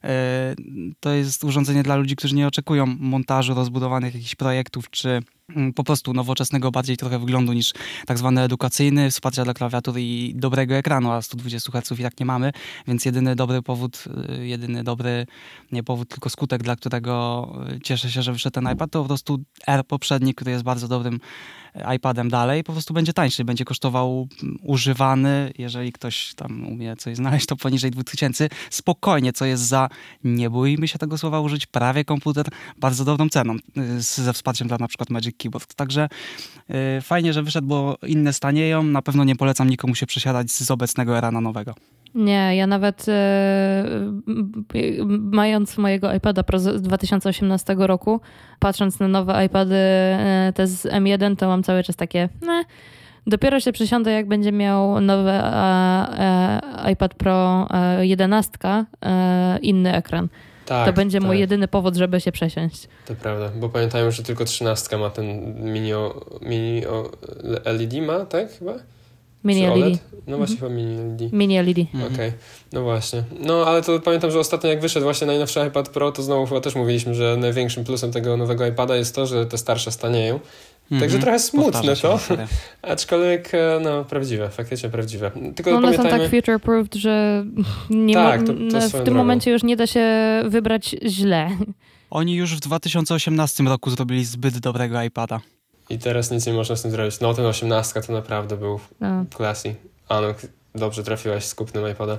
yy, 0.04 0.10
to 1.00 1.12
jest 1.12 1.44
urządzenie 1.44 1.84
dla 1.84 1.96
ludzi, 1.96 2.16
którzy 2.16 2.36
nie 2.36 2.48
oczekują 2.48 2.86
montażu 3.00 3.54
rozbudowanych 3.54 4.16
jakichś 4.16 4.36
projektów, 4.36 4.90
czy 4.90 5.22
Mm, 5.56 5.74
po 5.74 5.84
prostu 5.84 6.14
nowoczesnego 6.14 6.72
bardziej 6.72 6.98
trochę 6.98 7.20
wyglądu 7.20 7.54
niż 7.54 7.74
tak 8.06 8.18
zwany 8.18 8.42
edukacyjny, 8.42 9.12
wsparcia 9.12 9.44
dla 9.44 9.54
klawiatury 9.54 10.02
i 10.02 10.34
dobrego 10.36 10.76
ekranu, 10.76 11.12
a 11.12 11.22
120 11.22 11.72
Hz 11.72 12.00
i 12.00 12.04
tak 12.04 12.20
nie 12.20 12.26
mamy, 12.26 12.52
więc 12.88 13.06
jedyny 13.06 13.36
dobry 13.36 13.62
powód, 13.62 14.04
y, 14.40 14.48
jedyny 14.48 14.84
dobry, 14.84 15.21
nie 15.72 15.84
powód, 15.84 16.10
tylko 16.10 16.30
skutek, 16.30 16.64
dla 16.64 16.76
którego 16.76 17.48
y, 17.76 17.80
cieszę 17.80 18.12
się, 18.12 18.22
że 18.22 18.34
wyszedł 18.34 18.54
ten 18.54 18.74
iPad, 18.74 18.92
to 18.92 19.02
po 19.02 19.08
prostu 19.08 19.40
R 19.68 19.86
poprzedni, 19.88 20.34
który 20.34 20.52
jest 20.52 20.64
bardzo 20.64 20.88
dobrym 20.88 21.20
iPadem 21.96 22.30
dalej, 22.30 22.64
po 22.64 22.74
prostu 22.74 22.94
będzie 22.94 23.14
tańszy, 23.14 23.46
będzie 23.46 23.66
kosztował 23.66 24.28
mm, 24.44 24.58
używany, 24.64 25.52
jeżeli 25.58 25.92
ktoś 25.92 26.34
tam 26.34 26.68
umie 26.68 26.96
coś 26.96 27.16
znaleźć, 27.16 27.46
to 27.46 27.56
poniżej 27.56 27.92
2000, 27.92 28.50
spokojnie, 28.70 29.34
co 29.34 29.46
jest 29.46 29.64
za, 29.64 29.90
nie 30.24 30.50
bójmy 30.50 30.88
się 30.88 31.00
tego 31.00 31.18
słowa 31.18 31.40
użyć, 31.40 31.66
prawie 31.66 32.06
komputer 32.06 32.46
bardzo 32.78 33.06
dobrą 33.06 33.30
ceną, 33.30 33.56
y, 33.56 34.02
ze 34.02 34.34
wsparciem 34.34 34.68
dla 34.68 34.78
na 34.78 34.88
przykład 34.88 35.10
Magic 35.10 35.38
Keyboard. 35.38 35.76
Także 35.76 36.10
yy, 36.70 36.76
fajnie, 37.02 37.34
że 37.34 37.44
wyszedł, 37.44 37.68
bo 37.68 37.98
inne 38.08 38.34
stanieją, 38.34 38.84
na 38.84 39.02
pewno 39.02 39.24
nie 39.24 39.36
polecam 39.36 39.70
nikomu 39.70 39.96
się 39.96 40.06
przesiadać 40.06 40.52
z 40.52 40.72
obecnego 40.72 41.18
era 41.18 41.32
na 41.32 41.42
nowego. 41.42 41.76
Nie, 42.16 42.56
ja 42.56 42.68
nawet 42.68 43.06
e, 43.10 43.84
mając 45.08 45.78
mojego 45.78 46.14
iPada 46.14 46.44
z 46.56 46.82
2018 46.82 47.76
roku, 47.78 48.22
patrząc 48.60 49.00
na 49.00 49.08
nowe 49.08 49.46
iPady 49.46 49.76
e, 49.76 50.54
te 50.56 50.68
z 50.68 50.86
M1, 50.86 51.36
to 51.36 51.48
mam 51.48 51.64
cały 51.64 51.84
czas 51.84 51.96
takie, 51.96 52.30
ne, 52.42 52.64
Dopiero 53.28 53.60
się 53.60 53.72
przesiądę, 53.72 54.12
jak 54.12 54.28
będzie 54.28 54.52
miał 54.52 55.02
nowy 55.02 55.30
e, 55.30 55.44
e, 56.86 56.92
iPad 56.92 57.14
Pro 57.14 57.68
e, 57.74 58.06
11, 58.06 58.52
e, 59.06 59.60
inny 59.62 59.96
ekran. 59.96 60.28
Tak, 60.66 60.86
to 60.86 60.94
będzie 60.94 61.20
tak, 61.20 61.28
mój 61.28 61.40
jedyny 61.40 61.68
powód, 61.68 61.96
żeby 61.96 62.22
się 62.22 62.32
przesiąść. 62.32 62.88
To 63.06 63.16
prawda, 63.16 63.52
bo 63.56 63.70
pamiętajmy, 63.70 64.12
że 64.12 64.24
tylko 64.24 64.46
13 64.46 64.98
ma 64.98 65.10
ten 65.10 65.56
mini, 65.74 65.94
o, 65.94 66.26
mini 66.42 66.86
o, 66.86 67.12
LED 67.66 67.94
ma, 67.94 68.26
tak 68.26 68.52
chyba? 68.52 68.74
Mini 69.44 69.62
LED. 69.62 69.72
OLED? 69.74 70.00
No 70.28 70.38
właśnie 70.38 70.58
chyba 70.58 70.70
mini 70.70 70.98
LED. 70.98 71.34
Mini 71.34 71.58
LED. 71.58 71.78
Mhm. 71.80 72.14
Okej, 72.14 72.32
no 72.74 72.82
właśnie. 72.84 73.24
No 73.40 73.66
ale 73.68 73.82
to 73.82 74.00
pamiętam, 74.00 74.32
że 74.32 74.40
ostatnio 74.40 74.70
jak 74.70 74.82
wyszedł 74.82 75.04
właśnie 75.04 75.28
najnowszy 75.28 75.60
iPad 75.68 75.90
Pro, 75.90 76.12
to 76.12 76.24
znowu 76.24 76.46
chyba 76.46 76.62
też 76.62 76.76
mówiliśmy, 76.76 77.16
że 77.16 77.38
największym 77.40 77.84
plusem 77.84 78.12
tego 78.12 78.38
nowego 78.38 78.66
iPada 78.68 78.96
jest 78.96 79.16
to, 79.16 79.26
że 79.28 79.46
te 79.46 79.58
starsze 79.58 79.92
stanieją. 79.92 80.40
Także 80.90 81.04
Mhm. 81.06 81.22
trochę 81.22 81.40
smutne 81.40 81.96
to, 81.96 82.20
aczkolwiek 82.82 83.50
e, 83.54 83.80
no 83.84 84.06
prawdziwe, 84.06 84.50
faktycznie 84.50 84.90
prawdziwe. 84.90 85.32
Tylko 85.56 85.72
No 85.72 85.78
one 85.78 85.92
są 85.92 85.98
pamiętajmy, 85.98 86.26
tak 86.30 86.34
future-proofed, 86.34 86.96
że 86.96 87.46
nie 87.90 88.14
Tak, 88.14 88.42
mo- 88.42 88.48
to- 88.48 88.54
to 88.54 88.60
no, 88.60 88.80
w 88.90 88.92
tym 88.92 89.04
drogą. 89.04 89.18
momencie 89.18 89.52
już 89.52 89.64
nie 89.64 89.76
da 89.76 89.88
się 89.88 90.06
wybrać 90.46 90.96
źle. 91.08 91.50
Oni 92.10 92.36
już 92.36 92.56
w 92.56 92.60
2018 92.60 93.64
roku 93.64 93.90
zrobili 93.90 94.26
zbyt 94.26 94.58
dobrego 94.60 95.02
iPada. 95.04 95.40
I 95.92 96.00
teraz 96.00 96.32
nic 96.32 96.46
nie 96.48 96.54
można 96.54 96.76
z 96.76 96.82
tym 96.82 96.92
zrobić. 96.92 97.20
No 97.20 97.34
ten 97.34 97.46
18 97.46 98.02
to 98.02 98.14
naprawdę 98.14 98.58
był 98.58 98.80
No. 99.00 99.26
classy. 99.38 99.76
Anuk, 100.10 100.38
dobrze 100.76 101.04
trafiłaś 101.04 101.46
z 101.46 101.56
kupnem 101.56 101.92
iPada. 101.92 102.18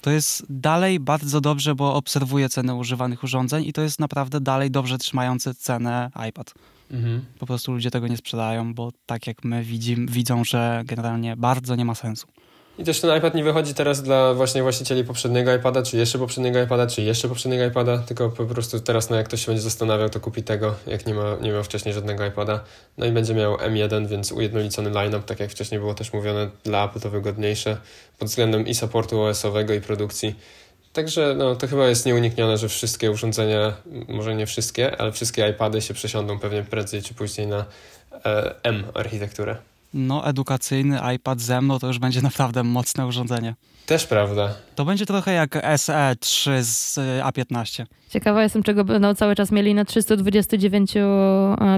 To 0.00 0.10
jest 0.10 0.46
dalej 0.50 1.00
bardzo 1.00 1.40
dobrze, 1.40 1.74
bo 1.74 1.94
obserwuję 1.94 2.48
cenę 2.48 2.74
używanych 2.74 3.24
urządzeń 3.24 3.64
i 3.64 3.72
to 3.72 3.82
jest 3.82 4.00
naprawdę 4.00 4.40
dalej 4.40 4.70
dobrze 4.70 4.98
trzymający 4.98 5.54
cenę 5.54 6.10
iPad. 6.28 6.54
Mhm. 6.90 7.24
Po 7.38 7.46
prostu 7.46 7.72
ludzie 7.72 7.90
tego 7.90 8.08
nie 8.08 8.16
sprzedają, 8.16 8.74
bo 8.74 8.92
tak 9.06 9.26
jak 9.26 9.44
my 9.44 9.62
widzim, 9.64 10.06
widzą, 10.06 10.44
że 10.44 10.82
generalnie 10.84 11.36
bardzo 11.36 11.76
nie 11.76 11.84
ma 11.84 11.94
sensu. 11.94 12.26
I 12.78 12.84
też 12.84 13.00
ten 13.00 13.18
iPad 13.18 13.34
nie 13.34 13.44
wychodzi 13.44 13.74
teraz 13.74 14.02
dla 14.02 14.34
właśnie 14.34 14.62
właścicieli 14.62 15.04
poprzedniego 15.04 15.54
iPada, 15.54 15.82
czy 15.82 15.96
jeszcze 15.96 16.18
poprzedniego 16.18 16.62
iPada, 16.62 16.86
czy 16.86 17.02
jeszcze 17.02 17.28
poprzedniego 17.28 17.64
iPada, 17.64 17.98
tylko 17.98 18.30
po 18.30 18.44
prostu 18.44 18.80
teraz, 18.80 19.10
no 19.10 19.16
jak 19.16 19.26
ktoś 19.26 19.40
się 19.40 19.46
będzie 19.46 19.62
zastanawiał, 19.62 20.10
to 20.10 20.20
kupi 20.20 20.42
tego, 20.42 20.74
jak 20.86 21.06
nie, 21.06 21.14
ma, 21.14 21.36
nie 21.40 21.52
miał 21.52 21.64
wcześniej 21.64 21.94
żadnego 21.94 22.26
iPada. 22.26 22.64
No 22.98 23.06
i 23.06 23.12
będzie 23.12 23.34
miał 23.34 23.56
M1, 23.56 24.06
więc 24.06 24.32
ujednolicony 24.32 24.90
line-up, 24.90 25.22
tak 25.26 25.40
jak 25.40 25.50
wcześniej 25.50 25.80
było 25.80 25.94
też 25.94 26.12
mówione, 26.12 26.50
dla 26.64 26.84
Apple 26.84 27.00
to 27.00 27.10
wygodniejsze 27.10 27.76
pod 28.18 28.28
względem 28.28 28.66
i 28.66 28.74
supportu 28.74 29.22
OS-owego 29.22 29.74
i 29.74 29.80
produkcji. 29.80 30.34
Także 30.92 31.34
no, 31.36 31.56
to 31.56 31.66
chyba 31.66 31.88
jest 31.88 32.06
nieuniknione, 32.06 32.58
że 32.58 32.68
wszystkie 32.68 33.10
urządzenia, 33.10 33.72
może 34.08 34.34
nie 34.34 34.46
wszystkie, 34.46 34.96
ale 35.00 35.12
wszystkie 35.12 35.48
iPady 35.48 35.82
się 35.82 35.94
przesiądą 35.94 36.38
pewnie 36.38 36.62
prędzej 36.62 37.02
czy 37.02 37.14
później 37.14 37.46
na 37.46 37.64
e, 38.24 38.54
M 38.62 38.84
architekturę. 38.94 39.56
No, 39.94 40.28
edukacyjny 40.28 41.00
iPad 41.14 41.40
ze 41.40 41.60
mną 41.60 41.78
to 41.78 41.86
już 41.86 41.98
będzie 41.98 42.22
naprawdę 42.22 42.62
mocne 42.62 43.06
urządzenie. 43.06 43.54
Też 43.86 44.06
prawda. 44.06 44.54
To 44.74 44.84
będzie 44.84 45.06
trochę 45.06 45.32
jak 45.32 45.54
SE3 45.54 46.62
z 46.62 46.98
y, 46.98 47.00
A15. 47.00 47.86
Ciekawa 48.10 48.42
jestem, 48.42 48.62
czego 48.62 48.84
będą 48.84 49.14
cały 49.14 49.34
czas 49.34 49.52
mieli 49.52 49.74
na 49.74 49.84
329 49.84 50.96
e, 50.96 51.02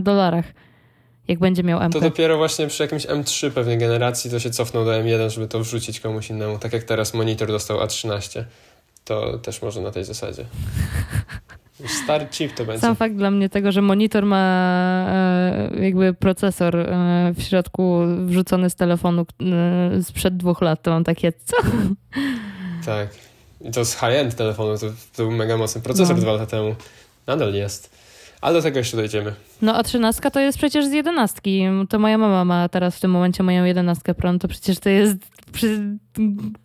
dolarach, 0.02 0.44
jak 1.28 1.38
będzie 1.38 1.62
miał 1.62 1.82
M. 1.82 1.92
To 1.92 2.00
dopiero 2.00 2.36
właśnie 2.36 2.66
przy 2.66 2.82
jakimś 2.82 3.06
M3 3.06 3.50
pewnej 3.50 3.78
generacji 3.78 4.30
to 4.30 4.40
się 4.40 4.50
cofnął 4.50 4.84
do 4.84 4.90
M1, 4.90 5.30
żeby 5.30 5.48
to 5.48 5.60
wrzucić 5.60 6.00
komuś 6.00 6.30
innemu. 6.30 6.58
Tak 6.58 6.72
jak 6.72 6.84
teraz 6.84 7.14
monitor 7.14 7.48
dostał 7.48 7.78
A13. 7.78 8.44
To 9.04 9.38
też 9.38 9.62
może 9.62 9.80
na 9.80 9.90
tej 9.90 10.04
zasadzie. 10.04 10.44
Już 11.80 11.90
stary 11.92 12.26
chip 12.30 12.52
to 12.52 12.64
będzie. 12.64 12.80
Sam 12.80 12.96
fakt 12.96 13.14
dla 13.14 13.30
mnie 13.30 13.48
tego, 13.48 13.72
że 13.72 13.82
monitor 13.82 14.26
ma 14.26 14.36
e, 15.08 15.70
jakby 15.84 16.14
procesor 16.14 16.76
e, 16.76 17.32
w 17.36 17.42
środku 17.42 18.00
wrzucony 18.26 18.70
z 18.70 18.74
telefonu 18.74 19.26
e, 19.98 20.02
sprzed 20.02 20.36
dwóch 20.36 20.60
lat, 20.60 20.82
to 20.82 20.90
mam 20.90 21.04
takie, 21.04 21.32
co? 21.44 21.56
Tak. 22.86 23.08
I 23.60 23.70
to 23.70 23.84
z 23.84 23.94
high-end 23.94 24.34
telefonu, 24.34 24.78
to, 24.78 24.86
to 25.16 25.22
był 25.22 25.30
mega 25.30 25.56
mocny 25.56 25.80
procesor 25.80 26.16
No. 26.16 26.22
dwa 26.22 26.32
lata 26.32 26.46
temu. 26.46 26.74
Nadal 27.26 27.54
jest. 27.54 27.96
Ale 28.40 28.54
do 28.54 28.62
tego 28.62 28.78
jeszcze 28.78 28.96
dojdziemy. 28.96 29.32
No 29.62 29.74
a 29.76 29.82
trzynastka 29.82 30.30
to 30.30 30.40
jest 30.40 30.58
przecież 30.58 30.86
z 30.86 30.92
jedenastki. 30.92 31.62
To 31.88 31.98
moja 31.98 32.18
mama 32.18 32.44
ma 32.44 32.68
teraz 32.68 32.96
w 32.96 33.00
tym 33.00 33.10
momencie 33.10 33.42
moją 33.42 33.64
jedenastkę 33.64 34.14
Pro, 34.14 34.32
no 34.32 34.38
to 34.38 34.48
przecież 34.48 34.78
to 34.78 34.88
jest 34.88 35.16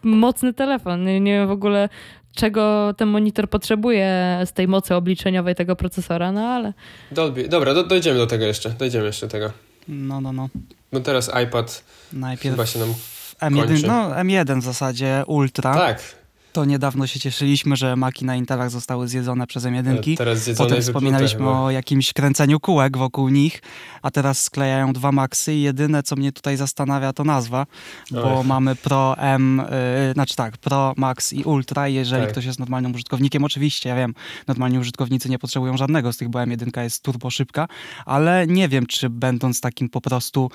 mocny 0.04 0.54
telefon. 0.54 1.04
Nie, 1.04 1.19
nie 1.19 1.34
wiem 1.34 1.47
w 1.47 1.52
ogóle 1.52 1.89
czego 2.36 2.94
ten 2.98 3.10
monitor 3.10 3.50
potrzebuje 3.50 4.39
z 4.46 4.54
tej 4.54 4.67
mocy 4.67 4.96
obliczeniowej 4.96 5.56
tego 5.56 5.76
procesora, 5.76 6.32
no 6.32 6.41
ale 6.41 6.74
Dolby. 7.12 7.48
Dobra, 7.48 7.74
do, 7.74 7.84
dojdziemy 7.84 8.17
do 8.17 8.28
tego 8.28 8.46
jeszcze. 8.46 8.70
Dojdziemy 8.70 9.06
jeszcze 9.06 9.28
do 9.28 9.32
tego. 9.32 9.52
No, 9.88 10.22
no, 10.22 10.34
no. 10.34 10.50
Bo 10.94 11.00
teraz 11.00 11.32
iPad 11.44 11.84
Najpierw 12.13 12.56
chyba 12.56 12.65
się 12.65 12.80
nam... 12.80 12.94
M1, 13.41 13.67
kończy. 13.67 13.88
no 13.88 14.10
M1 14.10 14.60
w 14.62 14.63
zasadzie 14.63 15.24
Ultra. 15.28 15.74
Tak. 15.74 16.21
To 16.54 16.66
niedawno 16.66 17.08
się 17.08 17.20
cieszyliśmy, 17.20 17.76
że 17.76 17.96
maki 17.96 18.26
na 18.26 18.36
Intelach 18.36 18.70
zostały 18.70 19.08
zjedzone 19.08 19.48
przez 19.48 19.64
M1. 19.66 20.18
Teraz 20.18 20.50
Potem 20.58 20.82
wspominaliśmy 20.82 21.40
chyba. 21.40 21.60
o 21.60 21.72
jakimś 21.72 22.14
kręceniu 22.14 22.60
kółek 22.60 22.98
wokół 22.98 23.30
nich, 23.30 23.62
a 24.02 24.12
teraz 24.12 24.44
sklejają 24.44 24.94
dwa 24.94 25.12
maksy 25.12 25.54
i 25.54 25.62
jedyne, 25.62 26.04
co 26.04 26.16
mnie 26.16 26.32
tutaj 26.32 26.58
zastanawia, 26.58 27.14
to 27.14 27.24
nazwa, 27.24 27.66
bo 28.12 28.40
Oj. 28.40 28.46
mamy 28.46 28.76
Pro 28.76 29.18
M, 29.18 29.62
yy, 30.08 30.14
znaczy 30.14 30.36
tak, 30.36 30.58
Pro 30.58 30.94
Max 30.98 31.34
i 31.34 31.44
Ultra. 31.44 31.88
Jeżeli 31.88 32.24
Tak. 32.24 32.32
ktoś 32.32 32.46
jest 32.46 32.60
normalnym 32.60 32.96
użytkownikiem, 32.96 33.44
oczywiście, 33.44 33.90
ja 33.90 33.96
wiem, 33.96 34.14
normalni 34.48 34.80
użytkownicy 34.80 35.30
nie 35.30 35.40
potrzebują 35.40 35.78
żadnego 35.78 36.14
z 36.14 36.18
tych, 36.18 36.30
bo 36.30 36.40
M1 36.40 36.82
jest 36.82 37.04
turbo 37.04 37.30
szybka, 37.30 37.68
ale 38.06 38.48
nie 38.48 38.68
wiem, 38.70 38.86
czy 38.86 39.10
będąc 39.10 39.62
takim 39.62 39.90
po 39.90 40.02
prostu 40.02 40.52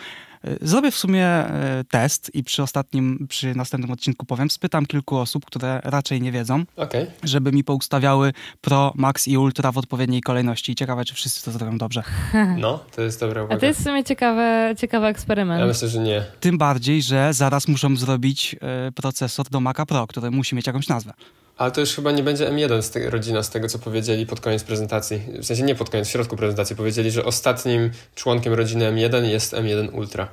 Zrobię 0.61 0.91
w 0.91 0.97
sumie 0.97 1.45
yy, 1.77 1.85
test 1.85 2.31
i 2.35 2.45
przy 2.45 2.63
ostatnim, 2.63 3.27
przy 3.29 3.55
następnym 3.55 3.91
odcinku 3.93 4.27
powiem, 4.27 4.51
spytam 4.51 4.87
kilku 4.87 5.17
osób, 5.17 5.45
które 5.45 5.81
raczej 5.85 6.21
nie 6.21 6.33
wiedzą, 6.33 6.65
Okej. 6.77 7.07
żeby 7.25 7.53
mi 7.53 7.65
poustawiały 7.65 8.33
Pro, 8.61 8.93
Max 8.97 9.29
i 9.29 9.39
Ultra 9.39 9.73
w 9.73 9.79
odpowiedniej 9.79 10.21
kolejności. 10.21 10.75
Ciekawe, 10.75 11.05
czy 11.05 11.15
wszyscy 11.15 11.45
to 11.45 11.51
zrobią 11.51 11.79
dobrze. 11.79 12.03
No, 12.57 12.85
to 12.97 13.03
jest 13.03 13.21
dobra 13.21 13.41
a 13.41 13.45
uwaga. 13.45 13.61
to 13.61 13.67
jest 13.67 13.81
w 13.81 13.85
sumie 13.85 14.05
ciekawe, 14.05 14.75
ciekawy 14.79 15.07
eksperyment. 15.07 15.61
Ja 15.61 15.67
myślę, 15.67 15.89
że 15.89 16.01
nie. 16.01 16.25
Tym 16.41 16.59
bardziej, 16.59 17.03
że 17.03 17.35
zaraz 17.35 17.69
muszą 17.69 17.97
zrobić 17.97 18.57
e, 18.61 18.93
procesor 18.93 19.49
do 19.49 19.61
Maca 19.61 19.87
Pro, 19.87 20.07
który 20.07 20.31
musi 20.31 20.55
mieć 20.55 20.67
jakąś 20.67 20.89
nazwę. 20.89 21.13
Ale 21.57 21.71
to 21.71 21.81
już 21.81 21.95
chyba 21.95 22.13
nie 22.13 22.23
będzie 22.23 22.51
M1 22.51 22.83
z 22.83 22.91
tego, 22.91 23.11
rodzina 23.11 23.43
z 23.43 23.51
tego, 23.51 23.69
co 23.69 23.79
powiedzieli 23.79 24.27
pod 24.27 24.41
koniec 24.41 24.65
prezentacji. 24.65 25.21
W 25.39 25.45
sensie 25.45 25.63
nie 25.63 25.75
pod 25.75 25.91
koniec, 25.91 26.09
w 26.09 26.11
środku 26.11 26.37
prezentacji. 26.37 26.77
Powiedzieli, 26.77 27.11
że 27.11 27.25
ostatnim 27.25 27.91
członkiem 28.15 28.53
rodziny 28.53 28.93
M1 28.93 29.25
jest 29.25 29.53
M1 29.55 29.95
Ultra. 29.99 30.29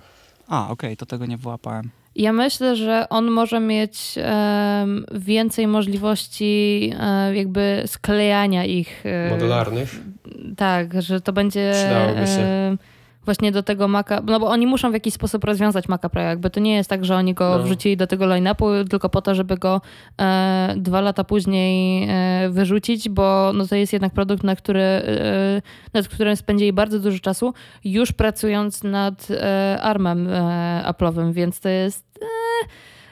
A, 0.48 0.70
okej, 0.70 0.98
to 0.98 1.06
tego 1.06 1.26
nie 1.26 1.38
wyłapałem. 1.38 1.90
Ja 2.16 2.34
myślę, 2.34 2.76
że 2.76 3.10
on 3.10 3.32
może 3.32 3.60
mieć 3.60 4.16
więcej 5.12 5.68
możliwości 5.68 6.92
e, 7.00 7.36
jakby 7.36 7.84
sklejania 7.86 8.66
ich. 8.66 9.06
e, 9.06 9.30
Modularnych. 9.30 9.96
Tak, 10.58 11.02
że 11.02 11.22
to 11.22 11.34
będzie 11.34 11.72
Przydałoby 11.74 12.28
się. 12.28 12.78
Właśnie 13.26 13.52
do 13.52 13.64
tego 13.64 13.88
Maca, 13.88 14.22
no 14.26 14.40
bo 14.40 14.48
oni 14.48 14.68
muszą 14.68 14.90
w 14.90 14.94
jakiś 14.94 15.14
sposób 15.14 15.44
rozwiązać 15.44 15.88
Maca 15.90 16.10
Pro, 16.10 16.22
jakby 16.22 16.50
to 16.50 16.60
nie 16.60 16.76
jest 16.76 16.90
tak, 16.90 17.06
że 17.06 17.16
oni 17.16 17.34
go 17.34 17.58
No. 17.58 17.64
wrzucili 17.64 17.98
do 17.98 18.08
tego 18.08 18.26
line-upu 18.26 18.66
tylko 18.90 19.10
po 19.10 19.22
to, 19.22 19.36
żeby 19.36 19.58
go 19.58 19.82
e, 20.22 20.74
dwa 20.78 21.02
lata 21.02 21.24
później 21.24 22.08
e, 22.10 22.50
wyrzucić, 22.50 23.10
bo 23.10 23.52
no 23.56 23.68
to 23.68 23.76
jest 23.76 23.94
jednak 23.94 24.14
produkt, 24.14 24.44
na 24.44 24.56
który, 24.56 24.82
e, 24.82 25.62
nad 25.94 26.08
którym 26.08 26.36
spędzili 26.36 26.74
bardzo 26.74 27.00
dużo 27.00 27.20
czasu, 27.20 27.54
już 27.84 28.12
pracując 28.12 28.84
nad 28.84 29.28
e, 29.32 29.80
ARMem 29.82 30.28
e, 30.30 30.84
Apple'owym, 30.88 31.34
więc 31.34 31.60
to 31.60 31.70
jest... 31.70 32.06
E, 32.22 32.26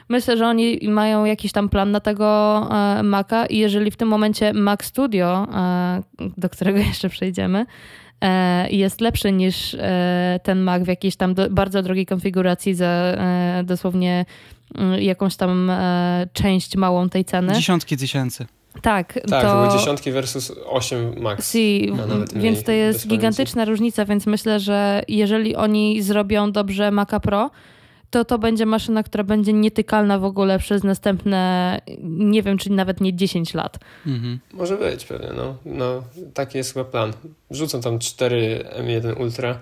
Myślę, 0.08 0.36
że 0.36 0.46
oni 0.46 0.78
mają 0.88 1.24
jakiś 1.24 1.52
tam 1.52 1.68
plan 1.68 1.90
na 1.90 2.00
tego 2.00 2.68
Maca 3.02 3.46
i 3.46 3.58
jeżeli 3.58 3.90
w 3.90 3.96
tym 3.96 4.08
momencie 4.08 4.52
Mac 4.52 4.84
Studio, 4.84 5.46
do 6.36 6.48
którego 6.48 6.78
jeszcze 6.88 7.08
przejdziemy, 7.08 7.66
jest 8.70 9.00
lepszy 9.00 9.32
niż 9.32 9.74
e, 9.74 10.40
ten 10.42 10.60
Mac 10.60 10.82
w 10.82 10.86
jakiejś 10.86 11.16
tam 11.16 11.34
do, 11.34 11.50
bardzo 11.50 11.82
drogiej 11.82 12.06
konfiguracji 12.06 12.74
za 12.74 12.86
e, 12.86 13.62
dosłownie 13.64 14.24
mm, 14.74 15.02
jakąś 15.02 15.36
tam 15.36 15.70
e, 15.70 16.26
część 16.32 16.76
małą 16.76 17.08
tej 17.08 17.24
ceny. 17.24 17.54
Dziesiątki 17.54 17.96
tysięcy. 17.96 18.46
Tak, 18.82 19.18
Tak, 19.30 19.42
to... 19.42 19.54
były 19.54 19.78
dziesiątki 19.78 20.12
versus 20.12 20.52
8 20.66 21.20
max. 21.20 21.52
Si, 21.52 21.92
więc 22.36 22.62
to 22.62 22.72
jest 22.72 23.08
gigantyczna 23.08 23.64
różnica, 23.64 24.04
więc 24.04 24.26
myślę, 24.26 24.60
że 24.60 25.02
jeżeli 25.08 25.56
oni 25.56 26.02
zrobią 26.02 26.52
dobrze 26.52 26.90
Maca 26.90 27.20
Pro, 27.20 27.50
to 28.12 28.24
to 28.24 28.38
będzie 28.38 28.66
maszyna, 28.66 29.02
która 29.02 29.24
będzie 29.24 29.52
nietykalna 29.52 30.18
w 30.18 30.24
ogóle 30.24 30.58
przez 30.58 30.84
następne, 30.84 31.80
nie 32.02 32.42
wiem, 32.42 32.58
czy 32.58 32.72
nawet 32.72 33.00
nie 33.00 33.14
10 33.14 33.54
lat. 33.54 33.78
Mhm. 34.06 34.38
Może 34.52 34.76
być 34.76 35.04
pewnie, 35.04 35.28
no. 35.36 35.56
no. 35.64 36.02
Taki 36.34 36.58
jest 36.58 36.72
chyba 36.72 36.84
plan. 36.84 37.12
Wrzucą 37.50 37.80
tam 37.80 37.98
4 37.98 38.64
M1 38.78 39.20
Ultra. 39.20 39.60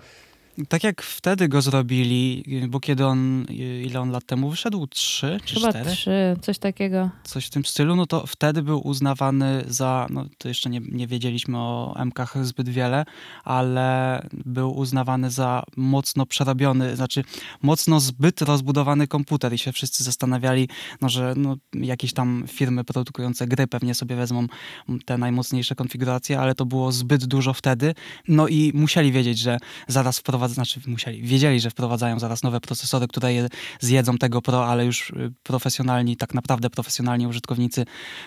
Tak 0.68 0.85
jak 0.85 1.03
wtedy 1.03 1.49
go 1.49 1.62
zrobili, 1.62 2.44
bo 2.68 2.81
kiedy 2.81 3.07
on, 3.07 3.46
ile 3.85 4.01
on 4.01 4.11
lat 4.11 4.25
temu 4.25 4.51
wyszedł? 4.51 4.87
Trzy 4.87 5.40
czy 5.44 5.55
Chyba 5.55 5.70
cztery? 5.70 5.90
trzy, 5.90 6.37
coś 6.40 6.59
takiego. 6.59 7.11
Coś 7.25 7.46
w 7.46 7.51
tym 7.51 7.64
stylu, 7.64 7.96
no 7.96 8.07
to 8.07 8.27
wtedy 8.27 8.62
był 8.62 8.87
uznawany 8.87 9.64
za, 9.68 10.07
no 10.11 10.25
to 10.38 10.49
jeszcze 10.49 10.70
nie, 10.70 10.81
nie 10.81 11.07
wiedzieliśmy 11.07 11.59
o 11.59 11.96
MKach 12.05 12.46
zbyt 12.46 12.68
wiele, 12.68 13.05
ale 13.45 14.20
był 14.32 14.76
uznawany 14.76 15.30
za 15.30 15.62
mocno 15.76 16.26
przerobiony, 16.26 16.97
znaczy 16.97 17.24
mocno 17.62 18.01
zbyt 18.01 18.43
rozbudowany 18.43 19.07
komputer 19.07 19.53
i 19.53 19.59
się 19.59 19.72
wszyscy 19.72 20.05
zastanawiali, 20.05 20.68
no 21.01 21.09
że 21.09 21.34
no, 21.37 21.57
jakieś 21.74 22.12
tam 22.12 22.45
firmy 22.49 22.84
produkujące 22.84 23.47
gry 23.47 23.66
pewnie 23.66 23.95
sobie 23.95 24.16
wezmą 24.16 24.47
te 25.05 25.18
najmocniejsze 25.18 25.74
konfiguracje, 25.74 26.41
ale 26.41 26.55
to 26.55 26.66
było 26.66 26.93
zbyt 26.93 27.24
dużo 27.24 27.55
wtedy, 27.55 27.95
no 28.28 28.49
i 28.49 28.72
musieli 28.74 29.12
wiedzieć, 29.12 29.39
że 29.39 29.59
zaraz 29.89 30.22
znaczy 30.55 30.80
musieli, 30.86 31.22
wiedzieli, 31.22 31.61
że 31.61 31.70
wprowadzają 31.70 32.18
zaraz 32.18 32.42
nowe 32.42 32.61
procesory, 32.61 33.09
które 33.09 33.34
je 33.34 33.48
zjedzą 33.80 34.18
tego 34.18 34.42
Pro, 34.42 34.66
ale 34.66 34.86
już 34.86 35.11
y, 35.11 35.32
profesjonalni, 35.42 36.16
tak 36.16 36.34
naprawdę 36.34 36.70
profesjonalni 36.70 37.26
użytkownicy 37.26 37.84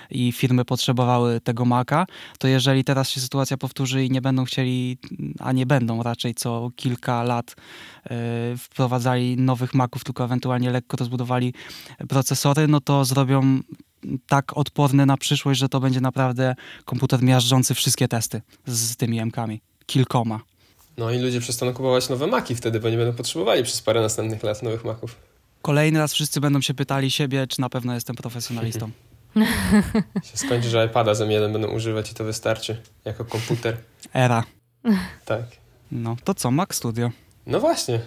i 0.09 0.31
firmy 0.31 0.65
potrzebowały 0.65 1.41
tego 1.41 1.65
Maca, 1.65 2.05
to 2.39 2.47
jeżeli 2.47 2.83
teraz 2.83 3.09
się 3.09 3.21
sytuacja 3.21 3.57
powtórzy 3.57 4.05
i 4.05 4.11
nie 4.11 4.21
będą 4.21 4.45
chcieli, 4.45 4.97
a 5.39 5.51
nie 5.51 5.65
będą 5.65 6.03
raczej 6.03 6.35
co 6.35 6.71
kilka 6.75 7.23
lat 7.23 7.51
y, 7.51 8.57
wprowadzali 8.57 9.37
nowych 9.37 9.73
Maców, 9.73 10.03
tylko 10.03 10.23
ewentualnie 10.23 10.71
lekko 10.71 10.97
rozbudowali 10.97 11.53
procesory, 12.09 12.67
no 12.67 12.81
to 12.81 13.05
zrobią 13.05 13.59
tak 14.27 14.57
odporny 14.57 15.05
na 15.05 15.17
przyszłość, 15.17 15.59
że 15.59 15.69
to 15.69 15.79
będzie 15.79 16.01
naprawdę 16.01 16.55
komputer 16.85 17.23
miażdżący 17.23 17.73
wszystkie 17.73 18.07
testy 18.07 18.41
z 18.65 18.95
tymi 18.95 19.19
M-kami. 19.19 19.61
Kilkoma. 19.85 20.52
No 20.97 21.11
i 21.11 21.19
ludzie 21.19 21.39
przestaną 21.39 21.73
kupować 21.73 22.09
nowe 22.09 22.27
Maki 22.27 22.55
wtedy, 22.55 22.79
bo 22.79 22.89
nie 22.89 22.97
będą 22.97 23.13
potrzebowali 23.13 23.63
przez 23.63 23.81
parę 23.81 24.01
następnych 24.01 24.43
lat 24.43 24.63
nowych 24.63 24.85
Maków. 24.85 25.15
Kolejny 25.61 25.99
raz 25.99 26.13
wszyscy 26.13 26.41
będą 26.41 26.61
się 26.61 26.73
pytali 26.73 27.11
siebie, 27.11 27.47
czy 27.47 27.61
na 27.61 27.69
pewno 27.69 27.93
jestem 27.93 28.15
profesjonalistą. 28.15 28.89
się 30.31 30.37
skończy, 30.37 30.69
że 30.69 30.85
iPada 30.85 31.13
z 31.13 31.21
M1 31.21 31.51
będą 31.51 31.67
używać 31.67 32.11
i 32.11 32.15
to 32.15 32.23
wystarczy 32.23 32.81
jako 33.05 33.25
komputer. 33.25 33.77
Era. 34.13 34.43
Tak. 35.25 35.41
No 35.91 36.15
to 36.23 36.33
co, 36.33 36.51
Mac 36.51 36.75
Studio? 36.75 37.11
No 37.45 37.59
właśnie. 37.59 37.99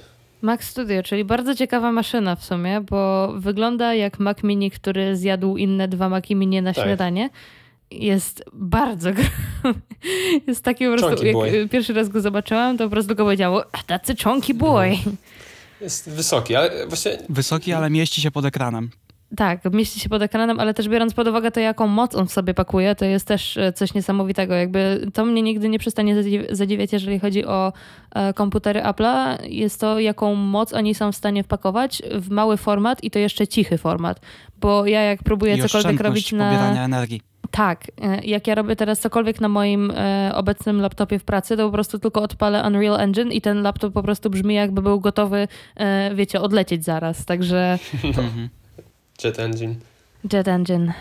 Mac 0.42 0.64
Studio, 0.64 1.02
czyli 1.02 1.24
bardzo 1.24 1.54
ciekawa 1.54 1.92
maszyna 1.92 2.36
w 2.36 2.44
sumie, 2.44 2.80
bo 2.80 3.32
wygląda 3.36 3.94
jak 3.94 4.18
Mac 4.18 4.42
Mini, 4.42 4.70
który 4.70 5.16
zjadł 5.16 5.56
inne 5.56 5.88
dwa 5.88 6.08
Maci 6.08 6.34
Mini 6.34 6.62
na 6.62 6.72
Tak. 6.74 6.84
śniadanie. 6.84 7.30
Jest 7.90 8.44
bardzo 8.52 9.10
Jest 10.46 10.64
taki 10.64 10.84
po 10.84 10.90
prostu, 10.90 11.08
Chunky 11.08 11.26
jak 11.26 11.34
boy. 11.34 11.68
pierwszy 11.70 11.92
raz 11.92 12.08
go 12.08 12.20
zobaczyłam, 12.20 12.78
to 12.78 12.84
po 12.84 12.90
prostu 12.90 13.14
go 13.14 13.24
powiedziało, 13.24 13.62
that's 13.88 14.12
a 14.12 14.30
chunky 14.30 14.54
boy. 14.54 14.96
Jest 15.80 16.10
wysoki, 16.10 16.54
ale 16.54 16.86
właśnie 16.86 17.18
Wysoki, 17.28 17.72
ale 17.72 17.90
mieści 17.90 18.20
się 18.20 18.30
pod 18.30 18.44
ekranem. 18.44 18.90
Tak, 19.36 19.72
mieści 19.72 20.00
się 20.00 20.08
pod 20.08 20.22
ekranem, 20.22 20.60
ale 20.60 20.74
też 20.74 20.88
biorąc 20.88 21.14
pod 21.14 21.28
uwagę 21.28 21.50
to, 21.50 21.60
jaką 21.60 21.86
moc 21.86 22.14
on 22.14 22.26
w 22.26 22.32
sobie 22.32 22.54
pakuje, 22.54 22.94
to 22.94 23.04
jest 23.04 23.26
też 23.26 23.56
e, 23.56 23.72
coś 23.72 23.94
niesamowitego. 23.94 24.54
Jakby 24.54 25.10
to 25.14 25.24
mnie 25.24 25.42
nigdy 25.42 25.68
nie 25.68 25.78
przestanie 25.78 26.16
zadziw- 26.16 26.54
zadziwiać, 26.54 26.92
jeżeli 26.92 27.18
chodzi 27.18 27.44
o 27.44 27.72
e, 28.14 28.34
komputery 28.34 28.80
Apple'a. 28.80 29.36
Jest 29.44 29.80
to, 29.80 30.00
jaką 30.00 30.34
moc 30.34 30.72
oni 30.72 30.94
są 30.94 31.12
w 31.12 31.16
stanie 31.16 31.44
wpakować 31.44 32.02
w 32.14 32.30
mały 32.30 32.56
format 32.56 33.04
i 33.04 33.10
to 33.10 33.18
jeszcze 33.18 33.46
cichy 33.46 33.78
format. 33.78 34.20
Bo 34.60 34.86
ja 34.86 35.02
jak 35.02 35.22
próbuję 35.22 35.56
I 35.56 35.62
cokolwiek 35.62 36.00
robić 36.00 36.32
na... 36.32 36.50
pobierania 36.50 36.84
energii. 36.84 37.20
Tak, 37.50 37.84
e, 38.02 38.24
jak 38.24 38.46
ja 38.46 38.54
robię 38.54 38.76
teraz 38.76 39.00
cokolwiek 39.00 39.40
na 39.40 39.48
moim 39.48 39.90
e, 39.90 40.30
obecnym 40.34 40.80
laptopie 40.80 41.18
w 41.18 41.24
pracy, 41.24 41.56
to 41.56 41.66
po 41.66 41.72
prostu 41.72 41.98
tylko 41.98 42.22
odpalę 42.22 42.64
Unreal 42.66 43.00
Engine 43.00 43.32
i 43.32 43.40
ten 43.40 43.62
laptop 43.62 43.92
po 43.92 44.02
prostu 44.02 44.30
brzmi 44.30 44.54
jakby 44.54 44.82
był 44.82 45.00
gotowy, 45.00 45.48
e, 45.76 46.14
wiecie, 46.14 46.40
odlecieć 46.40 46.84
zaraz. 46.84 47.24
Także 47.24 47.78
Mhm. 48.04 48.48
Jet 49.24 49.38
Engine. 49.38 49.74
Jet 50.32 50.48
Engine. 50.48 50.92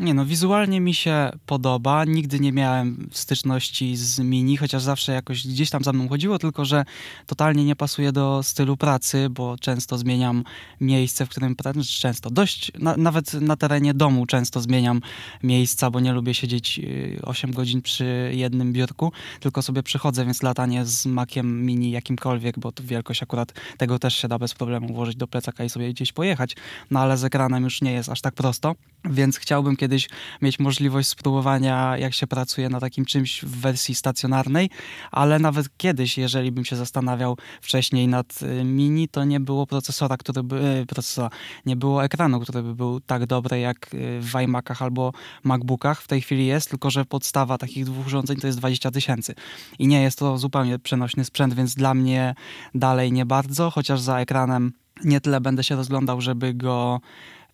Nie 0.00 0.14
no, 0.14 0.24
wizualnie 0.24 0.80
mi 0.80 0.94
się 0.94 1.30
podoba. 1.46 2.04
Nigdy 2.04 2.40
nie 2.40 2.52
miałem 2.52 3.08
styczności 3.12 3.96
z 3.96 4.18
mini, 4.18 4.56
chociaż 4.56 4.82
zawsze 4.82 5.12
jakoś 5.12 5.46
gdzieś 5.46 5.70
tam 5.70 5.84
za 5.84 5.92
mną 5.92 6.08
chodziło, 6.08 6.38
tylko 6.38 6.64
że 6.64 6.84
totalnie 7.26 7.64
nie 7.64 7.76
pasuje 7.76 8.12
do 8.12 8.42
stylu 8.42 8.76
pracy, 8.76 9.30
bo 9.30 9.56
często 9.60 9.98
zmieniam 9.98 10.44
miejsce, 10.80 11.26
w 11.26 11.28
którym 11.28 11.56
pracuję. 11.56 11.84
Znaczy 11.84 12.00
Często, 12.00 12.30
dość, 12.30 12.72
na, 12.78 12.96
nawet 12.96 13.34
na 13.34 13.56
terenie 13.56 13.94
domu 13.94 14.26
często 14.26 14.60
zmieniam 14.60 15.00
miejsca, 15.42 15.90
bo 15.90 16.00
nie 16.00 16.12
lubię 16.12 16.34
siedzieć 16.34 16.78
y, 16.78 17.20
8 17.22 17.52
godzin 17.52 17.82
przy 17.82 18.30
jednym 18.34 18.72
biurku, 18.72 19.12
tylko 19.40 19.62
sobie 19.62 19.82
przychodzę, 19.82 20.24
więc 20.24 20.42
latanie 20.42 20.86
z 20.86 21.06
makiem 21.06 21.66
mini 21.66 21.90
jakimkolwiek, 21.90 22.58
bo 22.58 22.72
wielkość 22.82 23.22
akurat 23.22 23.52
tego 23.78 23.98
też 23.98 24.16
się 24.16 24.28
da 24.28 24.38
bez 24.38 24.54
problemu 24.54 24.94
włożyć 24.94 25.16
do 25.16 25.26
plecaka 25.26 25.64
i 25.64 25.70
sobie 25.70 25.90
gdzieś 25.90 26.12
pojechać, 26.12 26.56
no 26.90 27.00
ale 27.00 27.16
z 27.16 27.24
ekranem 27.24 27.64
już 27.64 27.82
nie 27.82 27.92
jest 27.92 28.08
aż 28.08 28.20
tak 28.20 28.34
prosto, 28.34 28.74
więc 29.04 29.38
chciałbym 29.38 29.76
kiedyś 29.82 30.08
mieć 30.42 30.58
możliwość 30.58 31.08
spróbowania, 31.08 31.98
jak 31.98 32.14
się 32.14 32.26
pracuje 32.26 32.68
na 32.68 32.80
takim 32.80 33.04
czymś 33.04 33.44
w 33.44 33.60
wersji 33.60 33.94
stacjonarnej, 33.94 34.70
ale 35.10 35.38
nawet 35.38 35.66
kiedyś, 35.76 36.18
jeżeli 36.18 36.52
bym 36.52 36.64
się 36.64 36.76
zastanawiał 36.76 37.36
wcześniej 37.60 38.08
nad 38.08 38.42
y, 38.42 38.64
mini, 38.64 39.08
to 39.08 39.24
nie 39.24 39.40
było 39.40 39.66
procesora, 39.66 40.16
który 40.16 40.42
by, 40.42 40.56
y, 40.82 40.86
procesora, 40.86 41.30
nie 41.66 41.76
było 41.76 42.04
ekranu, 42.04 42.40
który 42.40 42.62
by 42.62 42.74
był 42.74 43.00
tak 43.00 43.26
dobry 43.26 43.60
jak 43.60 43.94
y, 43.94 44.20
w 44.20 44.34
iMacach 44.44 44.82
albo 44.82 45.12
MacBookach. 45.44 46.02
W 46.02 46.08
tej 46.08 46.20
chwili 46.20 46.46
jest, 46.46 46.70
tylko 46.70 46.90
że 46.90 47.04
podstawa 47.04 47.58
takich 47.58 47.84
dwóch 47.84 48.06
urządzeń 48.06 48.36
to 48.36 48.46
jest 48.46 48.58
20 48.58 48.90
tysięcy. 48.90 49.34
I 49.78 49.88
nie 49.88 50.02
jest 50.02 50.18
to 50.18 50.38
zupełnie 50.38 50.78
przenośny 50.78 51.24
sprzęt, 51.24 51.54
więc 51.54 51.74
dla 51.74 51.94
mnie 51.94 52.34
dalej 52.74 53.12
nie 53.12 53.26
bardzo, 53.26 53.70
chociaż 53.70 54.00
za 54.00 54.18
ekranem 54.18 54.72
nie 55.04 55.20
tyle 55.20 55.40
będę 55.40 55.64
się 55.64 55.76
rozglądał, 55.76 56.20
żeby 56.20 56.54
go 56.54 57.00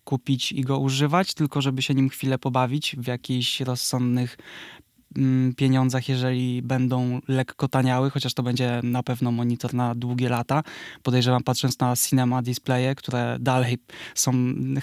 kupić 0.09 0.51
i 0.51 0.61
go 0.61 0.79
używać, 0.79 1.33
tylko 1.33 1.61
żeby 1.61 1.81
się 1.81 1.93
nim 1.93 2.09
chwilę 2.09 2.37
pobawić 2.37 2.95
w 2.97 3.07
jakichś 3.07 3.61
rozsądnych 3.61 4.37
mm, 5.17 5.53
pieniądzach, 5.55 6.09
jeżeli 6.09 6.61
będą 6.61 7.19
lekko 7.27 7.67
taniały, 7.67 8.09
chociaż 8.09 8.33
to 8.33 8.43
będzie 8.43 8.79
na 8.83 9.03
pewno 9.03 9.31
monitor 9.31 9.73
na 9.73 9.95
długie 9.95 10.29
lata. 10.29 10.63
Podejrzewam, 11.03 11.43
patrząc 11.43 11.79
na 11.79 11.95
cinema 11.95 12.41
displaye, 12.41 12.95
które 12.95 13.37
dalej 13.39 13.77
są 14.15 14.33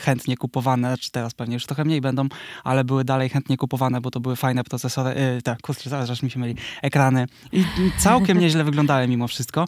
chętnie 0.00 0.36
kupowane, 0.36 0.88
znaczy 0.88 1.10
teraz 1.10 1.34
pewnie 1.34 1.54
już 1.54 1.66
trochę 1.66 1.84
mniej 1.84 2.00
będą, 2.00 2.28
ale 2.64 2.84
były 2.84 3.04
dalej 3.04 3.28
chętnie 3.28 3.56
kupowane, 3.56 4.00
bo 4.00 4.10
to 4.10 4.20
były 4.20 4.36
fajne 4.36 4.64
procesory, 4.64 5.20
yy, 5.20 5.42
tak, 5.42 5.60
kurczę, 5.60 5.90
zaraz 5.90 6.22
mi 6.22 6.30
się 6.30 6.38
myli, 6.38 6.54
ekrany 6.82 7.26
i 7.52 7.64
całkiem 7.98 8.38
nieźle 8.38 8.64
wyglądały 8.64 9.08
mimo 9.08 9.28
wszystko, 9.28 9.64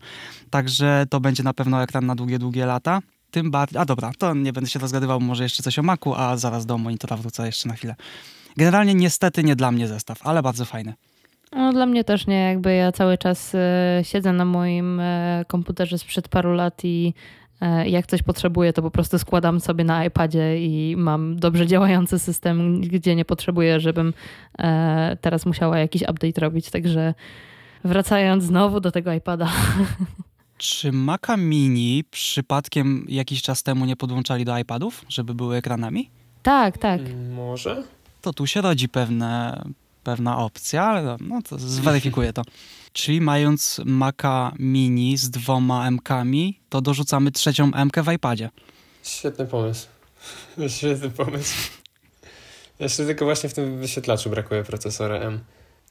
także 0.50 1.06
to 1.10 1.20
będzie 1.20 1.42
na 1.42 1.54
pewno 1.54 1.82
ekran 1.82 2.06
na 2.06 2.14
długie, 2.14 2.38
długie 2.38 2.66
lata. 2.66 3.00
Tym 3.30 3.50
bardziej, 3.50 3.80
a 3.80 3.84
dobra, 3.84 4.10
to 4.18 4.34
nie 4.34 4.52
będę 4.52 4.70
się 4.70 4.78
rozgadywał, 4.78 5.20
może 5.20 5.42
jeszcze 5.42 5.62
coś 5.62 5.78
o 5.78 5.82
Macu, 5.82 6.14
a 6.14 6.36
zaraz 6.36 6.66
do 6.66 6.78
monitora 6.78 7.16
wrócę 7.16 7.46
jeszcze 7.46 7.68
na 7.68 7.74
chwilę. 7.74 7.94
Generalnie 8.56 8.94
niestety 8.94 9.44
nie 9.44 9.56
dla 9.56 9.70
mnie 9.70 9.88
zestaw, 9.88 10.26
ale 10.26 10.42
bardzo 10.42 10.64
fajny. 10.64 10.94
No, 11.52 11.72
dla 11.72 11.86
mnie 11.86 12.04
też 12.04 12.26
nie, 12.26 12.42
jakby 12.42 12.74
ja 12.74 12.92
cały 12.92 13.18
czas 13.18 13.54
e, 13.54 14.00
siedzę 14.02 14.32
na 14.32 14.44
moim 14.44 15.00
e, 15.00 15.44
komputerze 15.48 15.98
sprzed 15.98 16.28
paru 16.28 16.52
lat 16.52 16.84
i 16.84 17.14
e, 17.60 17.88
jak 17.88 18.06
coś 18.06 18.22
potrzebuję, 18.22 18.72
to 18.72 18.82
po 18.82 18.90
prostu 18.90 19.18
składam 19.18 19.60
sobie 19.60 19.84
na 19.84 20.04
iPadzie 20.04 20.66
i 20.66 20.96
mam 20.96 21.36
dobrze 21.36 21.66
działający 21.66 22.18
system, 22.18 22.80
gdzie 22.80 23.16
nie 23.16 23.24
potrzebuję, 23.24 23.80
żebym 23.80 24.14
teraz 25.20 25.46
musiała 25.46 25.78
jakiś 25.78 26.02
update 26.02 26.40
robić. 26.40 26.70
Także 26.70 27.14
wracając 27.84 28.44
znowu 28.44 28.80
do 28.80 28.92
tego 28.92 29.12
iPada. 29.12 29.48
Czy 30.58 30.92
Maca 30.92 31.36
Mini 31.36 32.04
przypadkiem 32.10 33.04
jakiś 33.08 33.42
czas 33.42 33.62
temu 33.62 33.84
nie 33.84 33.96
podłączali 33.96 34.44
do 34.44 34.58
iPadów, 34.58 35.04
żeby 35.08 35.34
były 35.34 35.56
ekranami? 35.56 36.10
tak, 36.42 36.78
tak. 36.78 37.00
Mm, 37.00 37.32
Może? 37.34 37.82
To 38.22 38.32
tu 38.32 38.46
się 38.46 38.60
rodzi 38.60 38.88
pewne, 38.88 39.62
pewna 40.04 40.38
opcja, 40.38 40.84
ale 40.84 41.16
no 41.20 41.42
to 41.42 41.58
zweryfikuję 41.58 42.32
to. 42.32 42.42
Czyli 42.92 43.20
mając 43.20 43.80
Maca 43.84 44.52
Mini 44.58 45.16
z 45.16 45.30
dwoma 45.30 45.86
M-kami, 45.86 46.60
to 46.68 46.80
dorzucamy 46.80 47.32
trzecią 47.32 47.70
M-kę 47.74 48.02
w 48.02 48.12
iPadzie. 48.12 48.50
Świetny 49.02 49.46
pomysł. 49.46 49.86
Świetny 50.78 51.10
pomysł. 51.10 51.54
Jeszcze 52.80 53.06
tylko 53.06 53.24
właśnie 53.24 53.48
w 53.48 53.54
tym 53.54 53.78
wyświetlaczu 53.78 54.30
brakuje 54.30 54.64
procesora 54.64 55.16
M. 55.16 55.40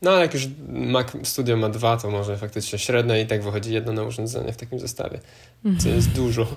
No 0.01 0.11
ale 0.11 0.21
jak 0.21 0.33
już 0.33 0.47
Mac 0.69 1.07
Studio 1.23 1.57
ma 1.57 1.69
dwa, 1.69 1.97
to 1.97 2.11
może 2.11 2.37
faktycznie 2.37 2.79
średnie 2.79 3.21
i 3.21 3.25
tak 3.25 3.43
wychodzi 3.43 3.73
jedno 3.73 3.93
na 3.93 4.03
urządzenie 4.03 4.53
w 4.53 4.57
takim 4.57 4.79
zestawie, 4.79 5.19
co 5.79 5.89
jest 5.89 6.09
dużo. 6.09 6.47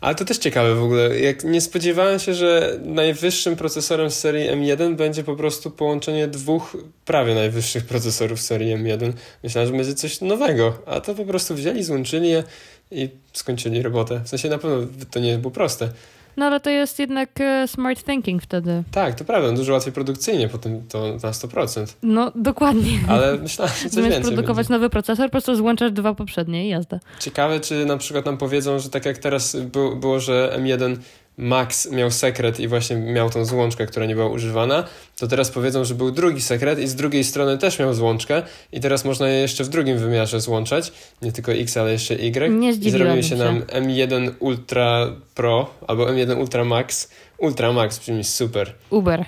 Ale 0.00 0.14
to 0.14 0.24
też 0.24 0.38
ciekawe 0.38 0.74
w 0.74 0.82
ogóle. 0.82 1.20
Jak 1.20 1.44
nie 1.44 1.60
spodziewałem 1.60 2.18
się, 2.18 2.34
że 2.34 2.78
najwyższym 2.84 3.56
procesorem 3.56 4.10
serii 4.10 4.50
M1 4.50 4.96
będzie 4.96 5.24
po 5.24 5.36
prostu 5.36 5.70
połączenie 5.70 6.28
dwóch 6.28 6.76
prawie 7.04 7.34
najwyższych 7.34 7.86
procesorów 7.86 8.40
serii 8.40 8.76
M1. 8.76 9.12
Myślałem, 9.42 9.70
że 9.70 9.76
będzie 9.76 9.94
coś 9.94 10.20
nowego, 10.20 10.78
a 10.86 11.00
to 11.00 11.14
po 11.14 11.24
prostu 11.24 11.54
wzięli, 11.54 11.82
złączyli 11.82 12.28
je 12.28 12.44
i 12.90 13.08
skończyli 13.32 13.82
robotę. 13.82 14.20
W 14.24 14.28
sensie 14.28 14.48
na 14.48 14.58
pewno 14.58 14.86
to 15.10 15.20
nie 15.20 15.38
było 15.38 15.50
proste, 15.50 15.88
No 16.36 16.46
ale 16.46 16.60
to 16.60 16.70
jest 16.70 16.98
jednak 16.98 17.40
e, 17.40 17.68
smart 17.68 18.04
thinking 18.04 18.42
wtedy. 18.42 18.82
Tak, 18.92 19.14
to 19.14 19.24
prawda, 19.24 19.52
dużo 19.52 19.72
łatwiej 19.72 19.92
produkcyjnie 19.92 20.48
potem 20.48 20.82
to 20.88 21.00
na 21.22 21.30
100%. 21.30 21.86
No 22.02 22.32
dokładnie. 22.34 22.98
Ale 23.08 23.38
myślałem, 23.38 23.74
że 23.74 23.82
coś 23.82 23.92
Zamiast 23.92 24.12
więcej 24.12 24.32
produkować 24.32 24.66
będzie. 24.66 24.72
nowy 24.72 24.90
procesor, 24.90 25.26
po 25.26 25.30
prostu 25.30 25.56
złączasz 25.56 25.92
dwa 25.92 26.14
poprzednie 26.14 26.66
i 26.66 26.68
jazda. 26.68 27.00
Ciekawe, 27.20 27.60
czy 27.60 27.86
na 27.86 27.96
przykład 27.96 28.26
nam 28.26 28.36
powiedzą, 28.38 28.78
że 28.78 28.90
tak 28.90 29.06
jak 29.06 29.18
teraz 29.18 29.56
było, 30.00 30.20
że 30.20 30.56
M1 30.58 30.96
Max 31.36 31.90
miał 31.90 32.10
sekret 32.10 32.60
i 32.60 32.68
właśnie 32.68 32.96
miał 32.96 33.30
tą 33.30 33.44
złączkę, 33.44 33.86
która 33.86 34.06
nie 34.06 34.14
była 34.14 34.28
używana, 34.28 34.84
to 35.18 35.26
teraz 35.26 35.50
powiedzą, 35.50 35.84
że 35.84 35.94
był 35.94 36.10
drugi 36.10 36.40
sekret 36.42 36.78
i 36.78 36.88
z 36.88 36.94
drugiej 36.94 37.24
strony 37.24 37.58
też 37.58 37.78
miał 37.78 37.94
złączkę 37.94 38.42
i 38.72 38.80
teraz 38.80 39.04
można 39.04 39.28
je 39.28 39.40
jeszcze 39.40 39.64
w 39.64 39.68
drugim 39.68 39.98
wymiarze 39.98 40.40
złączać, 40.40 40.92
nie 41.22 41.32
tylko 41.32 41.52
X, 41.52 41.76
ale 41.76 41.92
jeszcze 41.92 42.14
Y. 42.14 42.50
Nie 42.50 42.70
I 42.70 42.90
zrobił 42.90 43.22
się 43.22 43.28
się. 43.28 43.36
nam 43.36 43.60
M1 43.60 44.30
Ultra 44.38 45.06
Pro 45.34 45.70
albo 45.86 46.06
M1 46.06 46.38
Ultra 46.38 46.64
Max. 46.64 47.10
Ultra 47.38 47.72
Max 47.72 47.98
brzmi 47.98 48.24
super. 48.24 48.74
Uber. 48.90 49.24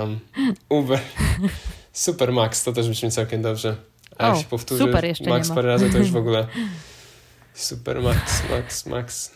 Um, 0.00 0.18
Uber. 0.68 1.00
Super 1.92 2.32
Max 2.32 2.64
to 2.64 2.72
też 2.72 2.88
brzmi 2.88 3.10
całkiem 3.10 3.42
dobrze. 3.42 3.76
A 4.18 4.26
O, 4.26 4.28
jak 4.28 4.38
się 4.38 4.48
powtórzy 4.48 4.84
super 4.84 5.14
Max 5.26 5.48
parę 5.48 5.68
razy, 5.68 5.90
to 5.90 5.98
już 5.98 6.10
w 6.10 6.16
ogóle 6.16 6.46
Super 7.54 8.02
Max, 8.02 8.42
Max, 8.50 8.86
Max. 8.86 9.35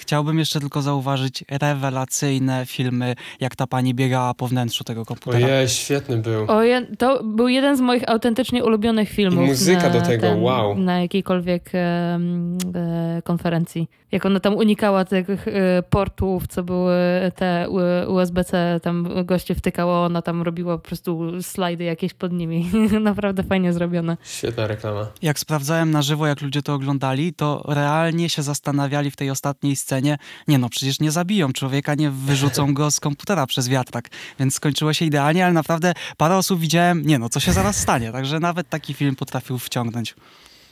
Chciałbym 0.00 0.38
jeszcze 0.38 0.60
tylko 0.60 0.82
zauważyć 0.82 1.44
rewelacyjne 1.50 2.66
filmy, 2.66 3.14
jak 3.40 3.56
ta 3.56 3.66
pani 3.66 3.94
biegała 3.94 4.34
po 4.34 4.48
wnętrzu 4.48 4.84
tego 4.84 5.04
komputera. 5.04 5.46
Ojej, 5.46 5.68
świetny 5.68 6.16
był. 6.16 6.50
O, 6.50 6.62
ja, 6.62 6.82
to 6.98 7.24
był 7.24 7.48
jeden 7.48 7.76
z 7.76 7.80
moich 7.80 8.08
autentycznie 8.08 8.64
ulubionych 8.64 9.08
filmów. 9.08 9.44
I 9.44 9.48
muzyka 9.48 9.82
na 9.82 9.90
do 9.90 10.00
tego, 10.00 10.22
ten, 10.22 10.42
wow. 10.42 10.78
Na 10.78 11.00
jakiejkolwiek 11.00 11.70
em, 11.72 12.58
e, 12.74 13.22
konferencji. 13.24 13.88
Jak 14.12 14.26
ona 14.26 14.40
tam 14.40 14.56
unikała 14.56 15.04
tych 15.04 15.48
e, 15.48 15.82
portów, 15.90 16.46
co 16.46 16.62
były 16.62 16.96
te 17.36 17.66
USB-C, 18.08 18.80
tam 18.82 19.08
goście 19.24 19.54
wtykało, 19.54 20.04
ona 20.04 20.22
tam 20.22 20.42
robiła 20.42 20.78
po 20.78 20.84
prostu 20.84 21.42
slajdy 21.42 21.84
jakieś 21.84 22.14
pod 22.14 22.32
nimi. 22.32 22.70
Naprawdę 23.00 23.42
fajnie 23.42 23.72
zrobione. 23.72 24.16
Świetna 24.22 24.66
reklama. 24.66 25.06
Jak 25.22 25.38
sprawdzałem 25.38 25.90
na 25.90 26.02
żywo, 26.02 26.26
jak 26.26 26.40
ludzie 26.40 26.62
to 26.62 26.74
oglądali, 26.74 27.32
to 27.32 27.64
realnie 27.68 28.30
się 28.30 28.42
zastanawiali 28.42 29.10
w 29.10 29.16
tej 29.16 29.30
ostatniej 29.30 29.76
scenie, 29.76 29.89
nie 29.98 30.58
no, 30.58 30.68
przecież 30.68 31.00
nie 31.00 31.10
zabiją 31.10 31.52
człowieka, 31.52 31.94
nie 31.94 32.10
wyrzucą 32.10 32.74
go 32.74 32.90
z 32.90 33.00
komputera 33.00 33.46
przez 33.46 33.68
wiatrak. 33.68 34.08
Więc 34.38 34.54
skończyło 34.54 34.92
się 34.92 35.04
idealnie, 35.04 35.44
ale 35.44 35.52
naprawdę 35.54 35.94
parę 36.16 36.36
osób 36.36 36.60
widziałem, 36.60 37.06
nie 37.06 37.18
no, 37.18 37.28
co 37.28 37.40
się 37.40 37.52
zaraz 37.52 37.76
stanie. 37.76 38.12
Także 38.12 38.40
nawet 38.40 38.68
taki 38.68 38.94
film 38.94 39.16
potrafił 39.16 39.58
wciągnąć. 39.58 40.14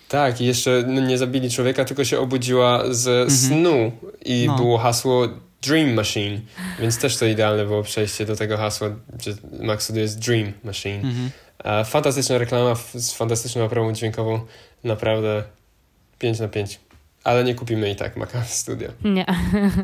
Tak, 0.09 0.41
i 0.41 0.47
jeszcze 0.47 0.85
no, 0.87 1.01
nie 1.01 1.19
zabili 1.19 1.51
człowieka, 1.51 1.85
tylko 1.85 2.05
się 2.05 2.19
obudziła 2.19 2.83
ze 2.91 3.31
snu 3.31 3.93
i 4.25 4.45
No. 4.47 4.57
było 4.57 4.79
hasło 4.79 5.29
Dream 5.63 5.95
Machine, 5.95 6.41
więc 6.81 6.99
też 6.99 7.17
to 7.17 7.27
idealne 7.27 7.65
było 7.65 7.83
przejście 7.83 8.27
do 8.27 8.37
tego 8.37 8.57
hasła, 8.57 8.89
że 9.25 9.33
Max 9.61 9.87
to 9.87 9.99
jest 9.99 10.19
Dream 10.19 10.53
Machine. 10.65 11.01
Mhm. 11.01 11.31
Fantastyczna 11.85 12.39
reklama 12.39 12.75
z 12.95 13.13
fantastyczną 13.13 13.65
oprawą 13.65 13.93
dźwiękową, 13.93 14.41
naprawdę 14.85 15.43
5 16.19 16.39
na 16.41 16.49
5. 16.49 16.81
Ale 17.29 17.45
nie 17.45 17.55
kupimy 17.55 17.91
i 17.91 17.97
tak 17.97 18.17
Maca 18.17 18.43
Studio. 18.43 18.89
Nie. 19.05 19.27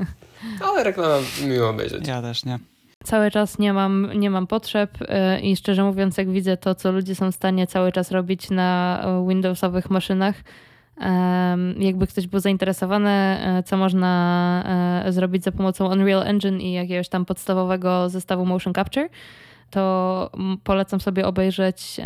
Ale 0.66 0.84
reklama 0.84 1.14
miło 1.46 1.68
obejrzeć. 1.68 2.08
Ja 2.08 2.22
też 2.22 2.44
nie. 2.44 2.58
Cały 3.04 3.30
czas 3.30 3.58
nie 3.58 3.72
mam, 3.72 4.10
nie 4.14 4.30
mam 4.30 4.46
potrzeb 4.46 4.90
e, 5.08 5.40
i 5.40 5.56
szczerze 5.56 5.84
mówiąc, 5.84 6.18
jak 6.18 6.30
widzę 6.30 6.56
to, 6.56 6.74
co 6.74 6.92
ludzie 6.92 7.14
są 7.14 7.32
w 7.32 7.34
stanie 7.34 7.66
cały 7.66 7.92
czas 7.92 8.10
robić 8.10 8.50
na 8.50 9.00
e, 9.04 9.28
Windowsowych 9.28 9.90
maszynach, 9.90 10.34
jakby 11.78 12.06
ktoś 12.06 12.26
był 12.26 12.40
zainteresowany, 12.40 13.10
e, 13.10 13.62
co 13.66 13.76
można 13.76 15.02
e, 15.06 15.12
zrobić 15.12 15.44
za 15.44 15.52
pomocą 15.52 15.92
Unreal 15.92 16.22
Engine 16.22 16.60
i 16.60 16.72
jakiegoś 16.72 17.08
tam 17.08 17.24
podstawowego 17.24 18.08
zestawu 18.08 18.46
motion 18.46 18.74
capture, 18.74 19.08
to 19.70 20.30
polecam 20.64 21.00
sobie 21.00 21.26
obejrzeć 21.26 22.00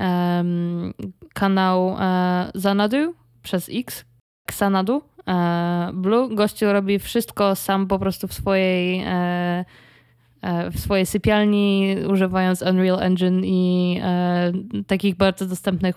kanał 1.35 1.97
e, 2.01 2.51
Zanadu 2.55 3.15
przez 3.43 3.71
X, 3.73 4.05
Xanadu. 4.49 5.03
E, 5.29 5.91
Blue. 5.93 6.35
Gościu 6.35 6.73
robi 6.73 6.99
wszystko 6.99 7.57
sam 7.57 7.87
po 7.87 7.99
prostu 7.99 8.29
w 8.29 8.33
swojej 8.33 9.03
e, 9.07 9.65
e, 10.43 10.71
w 10.71 10.81
swojej 10.81 11.07
sypialni, 11.07 11.97
używając 12.09 12.63
Unreal 12.63 13.03
Engine 13.03 13.45
i 13.45 14.01
takich 14.87 15.17
bardzo 15.17 15.47
dostępnych 15.47 15.97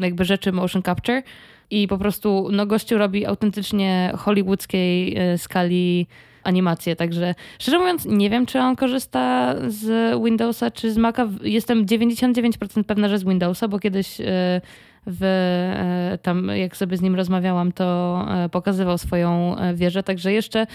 jakby 0.00 0.24
rzeczy 0.24 0.52
motion 0.52 0.82
capture. 0.82 1.22
I 1.70 1.88
po 1.88 1.98
prostu 1.98 2.48
no, 2.52 2.66
gościu 2.66 2.98
robi 2.98 3.26
autentycznie 3.26 4.12
hollywoodzkiej 4.16 5.16
skali 5.36 6.06
animacje, 6.42 6.96
także 6.96 7.34
szczerze 7.58 7.78
mówiąc 7.78 8.06
nie 8.06 8.30
wiem, 8.30 8.46
czy 8.46 8.60
on 8.60 8.76
korzysta 8.76 9.54
z 9.68 10.14
Windowsa 10.24 10.70
czy 10.70 10.92
z 10.92 10.96
Maca. 10.96 11.28
Jestem 11.42 11.86
99% 11.86 12.84
pewna, 12.84 13.08
że 13.08 13.18
z 13.18 13.24
Windowsa, 13.24 13.68
bo 13.68 13.78
kiedyś 13.78 14.16
w, 15.06 15.22
e, 16.12 16.18
tam 16.18 16.48
jak 16.48 16.76
sobie 16.76 16.96
z 16.96 17.00
nim 17.00 17.14
rozmawiałam, 17.14 17.72
to 17.72 18.18
e, 18.28 18.48
pokazywał 18.48 18.98
swoją 18.98 19.56
e, 19.56 19.74
wieżę, 19.74 20.02
także 20.02 20.32
jeszcze 20.32 20.66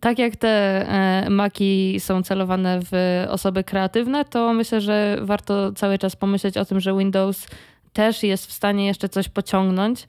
tak 0.00 0.18
jak 0.18 0.36
te 0.36 0.86
maki 1.30 2.00
są 2.00 2.22
celowane 2.22 2.80
w 2.82 3.24
osoby 3.28 3.64
kreatywne, 3.64 4.24
to 4.24 4.52
myślę, 4.52 4.80
że 4.80 5.18
warto 5.20 5.72
cały 5.72 5.98
czas 5.98 6.16
pomyśleć 6.16 6.56
o 6.56 6.64
tym, 6.64 6.80
że 6.80 6.98
Windows 6.98 7.48
też 7.92 8.22
jest 8.22 8.46
w 8.46 8.52
stanie 8.52 8.86
jeszcze 8.86 9.08
coś 9.08 9.28
pociągnąć, 9.28 10.06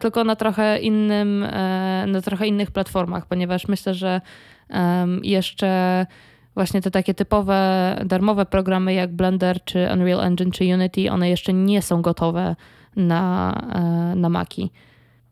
tylko 0.00 0.24
na 0.24 0.36
trochę 0.36 0.78
innym, 0.78 1.46
na 2.06 2.20
trochę 2.24 2.46
innych 2.46 2.70
platformach, 2.70 3.26
ponieważ 3.26 3.68
myślę, 3.68 3.94
że 3.94 4.20
jeszcze 5.22 6.06
właśnie 6.54 6.80
te 6.80 6.90
takie 6.90 7.14
typowe 7.14 8.00
darmowe 8.06 8.46
programy 8.46 8.94
jak 8.94 9.12
Blender 9.12 9.64
czy 9.64 9.88
Unreal 9.92 10.20
Engine 10.20 10.50
czy 10.50 10.64
Unity, 10.64 11.10
one 11.10 11.30
jeszcze 11.30 11.52
nie 11.52 11.82
są 11.82 12.02
gotowe 12.02 12.56
na, 12.96 13.52
e, 13.74 14.16
na 14.16 14.28
Maki. 14.28 14.70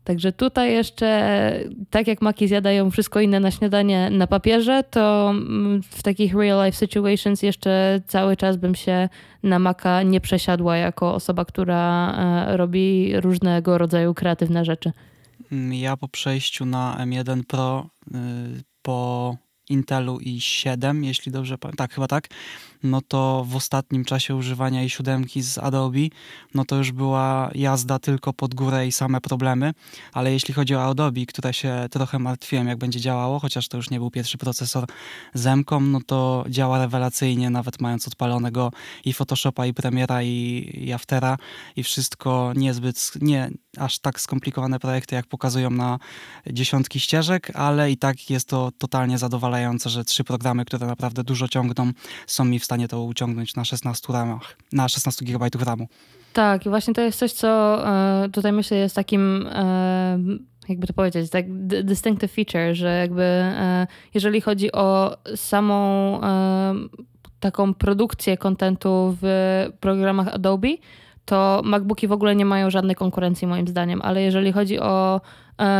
Także 0.03 0.31
tutaj 0.31 0.73
jeszcze, 0.73 1.59
tak 1.89 2.07
jak 2.07 2.21
maki 2.21 2.47
zjadają 2.47 2.91
wszystko 2.91 3.19
inne 3.19 3.39
na 3.39 3.51
śniadanie 3.51 4.09
na 4.09 4.27
papierze, 4.27 4.83
to 4.83 5.29
mm, 5.29 5.83
w 5.83 6.03
takich 6.03 6.35
real 6.35 6.65
life 6.65 6.77
situations 6.77 7.43
jeszcze 7.43 8.01
cały 8.07 8.37
czas 8.37 8.57
bym 8.57 8.75
się 8.75 9.09
na 9.43 9.59
maka 9.59 10.03
nie 10.03 10.21
przesiadła 10.21 10.77
jako 10.77 11.13
osoba, 11.13 11.45
która 11.45 12.11
e, 12.11 12.57
robi 12.57 13.13
różnego 13.19 13.77
rodzaju 13.77 14.13
kreatywne 14.13 14.65
rzeczy. 14.65 14.91
Ja 15.71 15.97
po 15.97 16.07
przejściu 16.07 16.65
na 16.65 16.97
M1 16.99 17.43
Pro 17.43 17.89
y, 18.07 18.17
po 18.81 19.37
Intelu 19.69 20.17
i7, 20.17 21.03
jeśli 21.03 21.31
dobrze 21.31 21.57
pamiętam, 21.57 21.87
tak, 21.87 21.93
chyba 21.93 22.07
tak, 22.07 22.27
no 22.83 23.01
to 23.07 23.45
w 23.49 23.55
ostatnim 23.55 24.05
czasie 24.05 24.35
używania 24.35 24.85
i7 24.85 25.41
z 25.41 25.57
Adobe, 25.57 25.99
no 26.53 26.65
to 26.65 26.75
już 26.75 26.91
była 26.91 27.51
jazda 27.55 27.99
tylko 27.99 28.33
pod 28.33 28.55
górę 28.55 28.87
i 28.87 28.91
same 28.91 29.21
problemy, 29.21 29.73
ale 30.13 30.33
jeśli 30.33 30.53
chodzi 30.53 30.75
o 30.75 30.83
Adobe, 30.83 31.25
które 31.25 31.53
się 31.53 31.87
trochę 31.91 32.19
martwiłem, 32.19 32.67
jak 32.67 32.77
będzie 32.77 32.99
działało, 32.99 33.39
chociaż 33.39 33.67
to 33.67 33.77
już 33.77 33.89
nie 33.89 33.99
był 33.99 34.11
pierwszy 34.11 34.37
procesor 34.37 34.85
z 35.33 35.47
M-ką, 35.47 35.79
no 35.79 35.99
to 36.05 36.45
działa 36.49 36.79
rewelacyjnie, 36.79 37.49
nawet 37.49 37.81
mając 37.81 38.07
odpalonego 38.07 38.71
i 39.05 39.13
Photoshopa, 39.13 39.65
i 39.65 39.73
Premiera, 39.73 40.23
i, 40.23 40.69
i 40.73 40.93
Aftera, 40.93 41.37
i 41.75 41.83
wszystko 41.83 42.53
niezbyt, 42.55 43.11
nie 43.21 43.51
aż 43.77 43.99
tak 43.99 44.21
skomplikowane 44.21 44.79
projekty, 44.79 45.15
jak 45.15 45.27
pokazują 45.27 45.69
na 45.69 45.99
dziesiątki 46.47 46.99
ścieżek, 46.99 47.51
ale 47.55 47.91
i 47.91 47.97
tak 47.97 48.29
jest 48.29 48.47
to 48.47 48.71
totalnie 48.77 49.17
zadowalające, 49.17 49.89
że 49.89 50.05
trzy 50.05 50.23
programy, 50.23 50.65
które 50.65 50.87
naprawdę 50.87 51.23
dużo 51.23 51.47
ciągną, 51.47 51.91
są 52.27 52.45
mi 52.45 52.59
w 52.59 52.65
stanie 52.65 52.72
to 52.87 53.03
uciągnąć 53.03 53.55
na 53.55 53.65
16 53.65 54.13
ramach, 54.13 54.57
na 54.71 54.89
16 54.89 55.25
GB 55.25 55.49
RAMu. 55.65 55.87
Tak, 56.33 56.65
i 56.65 56.69
właśnie 56.69 56.93
to 56.93 57.01
jest 57.01 57.19
coś, 57.19 57.31
co 57.31 57.81
e, 57.87 58.29
tutaj 58.29 58.51
myślę 58.51 58.77
jest 58.77 58.95
takim, 58.95 59.47
e, 59.47 60.19
jakby 60.69 60.87
to 60.87 60.93
powiedzieć, 60.93 61.29
tak 61.29 61.45
distinctive 61.83 62.31
feature, 62.31 62.75
że 62.75 62.97
jakby 62.97 63.23
e, 63.23 63.87
jeżeli 64.13 64.41
chodzi 64.41 64.71
o 64.71 65.17
samą 65.35 66.21
taką 67.39 67.73
produkcję 67.73 68.37
kontentu 68.37 69.17
w 69.21 69.27
programach 69.79 70.27
Adobe, 70.27 70.69
to 71.25 71.61
MacBooki 71.63 72.07
w 72.07 72.11
ogóle 72.11 72.35
nie 72.35 72.45
mają 72.45 72.69
żadnej 72.69 72.95
konkurencji 72.95 73.47
moim 73.47 73.67
zdaniem, 73.67 74.01
ale 74.01 74.21
jeżeli 74.21 74.51
chodzi 74.51 74.79
o 74.79 75.21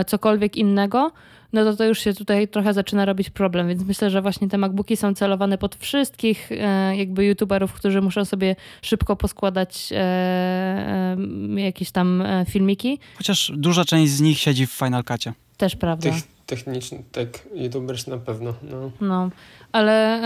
cokolwiek 0.07 0.55
innego, 0.55 1.11
no 1.53 1.63
to 1.63 1.75
to 1.75 1.85
już 1.85 1.99
się 1.99 2.13
tutaj 2.13 2.47
trochę 2.47 2.73
zaczyna 2.73 3.05
robić 3.05 3.29
problem, 3.29 3.67
więc 3.67 3.83
myślę, 3.83 4.09
że 4.09 4.21
właśnie 4.21 4.49
te 4.49 4.57
MacBooki 4.57 4.97
są 4.97 5.13
celowane 5.13 5.57
pod 5.57 5.75
wszystkich 5.75 6.51
e, 6.51 6.95
jakby 6.97 7.25
youtuberów, 7.25 7.73
którzy 7.73 8.01
muszą 8.01 8.25
sobie 8.25 8.55
szybko 8.81 9.15
poskładać 9.15 9.89
e, 9.91 9.97
e, 9.97 11.61
jakieś 11.61 11.91
tam 11.91 12.21
e, 12.21 12.45
filmiki. 12.49 12.99
Chociaż 13.17 13.51
duża 13.55 13.85
część 13.85 14.11
z 14.11 14.21
nich 14.21 14.39
siedzi 14.39 14.67
w 14.67 14.71
Final 14.71 15.03
Cutie. 15.03 15.33
Też 15.57 15.75
prawda. 15.75 16.11
Tych 16.11 16.23
technicznych, 16.45 17.01
tak, 17.11 17.47
youtubers 17.55 18.07
na 18.07 18.17
pewno, 18.17 18.53
no. 18.63 18.91
No, 19.01 19.29
ale 19.71 20.21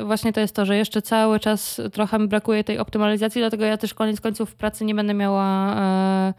e, 0.00 0.04
właśnie 0.04 0.32
to 0.32 0.40
jest 0.40 0.54
to, 0.54 0.66
że 0.66 0.76
jeszcze 0.76 1.02
cały 1.02 1.40
czas 1.40 1.80
trochę 1.92 2.18
mi 2.18 2.28
brakuje 2.28 2.64
tej 2.64 2.78
optymalizacji, 2.78 3.40
dlatego 3.40 3.64
ja 3.64 3.76
też 3.76 3.94
koniec 3.94 4.20
końców 4.20 4.50
w 4.50 4.54
pracy 4.54 4.84
nie 4.84 4.94
będę 4.94 5.14
miała 5.14 5.76
e, 5.80 6.34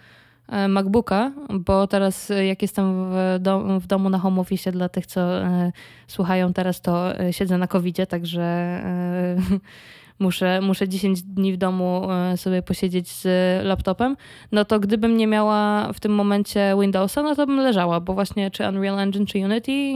MacBooka, 0.70 1.32
bo 1.50 1.88
teraz 1.88 2.32
jak 2.48 2.62
jestem 2.62 3.10
w, 3.12 3.38
dom, 3.40 3.80
w 3.80 3.88
domu 3.88 4.10
na 4.10 4.20
home 4.20 4.42
office 4.42 4.72
dla 4.72 4.90
tych, 4.90 5.06
co 5.06 5.42
e, 5.42 5.72
słuchają 6.08 6.54
teraz, 6.54 6.82
to 6.82 7.20
e, 7.20 7.34
siedzę 7.34 7.58
na 7.58 7.68
covid 7.68 7.98
także 8.10 8.42
e, 8.42 9.36
muszę, 10.20 10.62
muszę 10.62 10.88
10 10.88 11.22
dni 11.22 11.54
w 11.54 11.58
domu 11.58 12.12
e, 12.12 12.38
sobie 12.38 12.62
posiedzieć 12.62 13.12
z 13.12 13.28
laptopem, 13.66 14.18
no 14.52 14.66
to 14.66 14.80
gdybym 14.80 15.18
nie 15.18 15.28
miała 15.28 15.94
w 15.94 16.00
tym 16.00 16.12
momencie 16.12 16.76
Windowsa, 16.82 17.22
no 17.22 17.36
to 17.36 17.48
bym 17.48 17.58
leżała, 17.58 18.00
bo 18.00 18.14
właśnie 18.14 18.52
czy 18.52 18.68
Unreal 18.68 19.00
Engine, 19.00 19.26
czy 19.26 19.38
Unity 19.38 19.94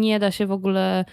nie 0.00 0.18
da 0.18 0.30
się 0.30 0.46
w 0.46 0.52
ogóle 0.52 1.00
e, 1.00 1.04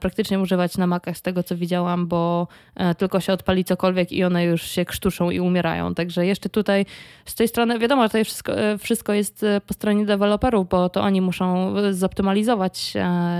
praktycznie 0.00 0.40
używać 0.40 0.76
na 0.76 0.86
Macach 0.86 1.16
z 1.16 1.22
tego, 1.22 1.42
co 1.42 1.56
widziałam, 1.56 2.06
bo 2.06 2.48
e, 2.74 2.94
tylko 2.94 3.20
się 3.20 3.32
odpali 3.32 3.64
cokolwiek 3.64 4.12
i 4.12 4.24
one 4.24 4.44
już 4.44 4.62
się 4.62 4.84
krztuszą 4.84 5.30
i 5.30 5.40
umierają. 5.40 5.94
Także 5.94 6.26
jeszcze 6.26 6.48
tutaj 6.48 6.86
z 7.24 7.34
tej 7.34 7.48
strony, 7.48 7.78
wiadomo, 7.78 8.02
że 8.02 8.08
tutaj 8.08 8.24
wszystko, 8.24 8.52
wszystko 8.78 9.12
jest 9.12 9.46
po 9.66 9.74
stronie 9.74 10.06
deweloperów, 10.06 10.68
bo 10.68 10.88
to 10.88 11.02
oni 11.02 11.20
muszą 11.20 11.74
zoptymalizować 11.92 12.78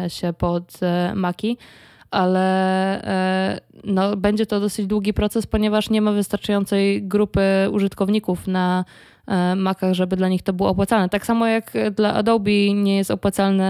się 0.08 0.32
pod 0.38 0.80
Maki, 1.14 1.56
ale 2.10 3.02
e, 3.04 3.60
no, 3.84 4.16
będzie 4.16 4.46
to 4.46 4.60
dosyć 4.60 4.86
długi 4.86 5.14
proces, 5.14 5.46
ponieważ 5.46 5.90
nie 5.90 6.02
ma 6.02 6.12
wystarczającej 6.12 7.02
grupy 7.02 7.42
użytkowników 7.72 8.46
na 8.46 8.84
e, 9.26 9.54
Macach, 9.54 9.94
żeby 9.94 10.16
dla 10.16 10.28
nich 10.28 10.42
to 10.42 10.52
było 10.52 10.68
opłacalne. 10.68 11.08
Tak 11.08 11.26
samo 11.26 11.46
jak 11.46 11.72
dla 11.96 12.14
Adobe 12.14 12.74
nie 12.74 12.96
jest 12.96 13.10
opłacalne 13.10 13.64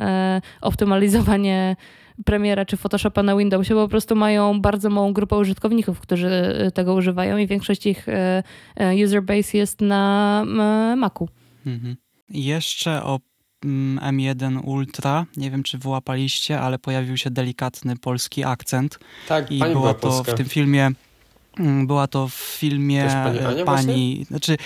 e, 0.00 0.66
optymalizowanie 0.66 1.76
Premiera 2.24 2.64
czy 2.64 2.76
Photoshopa 2.76 3.22
na 3.22 3.36
Windowsie, 3.36 3.74
bo 3.74 3.84
po 3.84 3.88
prostu 3.88 4.16
mają 4.16 4.60
bardzo 4.60 4.90
małą 4.90 5.12
grupę 5.12 5.36
użytkowników, 5.36 6.00
którzy 6.00 6.30
tego 6.74 6.94
używają 6.94 7.36
i 7.36 7.46
większość 7.46 7.86
ich 7.86 8.06
user 9.04 9.22
base 9.22 9.58
jest 9.58 9.80
na 9.80 10.44
Macu. 10.96 11.28
Mhm. 11.66 11.96
Jeszcze 12.30 13.02
o 13.02 13.20
M1 14.00 14.60
Ultra. 14.64 15.26
Nie 15.36 15.50
wiem, 15.50 15.62
czy 15.62 15.78
wyłapaliście, 15.78 16.60
ale 16.60 16.78
pojawił 16.78 17.16
się 17.16 17.30
delikatny 17.30 17.96
polski 17.96 18.44
akcent. 18.44 18.98
Tak, 19.28 19.52
I 19.52 19.58
pani 19.58 19.72
było 19.72 19.94
to 19.94 20.08
polska. 20.08 20.32
w 20.32 20.34
tym 20.34 20.46
filmie. 20.46 20.90
Mm, 21.58 21.86
była 21.86 22.06
to 22.06 22.28
w 22.28 22.34
filmie 22.34 23.06
pani, 23.24 23.38
Ania 23.38 23.64
pani 23.64 24.24
znaczy 24.28 24.56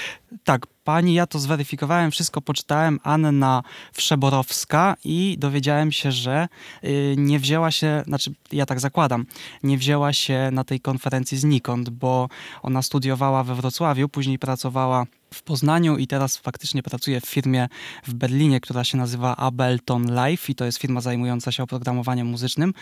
tak, 0.45 0.67
pani, 0.85 1.15
ja 1.15 1.27
to 1.27 1.39
zweryfikowałem, 1.39 2.11
wszystko 2.11 2.41
poczytałem, 2.41 3.01
Anna 3.03 3.63
Wszeborowska 3.93 4.97
i 5.05 5.37
dowiedziałem 5.39 5.93
się, 5.93 6.13
że 6.13 6.49
y, 6.85 7.15
nie 7.19 7.39
wzięła 7.39 7.71
się, 7.71 8.03
znaczy 8.07 8.35
ja 8.53 8.67
tak 8.67 8.81
zakładam, 8.81 9.27
nie 9.63 9.79
wzięła 9.79 10.13
się 10.13 10.49
na 10.53 10.65
tej 10.65 10.81
konferencji 10.81 11.39
znikąd, 11.39 11.91
bo 11.91 12.29
ona 12.63 12.83
studiowała 12.83 13.45
we 13.45 13.55
Wrocławiu, 13.55 14.09
później 14.09 14.39
pracowała 14.39 15.07
w 15.33 15.43
Poznaniu 15.43 15.97
i 15.97 16.07
teraz 16.07 16.37
faktycznie 16.37 16.83
pracuje 16.83 17.21
w 17.21 17.27
firmie 17.27 17.69
w 18.07 18.15
Berlinie, 18.15 18.61
która 18.61 18.85
się 18.85 18.99
nazywa 18.99 19.37
Ableton 19.37 20.15
Live 20.15 20.51
i 20.51 20.55
to 20.55 20.65
jest 20.65 20.79
firma 20.79 21.01
zajmująca 21.01 21.53
się 21.53 21.63
oprogramowaniem 21.63 22.27
muzycznym. 22.27 22.75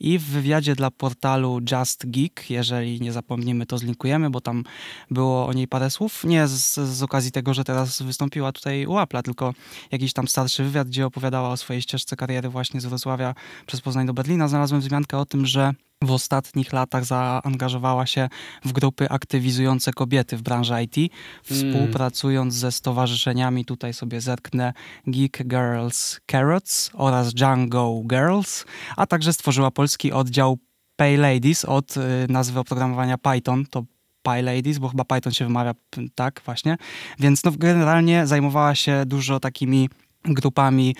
I 0.00 0.18
w 0.18 0.24
wywiadzie 0.24 0.74
dla 0.74 0.90
portalu 0.90 1.60
Just 1.72 2.10
Geek, 2.10 2.50
jeżeli 2.50 3.00
nie 3.00 3.12
zapomnimy, 3.12 3.66
to 3.66 3.78
zlinkujemy, 3.78 4.30
bo 4.30 4.40
tam 4.40 4.64
było 5.10 5.46
o 5.46 5.52
niej 5.52 5.68
parę 5.68 5.90
słów. 5.90 6.24
Nie 6.24 6.48
z, 6.48 6.74
z 6.74 7.02
okazji 7.02 7.32
tego, 7.32 7.54
że 7.54 7.64
teraz 7.64 8.02
wystąpiła 8.02 8.52
tutaj 8.52 8.86
u 8.86 8.92
Apple'a, 8.92 9.22
tylko 9.22 9.54
jakiś 9.90 10.12
tam 10.12 10.28
starszy 10.28 10.64
wywiad, 10.64 10.88
gdzie 10.88 11.06
opowiadała 11.06 11.48
o 11.48 11.56
swojej 11.56 11.82
ścieżce 11.82 12.16
kariery 12.16 12.48
właśnie 12.48 12.80
z 12.80 12.86
Wrocławia 12.86 13.34
przez 13.66 13.80
Poznań 13.80 14.06
do 14.06 14.14
Berlina. 14.14 14.48
Znalazłem 14.48 14.80
wzmiankę 14.80 15.18
o 15.18 15.26
tym, 15.26 15.46
że 15.46 15.74
w 16.02 16.10
ostatnich 16.10 16.72
latach 16.72 17.04
zaangażowała 17.04 18.06
się 18.06 18.28
w 18.64 18.72
grupy 18.72 19.08
aktywizujące 19.08 19.92
kobiety 19.92 20.36
w 20.36 20.42
branży 20.42 20.74
IT, 20.82 21.12
współpracując 21.42 22.54
ze 22.54 22.72
stowarzyszeniami, 22.72 23.64
tutaj 23.64 23.94
sobie 23.94 24.20
zerknę, 24.20 24.72
Geek 25.06 25.48
Girls 25.48 26.20
Carrots 26.30 26.90
oraz 26.94 27.34
Django 27.34 28.02
Girls, 28.06 28.64
a 28.96 29.06
także 29.06 29.32
stworzyła 29.32 29.70
polski 29.70 30.12
oddział 30.12 30.58
Pay 30.96 31.16
Ladies 31.16 31.64
od 31.64 31.96
y, 31.96 32.00
nazwy 32.28 32.60
oprogramowania 32.60 33.18
Python, 33.18 33.66
to 33.70 33.84
Py 34.22 34.42
Ladies, 34.42 34.78
bo 34.78 34.88
chyba 34.88 35.04
Python 35.04 35.32
się 35.32 35.44
wymawia 35.44 35.74
tak 36.14 36.42
właśnie, 36.44 36.76
więc 37.18 37.44
no, 37.44 37.52
generalnie 37.56 38.26
zajmowała 38.26 38.74
się 38.74 39.02
dużo 39.06 39.40
takimi 39.40 39.88
grupami 40.34 40.94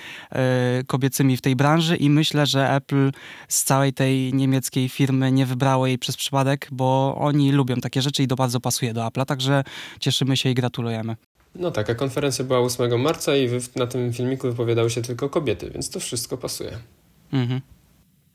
y, 0.81 0.85
kobiecymi 0.85 1.37
w 1.37 1.41
tej 1.41 1.57
branży 1.57 1.97
i 1.97 2.11
myślę, 2.11 2.47
że 2.47 2.71
Apple 2.71 3.13
z 3.49 3.65
całej 3.65 3.93
tej 3.93 4.35
niemieckiej 4.35 4.89
firmy 4.89 5.33
nie 5.33 5.47
wybrało 5.47 5.87
jej 5.87 5.99
przez 5.99 6.17
przypadek, 6.17 6.69
bo 6.73 7.17
oni 7.21 7.53
lubią 7.53 7.77
takie 7.77 8.03
rzeczy 8.03 8.23
i 8.23 8.27
to 8.27 8.37
bardzo 8.37 8.61
pasuje 8.61 8.95
do 8.95 9.01
Apple'a, 9.01 9.25
także 9.25 9.65
cieszymy 10.01 10.37
się 10.37 10.51
i 10.51 10.55
gratulujemy. 10.55 11.17
No 11.55 11.71
tak, 11.71 11.91
a 11.91 11.95
konferencja 11.95 12.45
była 12.45 12.61
8 12.61 13.01
marca 13.01 13.37
i 13.37 13.49
na 13.77 13.87
tym 13.87 14.13
filmiku 14.13 14.49
wypowiadały 14.49 14.91
się 14.91 15.03
tylko 15.03 15.29
kobiety, 15.29 15.71
więc 15.71 15.91
to 15.91 16.01
wszystko 16.01 16.39
pasuje. 16.39 16.79
Mhm. 17.33 17.61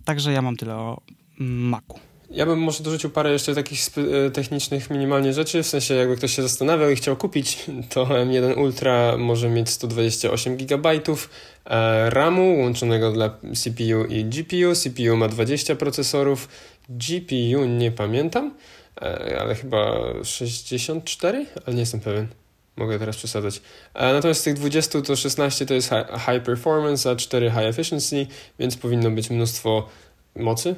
Także 0.05 0.31
ja 0.31 0.41
mam 0.41 0.55
tyle 0.55 0.75
o 0.75 1.01
Macu. 1.39 2.12
Ja 2.34 2.45
bym 2.45 2.59
może 2.59 2.84
dorzucił 2.84 3.09
parę 3.09 3.31
jeszcze 3.31 3.55
takich 3.55 3.79
e, 4.27 4.31
technicznych 4.31 4.89
minimalnie 4.89 5.34
rzeczy, 5.34 5.63
w 5.63 5.67
sensie 5.67 5.93
jakby 5.93 6.17
ktoś 6.17 6.36
się 6.36 6.41
zastanawiał 6.41 6.89
i 6.89 6.95
chciał 6.95 7.15
kupić, 7.15 7.65
to 7.89 8.05
M1 8.05 8.57
Ultra 8.57 9.17
może 9.17 9.49
mieć 9.49 9.69
128 9.69 10.57
GB 10.57 10.89
e, 10.91 12.09
RAMu 12.09 12.59
łączonego 12.59 13.11
dla 13.11 13.29
CPU 13.29 14.05
i 14.05 14.25
GPU. 14.25 14.75
CPU 14.75 15.17
ma 15.17 15.27
20 15.27 15.75
procesorów, 15.75 16.47
GPU 16.89 17.65
nie 17.65 17.91
pamiętam, 17.91 18.53
e, 19.01 19.39
ale 19.39 19.55
chyba 19.55 19.93
64, 20.23 21.45
ale 21.65 21.73
nie 21.73 21.79
jestem 21.79 21.99
pewien. 21.99 22.27
Mogę 22.75 22.99
teraz 22.99 23.17
przesadzać. 23.17 23.61
Natomiast 23.95 24.41
z 24.41 24.43
tych 24.43 24.53
20 24.53 25.01
to 25.01 25.15
16 25.15 25.65
to 25.65 25.73
jest 25.73 25.89
high 26.25 26.43
performance, 26.43 27.11
a 27.11 27.15
4 27.15 27.49
high 27.49 27.59
efficiency, 27.59 28.27
więc 28.59 28.77
powinno 28.77 29.11
być 29.11 29.29
mnóstwo 29.29 29.89
mocy 30.36 30.75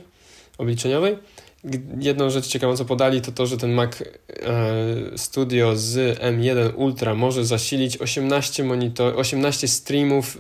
obliczeniowej 0.58 1.18
jedną 1.99 2.30
rzecz 2.30 2.47
ciekawą, 2.47 2.78
co 2.78 2.86
podali, 2.86 3.22
to 3.22 3.32
to, 3.32 3.45
że 3.45 3.57
ten 3.57 3.72
Mac 3.72 4.01
e, 4.01 4.05
Studio 5.18 5.76
z 5.76 6.20
M1 6.20 6.76
Ultra 6.76 7.16
może 7.16 7.45
zasilić 7.45 7.97
18 7.97 8.63
monitor, 8.63 9.20
18 9.20 9.68
streamów 9.68 10.38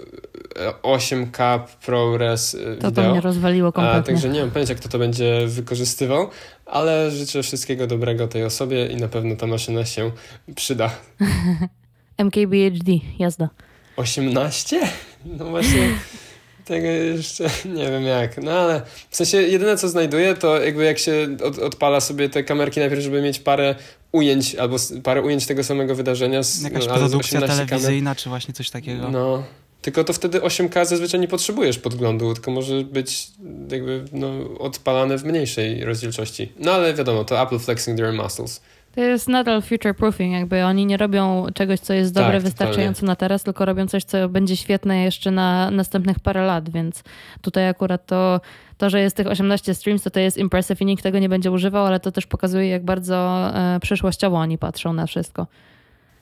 8K 0.83 1.59
e, 1.59 1.85
ProRes 1.85 2.55
e, 2.55 2.57
to 2.57 2.87
wideo. 2.87 3.03
To 3.05 3.11
mnie 3.11 3.21
rozwaliło 3.21 3.71
kompletnie. 3.71 3.99
A, 3.99 4.03
także 4.03 4.29
nie 4.29 4.41
mam 4.41 4.51
pojęcia, 4.51 4.75
kto 4.75 4.89
to 4.89 4.99
będzie 4.99 5.47
wykorzystywał, 5.47 6.29
ale 6.65 7.11
życzę 7.11 7.43
wszystkiego 7.43 7.87
dobrego 7.87 8.27
tej 8.27 8.43
osobie 8.43 8.87
i 8.87 8.95
na 8.95 9.07
pewno 9.07 9.35
ta 9.35 9.47
maszyna 9.47 9.85
się 9.85 10.11
przyda. 10.55 10.89
MKBHD, 12.17 12.91
jazda. 13.19 13.49
18? 13.97 14.79
No 15.25 15.45
właśnie... 15.45 15.89
Tego 16.65 16.87
jeszcze 16.87 17.49
nie 17.75 17.91
wiem 17.91 18.03
jak. 18.03 18.37
No 18.37 18.51
ale 18.51 18.81
w 19.09 19.15
sensie 19.15 19.41
jedyne 19.41 19.77
co 19.77 19.89
znajduję 19.89 20.35
to 20.35 20.61
jakby 20.61 20.83
jak 20.85 20.99
się 20.99 21.27
od, 21.43 21.59
odpala 21.59 21.99
sobie 21.99 22.29
te 22.29 22.43
kamerki 22.43 22.79
najpierw, 22.79 23.01
żeby 23.01 23.21
mieć 23.21 23.39
parę 23.39 23.75
ujęć 24.11 24.55
albo 24.55 24.77
parę 25.03 25.21
ujęć 25.21 25.45
tego 25.45 25.63
samego 25.63 25.95
wydarzenia. 25.95 26.43
Z, 26.43 26.61
Jakaś 26.61 26.87
no, 26.87 26.95
produkcja 26.95 27.41
telewizyjna 27.41 28.09
kamer. 28.09 28.17
czy 28.17 28.29
właśnie 28.29 28.53
coś 28.53 28.69
takiego. 28.69 29.09
No. 29.09 29.43
Tylko 29.81 30.03
to 30.03 30.13
wtedy 30.13 30.39
8K 30.39 30.85
zazwyczaj 30.85 31.19
nie 31.19 31.27
potrzebujesz 31.27 31.79
podglądu, 31.79 32.33
tylko 32.33 32.51
może 32.51 32.83
być 32.83 33.27
jakby 33.71 34.05
no, 34.11 34.29
odpalane 34.59 35.17
w 35.17 35.23
mniejszej 35.23 35.85
rozdzielczości. 35.85 36.51
No 36.59 36.71
ale 36.71 36.93
wiadomo, 36.93 37.23
to 37.23 37.41
Apple 37.41 37.59
flexing 37.59 37.97
their 37.97 38.13
muscles. 38.13 38.61
To 38.95 39.01
jest 39.01 39.27
nadal 39.27 39.61
future 39.61 39.95
proofing, 39.95 40.33
jakby 40.33 40.63
oni 40.63 40.85
nie 40.85 40.97
robią 40.97 41.45
czegoś, 41.53 41.79
co 41.79 41.93
jest 41.93 42.13
dobre, 42.13 42.33
tak, 42.33 42.41
wystarczająco 42.41 42.95
totalnie. 42.95 43.07
na 43.07 43.15
teraz, 43.15 43.43
tylko 43.43 43.65
robią 43.65 43.87
coś, 43.87 44.03
co 44.03 44.29
będzie 44.29 44.57
świetne 44.57 45.03
jeszcze 45.03 45.31
na 45.31 45.71
następnych 45.71 46.19
parę 46.19 46.45
lat, 46.45 46.69
więc 46.69 47.03
tutaj 47.41 47.69
akurat 47.69 48.05
to, 48.05 48.41
to 48.77 48.89
że 48.89 48.99
jest 48.99 49.15
tych 49.15 49.27
18 49.27 49.75
streams, 49.75 50.03
to 50.03 50.09
to 50.09 50.19
jest 50.19 50.37
impressive 50.37 50.81
i 50.81 50.85
nikt 50.85 51.03
tego 51.03 51.19
nie 51.19 51.29
będzie 51.29 51.51
używał, 51.51 51.85
ale 51.85 51.99
to 51.99 52.11
też 52.11 52.25
pokazuje, 52.25 52.67
jak 52.67 52.83
bardzo 52.83 53.49
e, 53.53 53.79
przyszłościowo 53.79 54.37
oni 54.37 54.57
patrzą 54.57 54.93
na 54.93 55.07
wszystko. 55.07 55.47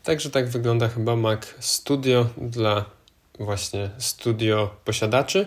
Także 0.03 0.29
tak 0.29 0.49
wygląda 0.49 0.87
chyba 0.87 1.15
Mac 1.15 1.45
Studio 1.59 2.25
dla 2.37 2.85
właśnie 3.39 3.89
studio 3.97 4.75
posiadaczy. 4.85 5.45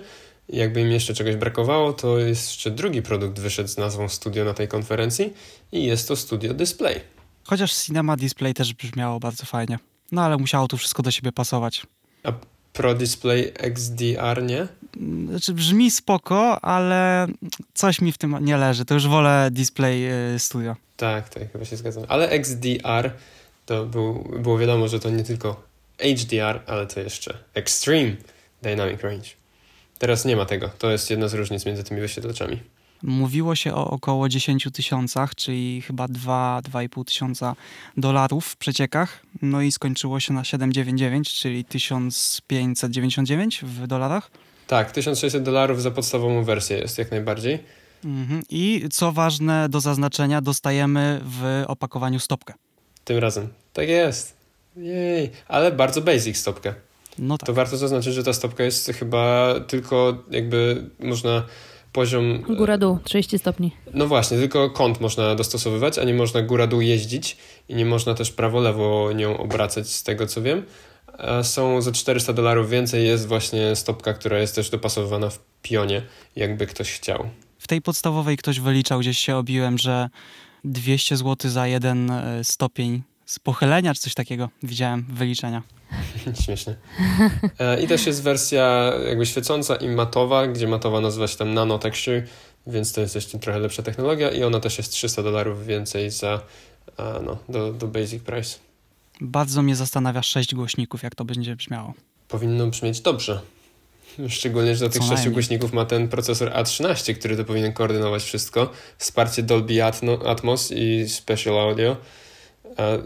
Jakby 0.48 0.80
im 0.80 0.90
jeszcze 0.90 1.14
czegoś 1.14 1.36
brakowało, 1.36 1.92
to 1.92 2.18
jeszcze 2.18 2.70
drugi 2.70 3.02
produkt 3.02 3.38
wyszedł 3.38 3.68
z 3.68 3.76
nazwą 3.76 4.08
Studio 4.08 4.44
na 4.44 4.54
tej 4.54 4.68
konferencji 4.68 5.32
i 5.72 5.84
jest 5.84 6.08
to 6.08 6.16
Studio 6.16 6.54
Display. 6.54 7.15
Chociaż 7.46 7.74
Cinema 7.74 8.16
Display 8.16 8.54
też 8.54 8.74
brzmiało 8.74 9.20
bardzo 9.20 9.44
fajnie. 9.44 9.78
No 10.12 10.22
ale 10.22 10.36
musiało 10.36 10.68
tu 10.68 10.76
wszystko 10.76 11.02
do 11.02 11.10
siebie 11.10 11.32
pasować. 11.32 11.86
A 12.24 12.32
Pro 12.72 12.94
Display 12.94 13.52
XDR 13.58 14.42
nie? 14.42 14.68
Znaczy 15.28 15.52
brzmi 15.52 15.90
spoko, 15.90 16.64
ale 16.64 17.26
coś 17.74 18.00
mi 18.00 18.12
w 18.12 18.18
tym 18.18 18.36
nie 18.40 18.56
leży. 18.56 18.84
To 18.84 18.94
już 18.94 19.08
wolę 19.08 19.48
Display 19.52 20.06
y, 20.34 20.38
Studio. 20.38 20.76
Tak, 20.96 21.28
tak, 21.28 21.52
chyba 21.52 21.64
się 21.64 21.76
zgadzam. 21.76 22.04
Ale 22.08 22.28
XDR 22.28 23.10
to 23.66 23.86
był, 23.86 24.14
było 24.38 24.58
wiadomo, 24.58 24.88
że 24.88 25.00
to 25.00 25.10
nie 25.10 25.24
tylko 25.24 25.62
HDR, 25.98 26.60
ale 26.66 26.86
to 26.86 27.00
jeszcze 27.00 27.38
Extreme 27.54 28.12
Dynamic 28.62 29.00
Range. 29.00 29.28
Teraz 29.98 30.24
nie 30.24 30.36
ma 30.36 30.44
tego. 30.44 30.70
To 30.78 30.90
jest 30.90 31.10
jedna 31.10 31.28
z 31.28 31.34
różnic 31.34 31.66
między 31.66 31.84
tymi 31.84 32.00
wyświetlaczami. 32.00 32.60
Mówiło 33.02 33.54
się 33.54 33.74
o 33.74 33.90
około 33.90 34.28
10 34.28 34.68
tysiącach, 34.72 35.34
czyli 35.34 35.82
chyba 35.82 36.06
2-2,5 36.06 37.04
tysiąca 37.04 37.56
dolarów 37.96 38.46
w 38.46 38.56
przeciekach. 38.56 39.22
No 39.42 39.62
i 39.62 39.72
skończyło 39.72 40.20
się 40.20 40.32
na 40.32 40.44
799, 40.44 41.34
czyli 41.34 41.64
1599 41.64 43.60
w 43.62 43.86
dolarach. 43.86 44.30
Tak, 44.66 44.90
1600 44.90 45.42
dolarów 45.42 45.82
za 45.82 45.90
podstawową 45.90 46.44
wersję 46.44 46.78
jest 46.78 46.98
jak 46.98 47.10
najbardziej. 47.10 47.58
Mhm. 48.04 48.42
I 48.50 48.84
co 48.90 49.12
ważne 49.12 49.68
do 49.68 49.80
zaznaczenia, 49.80 50.40
dostajemy 50.40 51.20
w 51.24 51.64
opakowaniu 51.66 52.20
stopkę. 52.20 52.54
Tym 53.04 53.18
razem. 53.18 53.48
Tak 53.72 53.88
jest. 53.88 54.36
Jej, 54.76 55.30
ale 55.48 55.72
bardzo 55.72 56.02
basic 56.02 56.36
stopkę. 56.36 56.74
No 57.18 57.38
tak. 57.38 57.46
To 57.46 57.54
warto 57.54 57.76
zaznaczyć, 57.76 58.14
że 58.14 58.24
ta 58.24 58.32
stopka 58.32 58.64
jest 58.64 58.92
chyba 58.98 59.54
tylko 59.66 60.24
jakby 60.30 60.90
można 61.00 61.42
poziom... 61.96 62.42
Góra-dół, 62.56 62.98
30 63.04 63.38
stopni. 63.38 63.72
No 63.94 64.06
właśnie, 64.06 64.38
tylko 64.38 64.70
kąt 64.70 65.00
można 65.00 65.34
dostosowywać, 65.34 65.98
a 65.98 66.04
nie 66.04 66.14
można 66.14 66.42
góra-dół 66.42 66.80
jeździć 66.80 67.36
i 67.68 67.74
nie 67.74 67.84
można 67.84 68.14
też 68.14 68.32
prawo-lewo 68.32 69.12
nią 69.12 69.38
obracać 69.38 69.88
z 69.88 70.02
tego 70.02 70.26
co 70.26 70.42
wiem. 70.42 70.62
A 71.18 71.42
są 71.42 71.80
za 71.82 71.92
400 71.92 72.32
dolarów 72.32 72.70
więcej 72.70 73.06
jest 73.06 73.26
właśnie 73.26 73.76
stopka, 73.76 74.14
która 74.14 74.38
jest 74.38 74.54
też 74.54 74.70
dopasowywana 74.70 75.30
w 75.30 75.38
pionie, 75.62 76.02
jakby 76.36 76.66
ktoś 76.66 76.92
chciał. 76.92 77.28
W 77.58 77.68
tej 77.68 77.82
podstawowej 77.82 78.36
ktoś 78.36 78.60
wyliczał, 78.60 79.00
gdzieś 79.00 79.18
się 79.18 79.36
obiłem, 79.36 79.78
że 79.78 80.08
200 80.64 81.16
zł 81.16 81.50
za 81.50 81.66
jeden 81.66 82.10
e, 82.10 82.44
stopień 82.44 83.02
z 83.26 83.38
pochylenia 83.38 83.94
czy 83.94 84.00
coś 84.00 84.14
takiego. 84.14 84.48
Widziałem 84.62 85.06
wyliczenia. 85.08 85.62
Śmiesznie. 86.44 86.76
E, 87.58 87.82
I 87.82 87.88
też 87.88 88.06
jest 88.06 88.22
wersja 88.22 88.92
jakby 89.08 89.26
świecąca 89.26 89.76
i 89.76 89.88
matowa, 89.88 90.46
gdzie 90.46 90.68
matowa 90.68 91.00
nazywa 91.00 91.28
się 91.28 91.36
tam 91.36 91.54
Nano 91.54 91.78
Texture, 91.78 92.22
więc 92.66 92.92
to 92.92 93.00
jest 93.00 93.14
jeszcze 93.14 93.38
trochę 93.38 93.58
lepsza 93.58 93.82
technologia 93.82 94.30
i 94.30 94.42
ona 94.42 94.60
też 94.60 94.78
jest 94.78 94.92
300 94.92 95.22
dolarów 95.22 95.66
więcej 95.66 96.10
za 96.10 96.40
no, 96.98 97.38
do, 97.48 97.72
do 97.72 97.86
basic 97.86 98.22
price. 98.22 98.58
Bardzo 99.20 99.62
mnie 99.62 99.76
zastanawia 99.76 100.22
sześć 100.22 100.54
głośników, 100.54 101.02
jak 101.02 101.14
to 101.14 101.24
będzie 101.24 101.56
brzmiało. 101.56 101.94
Powinno 102.28 102.66
brzmieć 102.66 103.00
dobrze. 103.00 103.40
Szczególnie, 104.28 104.76
że 104.76 104.84
do 104.84 104.90
tych 104.90 105.02
sześciu 105.02 105.30
głośników 105.30 105.72
ma 105.72 105.84
ten 105.84 106.08
procesor 106.08 106.50
A13, 106.50 107.14
który 107.14 107.36
to 107.36 107.44
powinien 107.44 107.72
koordynować 107.72 108.22
wszystko. 108.22 108.70
Wsparcie 108.98 109.42
Dolby 109.42 109.84
Atmos 110.26 110.72
i 110.72 111.08
Special 111.08 111.58
Audio 111.58 111.96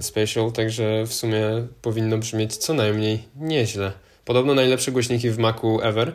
Spatial, 0.00 0.52
także 0.52 1.04
w 1.06 1.14
sumie 1.14 1.42
powinno 1.82 2.18
brzmieć 2.18 2.56
co 2.56 2.74
najmniej 2.74 3.22
nieźle. 3.36 3.92
Podobno 4.24 4.54
najlepsze 4.54 4.92
głośniki 4.92 5.30
w 5.30 5.38
Macu 5.38 5.80
ever. 5.82 6.12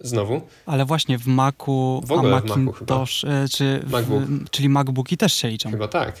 Znowu. 0.00 0.40
Ale 0.66 0.84
właśnie 0.84 1.18
w 1.18 1.26
Macu, 1.26 2.02
w 2.06 2.12
ogóle 2.12 2.36
a 2.36 2.40
Macintosh, 2.40 3.20
w 3.20 3.28
Macu 3.28 3.44
e, 3.44 3.48
czy 3.48 3.80
w, 3.86 3.90
MacBook. 3.90 4.22
czyli 4.50 4.68
MacBooki 4.68 5.16
też 5.16 5.32
się 5.32 5.48
liczą. 5.48 5.70
Chyba 5.70 5.88
tak. 5.88 6.14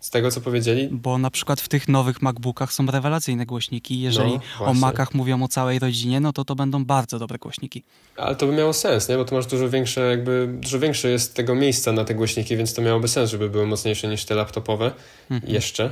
Z 0.00 0.10
tego, 0.10 0.30
co 0.30 0.40
powiedzieli. 0.40 0.88
Bo 0.92 1.18
na 1.18 1.30
przykład 1.30 1.60
w 1.60 1.68
tych 1.68 1.88
nowych 1.88 2.22
MacBookach 2.22 2.72
są 2.72 2.86
rewelacyjne 2.86 3.46
głośniki. 3.46 4.00
Jeżeli 4.00 4.32
no, 4.60 4.66
o 4.66 4.74
Macach 4.74 5.14
mówią 5.14 5.42
o 5.42 5.48
całej 5.48 5.78
rodzinie, 5.78 6.20
no 6.20 6.32
to 6.32 6.44
to 6.44 6.54
będą 6.54 6.84
bardzo 6.84 7.18
dobre 7.18 7.38
głośniki. 7.38 7.82
Ale 8.16 8.36
to 8.36 8.46
by 8.46 8.52
miało 8.52 8.72
sens, 8.72 9.08
nie? 9.08 9.16
Bo 9.16 9.24
tu 9.24 9.34
masz 9.34 9.46
dużo 9.46 9.68
większe, 9.68 10.00
jakby, 10.00 10.48
dużo 10.60 10.78
większe 10.78 11.10
jest 11.10 11.34
tego 11.34 11.54
miejsca 11.54 11.92
na 11.92 12.04
te 12.04 12.14
głośniki, 12.14 12.56
więc 12.56 12.74
to 12.74 12.82
miałoby 12.82 13.08
sens, 13.08 13.30
żeby 13.30 13.50
były 13.50 13.66
mocniejsze 13.66 14.08
niż 14.08 14.24
te 14.24 14.34
laptopowe. 14.34 14.92
Mhm. 15.30 15.52
Jeszcze. 15.52 15.90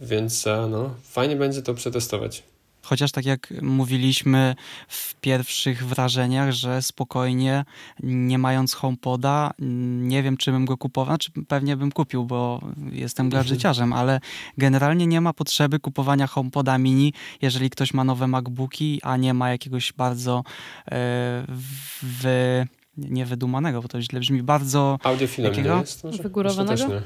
Więc 0.00 0.46
e, 0.46 0.66
no, 0.70 0.94
fajnie 1.02 1.36
będzie 1.36 1.62
to 1.62 1.74
przetestować. 1.74 2.42
Chociaż 2.82 3.12
tak 3.12 3.24
jak 3.24 3.52
mówiliśmy 3.62 4.54
w 4.88 5.14
pierwszych 5.14 5.86
wrażeniach, 5.86 6.52
że 6.52 6.82
spokojnie, 6.82 7.64
nie 8.02 8.38
mając 8.38 8.74
HomePoda, 8.74 9.50
nie 9.98 10.22
wiem, 10.22 10.36
czy 10.36 10.52
bym 10.52 10.64
go 10.64 10.76
kupował. 10.76 11.10
Znaczy, 11.10 11.30
pewnie 11.48 11.76
bym 11.76 11.92
kupił, 11.92 12.24
bo 12.24 12.60
jestem 12.92 13.28
gadżeciarzem, 13.28 13.92
ale 14.00 14.20
generalnie 14.58 15.06
nie 15.06 15.20
ma 15.20 15.32
potrzeby 15.32 15.78
kupowania 15.78 16.26
HomePoda 16.26 16.78
mini, 16.78 17.12
jeżeli 17.42 17.70
ktoś 17.70 17.94
ma 17.94 18.04
nowe 18.04 18.26
MacBooki, 18.26 19.00
a 19.02 19.16
nie 19.16 19.34
ma 19.34 19.50
jakiegoś 19.50 19.92
bardzo 19.92 20.44
yy, 20.90 20.96
wy, 22.02 22.66
nie 22.96 23.26
wydumanego, 23.26 23.82
bo 23.82 23.88
to 23.88 24.02
źle 24.02 24.20
brzmi, 24.20 24.42
bardzo... 24.42 24.98
Audiofilem 25.02 25.52
jakiego? 25.52 25.74
nie 25.74 25.80
jest? 25.80 26.22
Wygórowanego? 26.22 27.02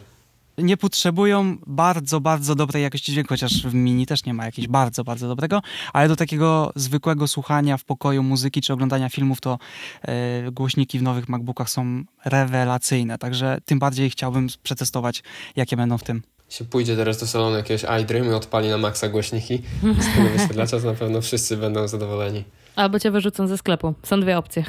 Nie 0.58 0.76
potrzebują 0.76 1.56
bardzo, 1.66 2.20
bardzo 2.20 2.54
dobrej 2.54 2.82
jakości 2.82 3.12
dźwięku, 3.12 3.28
chociaż 3.28 3.66
w 3.66 3.74
mini 3.74 4.06
też 4.06 4.24
nie 4.24 4.34
ma 4.34 4.44
jakiegoś 4.44 4.68
bardzo, 4.68 5.04
bardzo 5.04 5.28
dobrego, 5.28 5.60
ale 5.92 6.08
do 6.08 6.16
takiego 6.16 6.72
zwykłego 6.76 7.28
słuchania 7.28 7.76
w 7.76 7.84
pokoju 7.84 8.22
muzyki 8.22 8.60
czy 8.60 8.72
oglądania 8.72 9.08
filmów 9.08 9.40
to 9.40 9.58
e, 10.02 10.50
głośniki 10.52 10.98
w 10.98 11.02
nowych 11.02 11.28
MacBookach 11.28 11.70
są 11.70 12.04
rewelacyjne, 12.24 13.18
także 13.18 13.58
tym 13.64 13.78
bardziej 13.78 14.10
chciałbym 14.10 14.46
przetestować, 14.62 15.22
jakie 15.56 15.76
będą 15.76 15.98
w 15.98 16.02
tym. 16.02 16.22
Się 16.48 16.64
pójdzie 16.64 16.96
teraz 16.96 17.18
do 17.18 17.26
salonu 17.26 17.56
jakiegoś 17.56 18.02
iDream 18.02 18.26
i 18.26 18.32
odpali 18.32 18.68
na 18.68 18.78
maksa 18.78 19.08
głośniki 19.08 19.62
z 19.82 20.14
tego 20.16 20.28
wyświetlacza, 20.28 20.80
to 20.80 20.86
na 20.86 20.94
pewno 20.94 21.20
wszyscy 21.20 21.56
będą 21.56 21.88
zadowoleni. 21.88 22.44
Albo 22.76 22.98
cię 22.98 23.10
wyrzucą 23.10 23.46
ze 23.46 23.58
sklepu. 23.58 23.94
Są 24.02 24.20
dwie 24.20 24.38
opcje. 24.38 24.64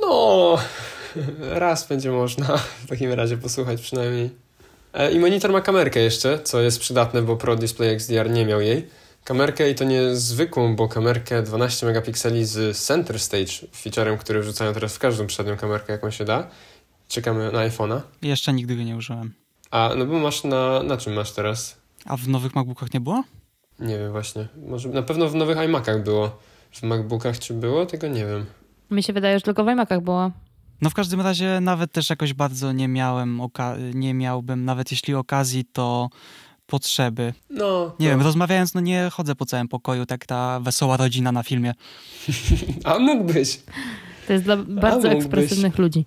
No, 0.00 0.56
raz 1.40 1.88
będzie 1.88 2.10
można 2.10 2.56
w 2.56 2.86
takim 2.86 3.12
razie 3.12 3.36
posłuchać 3.36 3.80
przynajmniej. 3.80 4.41
E, 4.94 5.12
I 5.12 5.18
monitor 5.18 5.52
ma 5.52 5.60
kamerkę 5.60 6.00
jeszcze, 6.00 6.38
co 6.38 6.60
jest 6.60 6.80
przydatne, 6.80 7.22
bo 7.22 7.36
Pro 7.36 7.56
Display 7.56 7.88
XDR 7.88 8.30
nie 8.30 8.46
miał 8.46 8.60
jej. 8.60 8.86
Kamerkę 9.24 9.70
i 9.70 9.74
to 9.74 9.84
nie 9.84 10.14
zwykłą, 10.16 10.76
bo 10.76 10.88
kamerkę 10.88 11.42
12 11.42 11.86
megapikseli 11.86 12.44
z 12.44 12.78
Center 12.78 13.18
Stage, 13.20 13.52
featurem, 13.76 14.18
który 14.18 14.40
wrzucają 14.40 14.72
teraz 14.72 14.94
w 14.96 14.98
każdą 14.98 15.26
przednią 15.26 15.56
kamerkę, 15.56 15.92
jaką 15.92 16.10
się 16.10 16.24
da. 16.24 16.48
Czekamy 17.08 17.52
na 17.52 17.58
iPhone'a. 17.68 18.00
Jeszcze 18.22 18.52
nigdy 18.52 18.76
go 18.76 18.82
nie 18.82 18.96
użyłem. 18.96 19.32
A, 19.70 19.90
no 19.96 20.06
bo 20.06 20.18
masz 20.18 20.44
na, 20.44 20.82
na 20.82 20.96
czym 20.96 21.12
masz 21.12 21.32
teraz? 21.32 21.76
A 22.06 22.16
w 22.16 22.28
nowych 22.28 22.54
MacBookach 22.54 22.94
nie 22.94 23.00
było? 23.00 23.24
Nie 23.80 23.98
wiem 23.98 24.12
właśnie. 24.12 24.48
Może 24.68 24.88
na 24.88 25.02
pewno 25.02 25.28
w 25.28 25.34
nowych 25.34 25.58
iMacach 25.58 26.02
było. 26.02 26.38
W 26.72 26.82
MacBookach 26.82 27.38
czy 27.38 27.54
było? 27.54 27.86
Tego 27.86 28.08
nie 28.08 28.26
wiem. 28.26 28.46
Mi 28.90 29.02
się 29.02 29.12
wydaje, 29.12 29.38
że 29.38 29.42
tylko 29.42 29.64
w 29.64 29.68
iMacach 29.68 30.00
było. 30.00 30.30
No 30.82 30.90
w 30.90 30.94
każdym 30.94 31.20
razie 31.20 31.60
nawet 31.60 31.92
też 31.92 32.10
jakoś 32.10 32.34
bardzo 32.34 32.72
nie 32.72 32.88
miałem, 32.88 33.40
nie 33.94 34.14
miałbym, 34.14 34.64
nawet 34.64 34.90
jeśli 34.90 35.14
okazji, 35.14 35.64
to 35.64 36.10
potrzeby. 36.66 37.34
No. 37.50 37.96
Nie 38.00 38.08
no. 38.08 38.10
wiem, 38.10 38.20
rozmawiając, 38.22 38.74
no 38.74 38.80
nie 38.80 39.08
chodzę 39.12 39.34
po 39.34 39.46
całym 39.46 39.68
pokoju, 39.68 40.06
tak 40.06 40.26
ta 40.26 40.60
wesoła 40.60 40.96
rodzina 40.96 41.32
na 41.32 41.42
filmie. 41.42 41.74
A 42.84 42.98
mógłbyś. 42.98 43.60
To 44.26 44.32
jest 44.32 44.44
dla 44.44 44.56
bardzo 44.56 45.08
ekspresywnych 45.08 45.78
ludzi. 45.78 46.06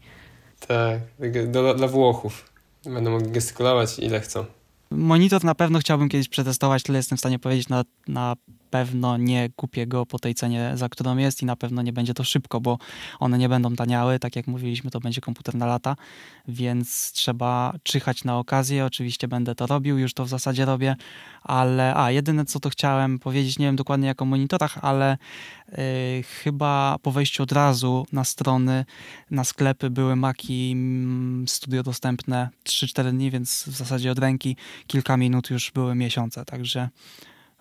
Tak, 0.67 0.99
dla, 1.47 1.73
dla 1.73 1.87
Włochów. 1.87 2.51
Będą 2.85 3.11
mogli 3.11 3.31
gestykulować 3.31 3.99
ile 3.99 4.19
chcą. 4.19 4.45
Monitor 4.91 5.43
na 5.43 5.55
pewno 5.55 5.79
chciałbym 5.79 6.09
kiedyś 6.09 6.29
przetestować, 6.29 6.83
tyle 6.83 6.97
jestem 6.97 7.17
w 7.17 7.21
stanie 7.21 7.39
powiedzieć. 7.39 7.69
Na, 7.69 7.83
na 8.07 8.35
pewno 8.69 9.17
nie 9.17 9.49
kupię 9.55 9.87
go 9.87 10.05
po 10.05 10.19
tej 10.19 10.35
cenie, 10.35 10.71
za 10.75 10.89
którą 10.89 11.17
jest 11.17 11.41
i 11.41 11.45
na 11.45 11.55
pewno 11.55 11.81
nie 11.81 11.93
będzie 11.93 12.13
to 12.13 12.23
szybko, 12.23 12.61
bo 12.61 12.77
one 13.19 13.37
nie 13.37 13.49
będą 13.49 13.75
taniały. 13.75 14.19
Tak 14.19 14.35
jak 14.35 14.47
mówiliśmy, 14.47 14.91
to 14.91 14.99
będzie 14.99 15.21
komputer 15.21 15.55
na 15.55 15.65
lata, 15.65 15.95
więc 16.47 17.11
trzeba 17.11 17.73
czyhać 17.83 18.23
na 18.23 18.37
okazję. 18.37 18.85
Oczywiście 18.85 19.27
będę 19.27 19.55
to 19.55 19.67
robił, 19.67 19.97
już 19.97 20.13
to 20.13 20.25
w 20.25 20.29
zasadzie 20.29 20.65
robię, 20.65 20.95
ale 21.43 21.95
a 21.95 22.11
jedyne 22.11 22.45
co 22.45 22.59
to 22.59 22.69
chciałem 22.69 23.19
powiedzieć, 23.19 23.59
nie 23.59 23.65
wiem 23.65 23.75
dokładnie 23.75 24.07
jak 24.07 24.21
o 24.21 24.25
monitorach, 24.25 24.77
ale 24.81 25.17
yy, 25.67 25.77
chyba 26.23 26.97
po 27.01 27.11
wejściu 27.11 27.43
od 27.43 27.51
razu 27.51 28.05
na 28.11 28.23
strony, 28.23 28.85
na 29.31 29.43
sklepy 29.43 29.89
były 29.89 30.15
Maki 30.15 30.71
mm, 30.71 31.47
Studio 31.47 31.83
dostępne 31.83 32.49
3-4 32.63 33.11
dni, 33.11 33.31
więc 33.31 33.63
w 33.67 33.75
zasadzie 33.75 34.11
od 34.11 34.19
ręki 34.19 34.55
kilka 34.87 35.17
minut 35.17 35.49
już 35.49 35.71
były 35.71 35.95
miesiące, 35.95 36.45
także 36.45 36.89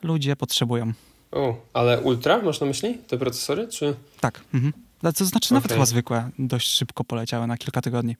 ludzie 0.05 0.37
potrzebują. 0.37 0.93
O, 1.33 1.57
ale 1.73 2.01
ultra 2.01 2.43
masz 2.43 2.61
na 2.61 2.67
myśli 2.67 2.99
te 2.99 3.19
procesory, 3.19 3.69
czy? 3.69 3.95
Tak. 4.21 4.41
Mhm. 4.55 4.73
To 5.03 5.25
znaczy 5.25 5.49
okay. 5.49 5.57
nawet 5.57 5.73
chyba 5.73 5.87
zwykłe 5.87 6.31
dość 6.39 6.69
szybko 6.69 7.05
poleciały 7.05 7.47
na 7.47 7.57
kilka 7.57 7.81
tygodni. 7.81 8.17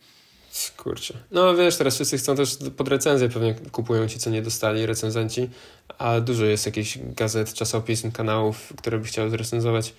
Kurczę. 0.77 1.15
No 1.31 1.55
wiesz, 1.57 1.77
teraz 1.77 1.95
wszyscy 1.95 2.19
chcą 2.19 2.37
też 2.37 2.59
pod 2.77 2.89
recenzję 2.89 3.29
pewnie 3.29 3.55
kupują 3.55 4.09
ci, 4.09 4.19
co 4.19 4.31
nie 4.31 4.43
dostali 4.43 4.87
recenzenci, 4.87 5.51
a 5.99 6.21
dużo 6.21 6.45
jest 6.45 6.67
jakichś 6.67 6.99
gazet, 6.99 7.55
czasopism, 7.55 8.13
kanałów, 8.13 8.73
które 8.79 8.99
by 8.99 9.05
chciały 9.05 9.31
zrecenzować. 9.31 9.95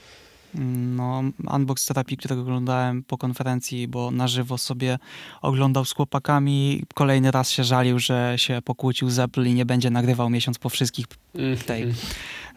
No, 0.96 1.24
unbox 1.54 1.86
terapii, 1.86 2.18
którego 2.18 2.42
oglądałem 2.42 3.04
po 3.04 3.18
konferencji, 3.18 3.88
bo 3.88 4.12
na 4.12 4.28
żywo 4.28 4.58
sobie 4.58 5.00
oglądał 5.42 5.86
z 5.86 5.94
chłopakami. 5.94 6.84
Kolejny 6.94 7.32
raz 7.32 7.50
się 7.50 7.64
żalił, 7.64 8.00
że 8.00 8.34
się 8.38 8.62
pokłócił 8.66 9.10
z 9.10 9.20
Apple 9.20 9.46
i 9.46 9.54
nie 9.54 9.66
będzie 9.66 9.90
nagrywał 9.90 10.30
miesiąc 10.30 10.58
po 10.58 10.70
wszystkich 10.70 11.06
mhm. 11.36 11.58
tej 11.58 11.94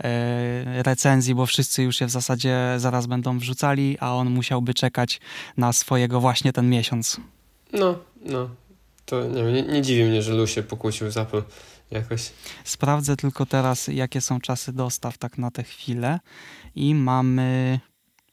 e, 0.05 0.83
recenzji, 0.83 1.35
bo 1.35 1.47
wszyscy 1.47 1.83
już 1.83 2.01
je 2.01 2.07
w 2.07 2.11
zasadzie 2.11 2.59
zaraz 2.77 3.07
będą 3.07 3.39
wrzucali, 3.39 3.97
a 4.01 4.15
on 4.15 4.31
musiałby 4.31 4.75
czekać 4.75 5.21
na 5.57 5.73
swojego 5.73 6.21
właśnie 6.21 6.53
ten 6.53 6.71
miesiąc. 6.71 7.21
No, 7.73 7.99
no. 8.25 8.49
To 9.07 9.29
nie, 9.29 9.43
nie, 9.43 9.63
nie 9.63 9.83
dziwi 9.83 10.05
mnie, 10.05 10.23
że 10.23 10.33
Lu 10.33 10.47
się 10.47 10.63
pokłócił 10.63 11.11
z 11.11 11.17
Apple 11.17 11.43
jakoś. 11.91 12.33
Sprawdzę 12.65 13.17
tylko 13.17 13.47
teraz, 13.47 13.89
jakie 13.89 14.21
są 14.21 14.41
czasy 14.41 14.73
dostaw 14.73 15.19
tak 15.19 15.39
na 15.39 15.51
tę 15.51 15.63
chwilę. 15.63 16.21
I 16.75 16.95
mamy 16.95 17.81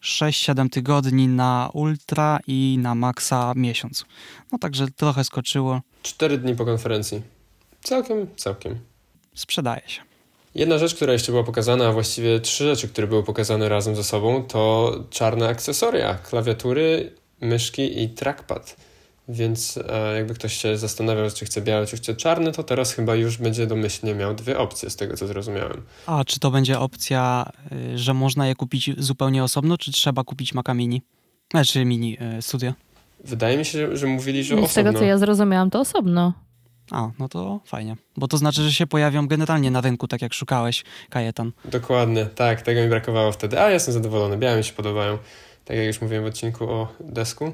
6-7 0.06 0.70
tygodni 0.70 1.28
na 1.28 1.70
Ultra 1.74 2.39
i 2.47 2.78
na 2.82 2.95
Maxa 2.95 3.53
miesiąc. 3.56 4.06
No 4.51 4.58
także 4.58 4.88
trochę 4.88 5.24
skoczyło. 5.24 5.82
Cztery 6.03 6.38
dni 6.38 6.56
po 6.56 6.66
konferencji. 6.66 7.22
Całkiem, 7.84 8.28
całkiem. 8.36 8.80
Sprzedaje 9.36 9.82
się. 9.88 10.01
Jedna 10.56 10.78
rzecz, 10.78 10.95
która 10.95 11.14
jeszcze 11.14 11.32
była 11.32 11.43
pokazana, 11.43 11.88
a 11.88 11.91
właściwie 11.91 12.39
trzy 12.39 12.64
rzeczy, 12.64 12.88
które 12.88 13.08
były 13.08 13.24
pokazane 13.24 13.70
razem 13.70 13.95
ze 13.95 14.03
sobą, 14.03 14.43
to 14.43 14.93
czarne 15.10 15.47
akcesoria, 15.47 16.14
klawiatury, 16.14 17.12
myszki 17.41 18.03
i 18.03 18.10
trackpad. 18.10 18.76
Więc 19.30 19.80
e, 19.89 20.15
jakby 20.15 20.34
ktoś 20.34 20.53
się 20.57 20.78
zastanawiał, 20.78 21.32
czy 21.32 21.45
chce 21.45 21.61
białe, 21.61 21.86
czy 21.86 21.97
chce 21.97 22.15
czarne, 22.15 22.51
to 22.51 22.63
teraz 22.63 22.93
chyba 22.93 23.15
już 23.15 23.38
będzie 23.38 23.67
domyślnie 23.67 24.15
miał 24.15 24.34
dwie 24.36 24.57
opcje, 24.57 24.89
z 24.89 24.95
tego 24.95 25.17
co 25.17 25.28
zrozumiałem. 25.28 25.82
A 26.05 26.23
czy 26.26 26.39
to 26.39 26.51
będzie 26.51 26.80
opcja, 26.80 27.51
y, 27.93 27.97
że 27.97 28.13
można 28.13 28.47
je 28.47 28.55
kupić 28.55 28.89
zupełnie 28.97 29.43
osobno, 29.43 29.78
czy 29.78 29.91
trzeba 29.91 30.23
kupić 30.23 30.53
Maca 30.53 30.73
Mini? 30.73 31.01
Znaczy 31.51 31.86
Mini 31.86 32.17
y, 32.38 32.41
Studio. 32.41 32.73
Wydaje 33.23 33.57
mi 33.57 33.65
się, 33.65 33.88
że, 33.88 33.97
że 33.97 34.07
mówili, 34.07 34.43
że 34.43 34.55
Z 34.55 34.59
osobno. 34.59 34.73
tego, 34.73 34.99
co 34.99 35.05
ja 35.05 35.17
zrozumiałam, 35.17 35.69
to 35.69 35.80
osobno. 35.80 36.34
A, 36.91 37.11
no 37.19 37.30
to 37.30 37.59
fajnie. 37.65 37.95
Bo 38.17 38.28
to 38.28 38.38
znaczy, 38.38 38.61
że 38.61 38.71
się 38.73 38.88
pojawią 38.88 39.28
generalnie 39.28 39.71
na 39.71 39.82
rynku, 39.82 40.07
tak 40.07 40.21
jak 40.21 40.34
szukałeś, 40.34 40.84
Kajetan. 41.09 41.51
Dokładnie, 41.65 42.26
tak, 42.26 42.61
tego 42.61 42.82
mi 42.82 42.89
brakowało 42.89 43.32
wtedy. 43.32 43.59
A 43.61 43.69
jestem 43.71 43.93
zadowolony, 43.93 44.38
białe 44.38 44.57
mi 44.57 44.63
się 44.63 44.73
podobają. 44.73 45.17
Tak 45.65 45.78
jak 45.78 45.86
już 45.86 46.01
mówiłem 46.01 46.23
w 46.23 46.28
odcinku 46.28 46.63
o 46.69 46.88
desku. 46.99 47.53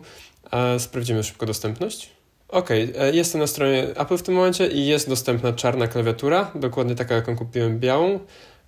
Sprawdzimy 0.80 1.24
szybko 1.24 1.46
dostępność. 1.46 2.10
Okej, 2.50 2.94
e, 2.98 3.12
jestem 3.16 3.42
na 3.42 3.48
stronie 3.48 3.88
Apple 3.96 4.18
w 4.18 4.22
tym 4.24 4.36
momencie 4.36 4.68
i 4.68 4.86
jest 4.86 5.10
dostępna 5.10 5.54
czarna 5.54 5.88
klawiatura, 5.88 6.52
dokładnie 6.56 6.96
taka, 6.96 7.16
jaką 7.16 7.36
kupiłem, 7.36 7.80
białą. 7.80 8.20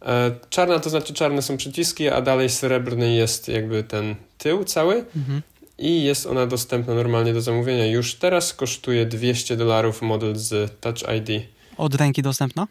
E, 0.01 0.31
Czarna 0.49 0.79
to 0.79 0.89
znaczy 0.89 1.13
czarne 1.13 1.41
są 1.41 1.57
przyciski, 1.57 2.09
a 2.09 2.21
dalej 2.21 2.49
srebrny 2.49 3.13
jest 3.15 3.47
jakby 3.47 3.83
ten 3.83 4.15
tył 4.37 4.63
cały 4.63 5.05
Mhm. 5.15 5.41
i 5.77 6.03
jest 6.03 6.25
ona 6.25 6.47
dostępna 6.47 6.93
normalnie 6.93 7.33
do 7.33 7.41
zamówienia. 7.41 7.85
Już 7.85 8.15
teraz 8.15 8.53
kosztuje 8.53 9.05
200 9.05 9.57
dolarów 9.57 10.01
model 10.01 10.35
z 10.35 10.71
Touch 10.81 10.97
ID. 11.17 11.43
Od 11.77 11.95
ręki 11.95 12.21
dostępna? 12.21 12.67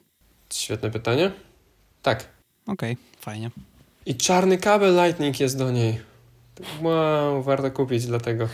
Świetne 0.54 0.90
pytanie. 0.90 1.30
Tak. 2.02 2.26
Okej, 2.66 2.96
fajnie. 3.20 3.50
I 4.06 4.14
czarny 4.14 4.58
kabel 4.58 4.94
Lightning 5.04 5.40
jest 5.40 5.58
do 5.58 5.70
niej. 5.70 6.00
Wow, 6.82 7.42
warto 7.42 7.70
kupić 7.70 8.06
dlatego. 8.06 8.48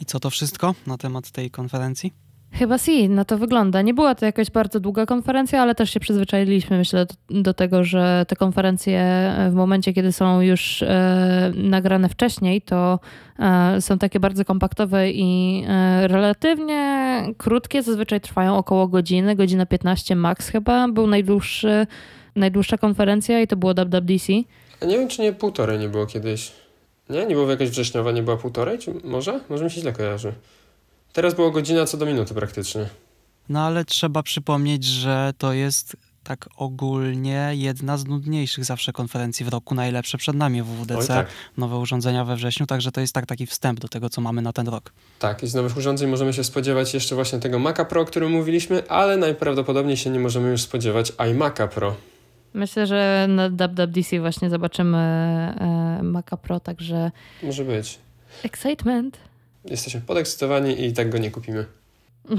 I 0.00 0.04
co 0.04 0.20
to 0.20 0.30
wszystko 0.30 0.74
na 0.86 0.98
temat 0.98 1.30
tej 1.30 1.50
konferencji? 1.50 2.12
Chyba 2.52 2.78
si, 2.78 3.08
na 3.08 3.24
to 3.24 3.38
wygląda. 3.38 3.82
Nie 3.82 3.94
była 3.94 4.14
to 4.14 4.26
jakaś 4.26 4.50
bardzo 4.50 4.80
długa 4.80 5.06
konferencja, 5.06 5.62
ale 5.62 5.74
też 5.74 5.90
się 5.90 6.00
przyzwyczailiśmy, 6.00 6.78
myślę, 6.78 7.06
do, 7.06 7.42
do 7.42 7.54
tego, 7.54 7.84
że 7.84 8.24
te 8.28 8.36
konferencje 8.36 9.00
e, 9.00 9.50
w 9.50 9.54
momencie, 9.54 9.92
kiedy 9.92 10.12
są 10.12 10.40
już 10.40 10.82
e, 10.82 11.52
nagrane 11.54 12.08
wcześniej, 12.08 12.62
to 12.62 13.00
e, 13.38 13.80
są 13.80 13.98
takie 13.98 14.20
bardzo 14.20 14.44
kompaktowe 14.44 15.10
i 15.10 15.64
e, 15.68 16.08
relatywnie 16.08 17.22
krótkie. 17.38 17.82
Zazwyczaj 17.82 18.20
trwają 18.20 18.56
około 18.56 18.88
godziny, 18.88 19.36
godzina 19.36 19.66
15 19.66 20.16
max 20.16 20.48
chyba. 20.48 20.88
Był 20.88 21.06
najdłuższy, 21.06 21.86
najdłuższa 22.36 22.78
konferencja 22.78 23.40
i 23.40 23.46
to 23.46 23.56
było 23.56 23.74
WWDC. 23.74 24.32
A 24.82 24.84
nie 24.84 24.98
wiem, 24.98 25.08
czy 25.08 25.22
nie 25.22 25.32
półtorej 25.32 25.78
nie 25.78 25.88
było 25.88 26.06
kiedyś. 26.06 26.52
Nie? 27.12 27.26
Nie 27.26 27.34
było 27.34 27.50
jakaś 27.50 27.70
wrześniowa, 27.70 28.12
nie 28.12 28.22
była 28.22 28.36
półtorej? 28.36 28.78
Czy 28.78 28.94
może? 29.04 29.40
Może 29.48 29.64
mi 29.64 29.70
się 29.70 29.80
źle 29.80 29.92
kojarzy. 29.92 30.32
Teraz 31.12 31.34
było 31.34 31.50
godzina 31.50 31.86
co 31.86 31.96
do 31.96 32.06
minuty 32.06 32.34
praktycznie. 32.34 32.86
No 33.48 33.60
ale 33.60 33.84
trzeba 33.84 34.22
przypomnieć, 34.22 34.84
że 34.84 35.32
to 35.38 35.52
jest 35.52 35.96
tak 36.24 36.48
ogólnie 36.56 37.50
jedna 37.52 37.98
z 37.98 38.04
nudniejszych 38.04 38.64
zawsze 38.64 38.92
konferencji 38.92 39.46
w 39.46 39.48
roku. 39.48 39.74
Najlepsze 39.74 40.18
przed 40.18 40.36
nami 40.36 40.62
WWDC, 40.62 41.06
tak. 41.06 41.26
nowe 41.56 41.78
urządzenia 41.78 42.24
we 42.24 42.36
wrześniu, 42.36 42.66
także 42.66 42.92
to 42.92 43.00
jest 43.00 43.14
tak 43.14 43.26
taki 43.26 43.46
wstęp 43.46 43.80
do 43.80 43.88
tego, 43.88 44.10
co 44.10 44.20
mamy 44.20 44.42
na 44.42 44.52
ten 44.52 44.68
rok. 44.68 44.92
Tak, 45.18 45.42
i 45.42 45.46
z 45.46 45.54
nowych 45.54 45.76
urządzeń 45.76 46.10
możemy 46.10 46.32
się 46.32 46.44
spodziewać 46.44 46.94
jeszcze 46.94 47.14
właśnie 47.14 47.38
tego 47.38 47.58
Maca 47.58 47.84
Pro, 47.84 48.00
o 48.00 48.04
którym 48.04 48.32
mówiliśmy, 48.32 48.88
ale 48.88 49.16
najprawdopodobniej 49.16 49.96
się 49.96 50.10
nie 50.10 50.20
możemy 50.20 50.50
już 50.50 50.62
spodziewać 50.62 51.12
iMac'a 51.12 51.68
Pro. 51.68 51.94
Myślę, 52.54 52.86
że 52.86 53.26
na 53.28 53.48
WWDC 53.48 54.20
właśnie 54.20 54.50
zobaczymy 54.50 54.98
e, 54.98 56.00
Maca 56.02 56.36
Pro, 56.36 56.60
także 56.60 57.10
Może 57.42 57.64
być. 57.64 57.98
excitement. 58.44 59.18
Jesteśmy 59.64 60.00
podekscytowani 60.00 60.84
i 60.86 60.92
tak 60.92 61.10
go 61.10 61.18
nie 61.18 61.30
kupimy. 61.30 61.64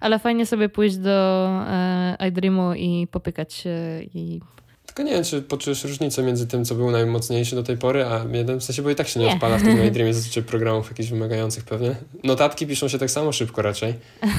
Ale 0.00 0.18
fajnie 0.18 0.46
sobie 0.46 0.68
pójść 0.68 0.96
do 0.96 1.48
e, 1.68 2.28
iDreamu 2.28 2.74
i 2.74 3.06
popykać 3.10 3.52
się 3.54 3.70
i... 4.14 4.40
Tylko 4.86 5.02
nie 5.02 5.12
wiem, 5.12 5.24
czy 5.24 5.42
poczujesz 5.42 5.84
różnicę 5.84 6.22
między 6.22 6.46
tym, 6.46 6.64
co 6.64 6.74
był 6.74 6.90
najmocniejszy 6.90 7.56
do 7.56 7.62
tej 7.62 7.76
pory, 7.78 8.04
a 8.04 8.24
jeden 8.32 8.60
w 8.60 8.64
sensie, 8.64 8.82
bo 8.82 8.90
i 8.90 8.94
tak 8.94 9.08
się 9.08 9.20
nie, 9.20 9.26
Nie. 9.26 9.32
odpala 9.32 9.58
w 9.58 9.62
tym 9.62 9.84
iDreamie 9.86 10.14
zazwyczaj 10.14 10.42
programów 10.42 10.88
jakichś 10.88 11.08
wymagających 11.10 11.64
pewnie. 11.64 11.94
Notatki 12.24 12.66
piszą 12.66 12.88
się 12.88 12.98
tak 12.98 13.10
samo 13.10 13.32
szybko 13.32 13.62
raczej. 13.62 13.94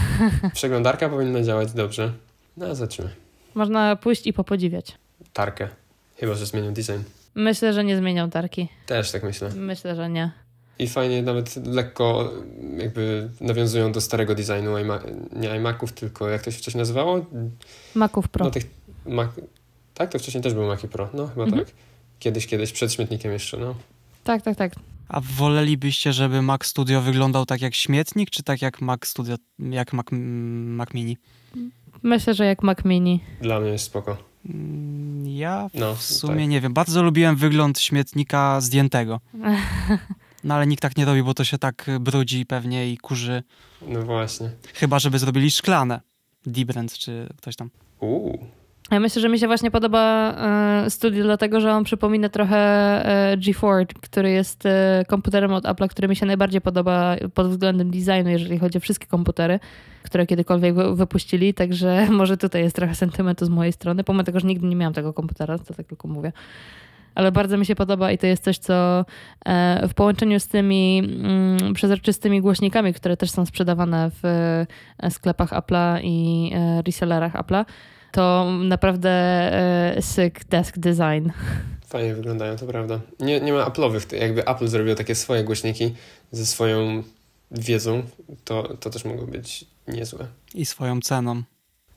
Przeglądarka 0.53 1.09
powinna 1.09 1.43
działać 1.43 1.71
dobrze. 1.71 2.11
No, 2.57 2.75
zobaczymy. 2.75 3.09
Można 3.55 3.95
pójść 3.95 4.27
i 4.27 4.33
popodziwiać. 4.33 4.97
Tarkę. 5.33 5.67
Chyba, 6.17 6.33
że 6.33 6.45
zmienią 6.45 6.73
design. 6.73 7.01
Myślę, 7.35 7.73
że 7.73 7.83
nie 7.83 7.97
zmienią 7.97 8.29
tarki. 8.29 8.67
Też 8.85 9.11
tak 9.11 9.23
myślę. 9.23 9.49
Myślę, 9.49 9.95
że 9.95 10.09
nie. 10.09 10.31
I 10.79 10.87
fajnie 10.87 11.21
nawet 11.23 11.67
lekko 11.67 12.31
jakby 12.77 13.29
nawiązują 13.41 13.91
do 13.91 14.01
starego 14.01 14.35
designu 14.35 14.71
iMa- 14.73 14.99
nie 15.35 15.55
iMaców, 15.55 15.91
tylko 15.93 16.29
jak 16.29 16.41
to 16.43 16.51
się 16.51 16.57
wcześniej 16.57 16.79
nazywało? 16.79 17.25
Maców 17.95 18.29
Pro. 18.29 18.45
No 18.45 18.51
tych 18.51 18.63
Mac... 19.05 19.29
Tak, 19.93 20.11
to 20.11 20.19
wcześniej 20.19 20.43
też 20.43 20.53
były 20.53 20.67
Maci 20.67 20.87
Pro. 20.87 21.09
No 21.13 21.27
chyba 21.27 21.43
Mhm. 21.43 21.65
tak. 21.65 21.73
Kiedyś, 22.19 22.47
kiedyś, 22.47 22.71
przed 22.71 22.93
śmietnikiem 22.93 23.31
jeszcze, 23.31 23.57
no. 23.57 23.75
Tak, 24.23 24.41
tak, 24.41 24.57
tak. 24.57 24.73
A 25.09 25.21
wolelibyście, 25.21 26.13
żeby 26.13 26.41
Mac 26.41 26.65
Studio 26.65 27.01
wyglądał 27.01 27.45
tak 27.45 27.61
jak 27.61 27.75
śmietnik, 27.75 28.29
czy 28.29 28.43
tak 28.43 28.61
jak 28.61 28.81
Mac 28.81 29.05
Studio, 29.05 29.35
jak 29.59 29.93
Mac, 29.93 30.05
Mac 30.11 30.93
Mini? 30.93 31.17
Myślę, 32.03 32.33
że 32.33 32.45
jak 32.45 32.63
Mac 32.63 32.85
Mini. 32.85 33.19
Dla 33.41 33.59
mnie 33.59 33.69
jest 33.69 33.85
spoko. 33.85 34.17
Mm, 34.49 35.27
Ja 35.27 35.69
w 35.69 35.73
No, 35.79 35.95
sumie 35.95 36.35
tak. 36.39 36.47
nie 36.49 36.61
wiem. 36.61 36.73
Bardzo 36.73 37.03
lubiłem 37.03 37.35
wygląd 37.35 37.79
śmietnika 37.79 38.61
zdjętego. 38.61 39.19
No 40.43 40.55
ale 40.55 40.67
nikt 40.67 40.81
tak 40.81 40.97
nie 40.97 41.05
robi, 41.05 41.23
bo 41.23 41.33
to 41.33 41.43
się 41.43 41.57
tak 41.57 41.85
brudzi 41.99 42.45
pewnie 42.45 42.91
i 42.91 42.97
kurzy. 42.97 43.43
No 43.87 44.01
właśnie. 44.01 44.49
Chyba, 44.73 44.99
żeby 44.99 45.19
zrobili 45.19 45.51
szklane. 45.51 46.01
Dibrand 46.45 46.93
czy 46.93 47.29
ktoś 47.37 47.55
tam. 47.55 47.69
Uuu. 47.99 48.45
Ja 48.91 48.99
myślę, 48.99 49.21
że 49.21 49.29
mi 49.29 49.39
się 49.39 49.47
właśnie 49.47 49.71
podoba 49.71 50.33
e, 50.85 50.89
studio, 50.89 51.23
dlatego 51.23 51.61
że 51.61 51.73
on 51.73 51.83
przypomina 51.83 52.29
trochę 52.29 52.57
e, 53.31 53.37
G4, 53.37 53.85
który 54.01 54.31
jest 54.31 54.65
e, 54.65 55.03
komputerem 55.07 55.53
od 55.53 55.63
Apple'a, 55.63 55.87
który 55.87 56.07
mi 56.07 56.15
się 56.15 56.25
najbardziej 56.25 56.61
podoba 56.61 57.15
pod 57.33 57.47
względem 57.47 57.91
designu, 57.91 58.29
jeżeli 58.29 58.59
chodzi 58.59 58.77
o 58.77 58.81
wszystkie 58.81 59.07
komputery, 59.07 59.59
które 60.03 60.25
kiedykolwiek 60.25 60.75
wy- 60.75 60.95
wypuścili. 60.95 61.53
Także 61.53 62.07
może 62.09 62.37
tutaj 62.37 62.61
jest 62.61 62.75
trochę 62.75 62.95
sentymentu 62.95 63.45
z 63.45 63.49
mojej 63.49 63.73
strony, 63.73 64.03
pomimo 64.03 64.23
tego, 64.23 64.39
że 64.39 64.47
nigdy 64.47 64.67
nie 64.67 64.75
miałam 64.75 64.93
tego 64.93 65.13
komputera, 65.13 65.57
to 65.57 65.73
tak 65.73 65.87
tylko 65.87 66.07
mówię. 66.07 66.31
Ale 67.15 67.31
bardzo 67.31 67.57
mi 67.57 67.65
się 67.65 67.75
podoba 67.75 68.11
i 68.11 68.17
to 68.17 68.27
jest 68.27 68.43
coś, 68.43 68.57
co 68.57 69.05
w 69.89 69.93
połączeniu 69.95 70.39
z 70.39 70.47
tymi 70.47 70.99
mm, 70.99 71.73
przezroczystymi 71.73 72.41
głośnikami, 72.41 72.93
które 72.93 73.17
też 73.17 73.31
są 73.31 73.45
sprzedawane 73.45 74.11
w 74.23 74.65
sklepach 75.09 75.49
Apple'a 75.49 75.99
i 76.03 76.51
resellerach 76.85 77.33
Apple'a, 77.33 77.65
to 78.11 78.51
naprawdę 78.63 79.09
e, 79.09 80.01
sick 80.01 80.43
desk 80.43 80.77
design. 80.77 81.29
Fajnie 81.87 82.15
wyglądają, 82.15 82.55
to 82.55 82.65
prawda. 82.65 82.99
Nie, 83.19 83.41
nie 83.41 83.53
ma 83.53 83.65
Apple'owych, 83.65 84.15
jakby 84.15 84.45
Apple 84.47 84.67
zrobił 84.67 84.95
takie 84.95 85.15
swoje 85.15 85.43
głośniki 85.43 85.95
ze 86.31 86.45
swoją 86.45 87.03
wiedzą, 87.51 88.03
to, 88.45 88.77
to 88.79 88.89
też 88.89 89.05
mogło 89.05 89.27
być 89.27 89.65
niezłe. 89.87 90.27
I 90.53 90.65
swoją 90.65 91.01
ceną. 91.01 91.43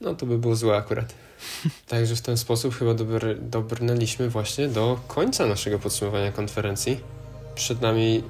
No 0.00 0.14
to 0.14 0.26
by 0.26 0.38
było 0.38 0.56
złe 0.56 0.76
akurat. 0.76 1.14
Także 1.88 2.16
w 2.16 2.20
ten 2.20 2.36
sposób 2.36 2.74
chyba 2.74 2.94
dobr, 2.94 3.36
dobrnęliśmy 3.40 4.28
właśnie 4.28 4.68
do 4.68 5.00
końca 5.08 5.46
naszego 5.46 5.78
podsumowania 5.78 6.32
konferencji. 6.32 7.00
Przed 7.54 7.80
nami 7.80 8.22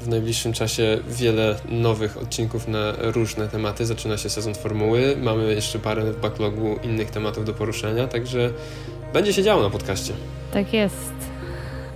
w 0.00 0.08
najbliższym 0.08 0.52
czasie 0.52 0.98
wiele 1.08 1.56
nowych 1.68 2.16
odcinków 2.16 2.68
na 2.68 2.92
różne 2.98 3.48
tematy. 3.48 3.86
Zaczyna 3.86 4.16
się 4.16 4.30
sezon 4.30 4.54
formuły. 4.54 5.16
Mamy 5.22 5.54
jeszcze 5.54 5.78
parę 5.78 6.12
w 6.12 6.20
backlogu 6.20 6.76
innych 6.82 7.10
tematów 7.10 7.44
do 7.44 7.54
poruszenia, 7.54 8.06
także 8.06 8.50
będzie 9.12 9.32
się 9.32 9.42
działo 9.42 9.62
na 9.62 9.70
podcaście. 9.70 10.12
Tak 10.52 10.72
jest. 10.72 11.12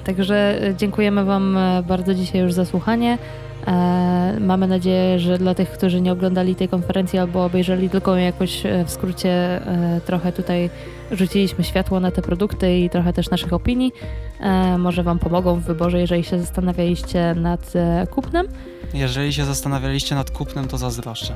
Także 0.05 0.63
e, 0.63 0.75
dziękujemy 0.75 1.25
Wam 1.25 1.57
e, 1.57 1.83
bardzo 1.83 2.15
dzisiaj 2.15 2.41
już 2.41 2.53
za 2.53 2.65
słuchanie. 2.65 3.19
E, 3.67 4.37
mamy 4.41 4.67
nadzieję, 4.67 5.19
że 5.19 5.39
dla 5.39 5.55
tych, 5.55 5.71
którzy 5.71 6.01
nie 6.01 6.13
oglądali 6.13 6.55
tej 6.55 6.69
konferencji 6.69 7.19
albo 7.19 7.45
obejrzeli 7.45 7.91
tylko 7.91 8.17
jakoś 8.17 8.63
w 8.87 8.91
skrócie, 8.91 9.61
trochę 10.07 10.33
tutaj 10.33 10.71
rzuciliśmy 11.17 11.65
światło 11.65 12.01
na 12.01 12.11
te 12.11 12.23
produkty 12.23 12.79
i 12.79 12.91
trochę 12.91 13.13
też 13.13 13.31
naszych 13.31 13.53
opinii. 13.53 13.93
E, 14.41 14.79
może 14.79 15.03
Wam 15.03 15.19
pomogą 15.19 15.55
w 15.61 15.63
wyborze, 15.65 16.01
jeżeli 16.01 16.25
się 16.25 16.39
zastanawialiście 16.39 17.35
nad 17.35 17.77
e, 17.77 18.07
kupnem. 18.11 18.47
Jeżeli 18.95 19.33
się 19.33 19.45
zastanawialiście 19.45 20.15
nad 20.15 20.31
kupnem, 20.31 20.69
to 20.69 20.79
zazdroszczę. 20.79 21.35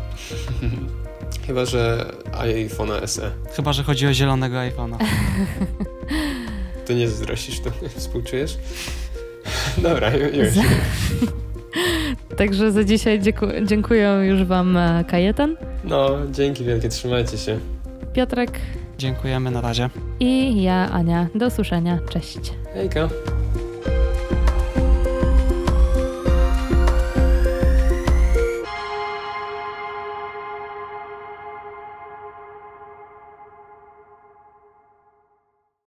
Chyba, 1.46 1.64
że 1.64 2.12
iPhone'a 2.32 3.06
SE. 3.06 3.30
Chyba, 3.56 3.72
że 3.72 3.82
chodzi 3.82 4.06
o 4.06 4.12
zielonego 4.12 4.56
iPhone'a. 4.56 4.96
To 6.86 6.92
nie 6.92 7.08
zazdrościsz, 7.08 7.60
to 7.60 7.70
współczujesz? 7.96 8.56
Dobra, 9.82 10.10
już. 10.16 10.48
Także 12.36 12.72
za 12.72 12.84
dzisiaj 12.84 13.20
dzieku- 13.20 13.66
dziękuję 13.66 14.20
już 14.28 14.44
Wam 14.44 14.76
e, 14.76 15.04
Kajetan, 15.08 15.56
No, 15.84 16.10
dzięki 16.30 16.64
wielkie, 16.64 16.88
trzymajcie 16.88 17.38
się. 17.38 17.58
Piotrek 18.12 18.50
Dziękujemy, 18.98 19.50
na 19.50 19.60
razie. 19.60 19.90
i 20.20 20.62
ja, 20.62 20.90
Ania. 20.90 21.26
Do 21.34 21.46
usłyszenia. 21.46 21.98
Cześć. 22.10 22.52
Hejka. 22.74 23.08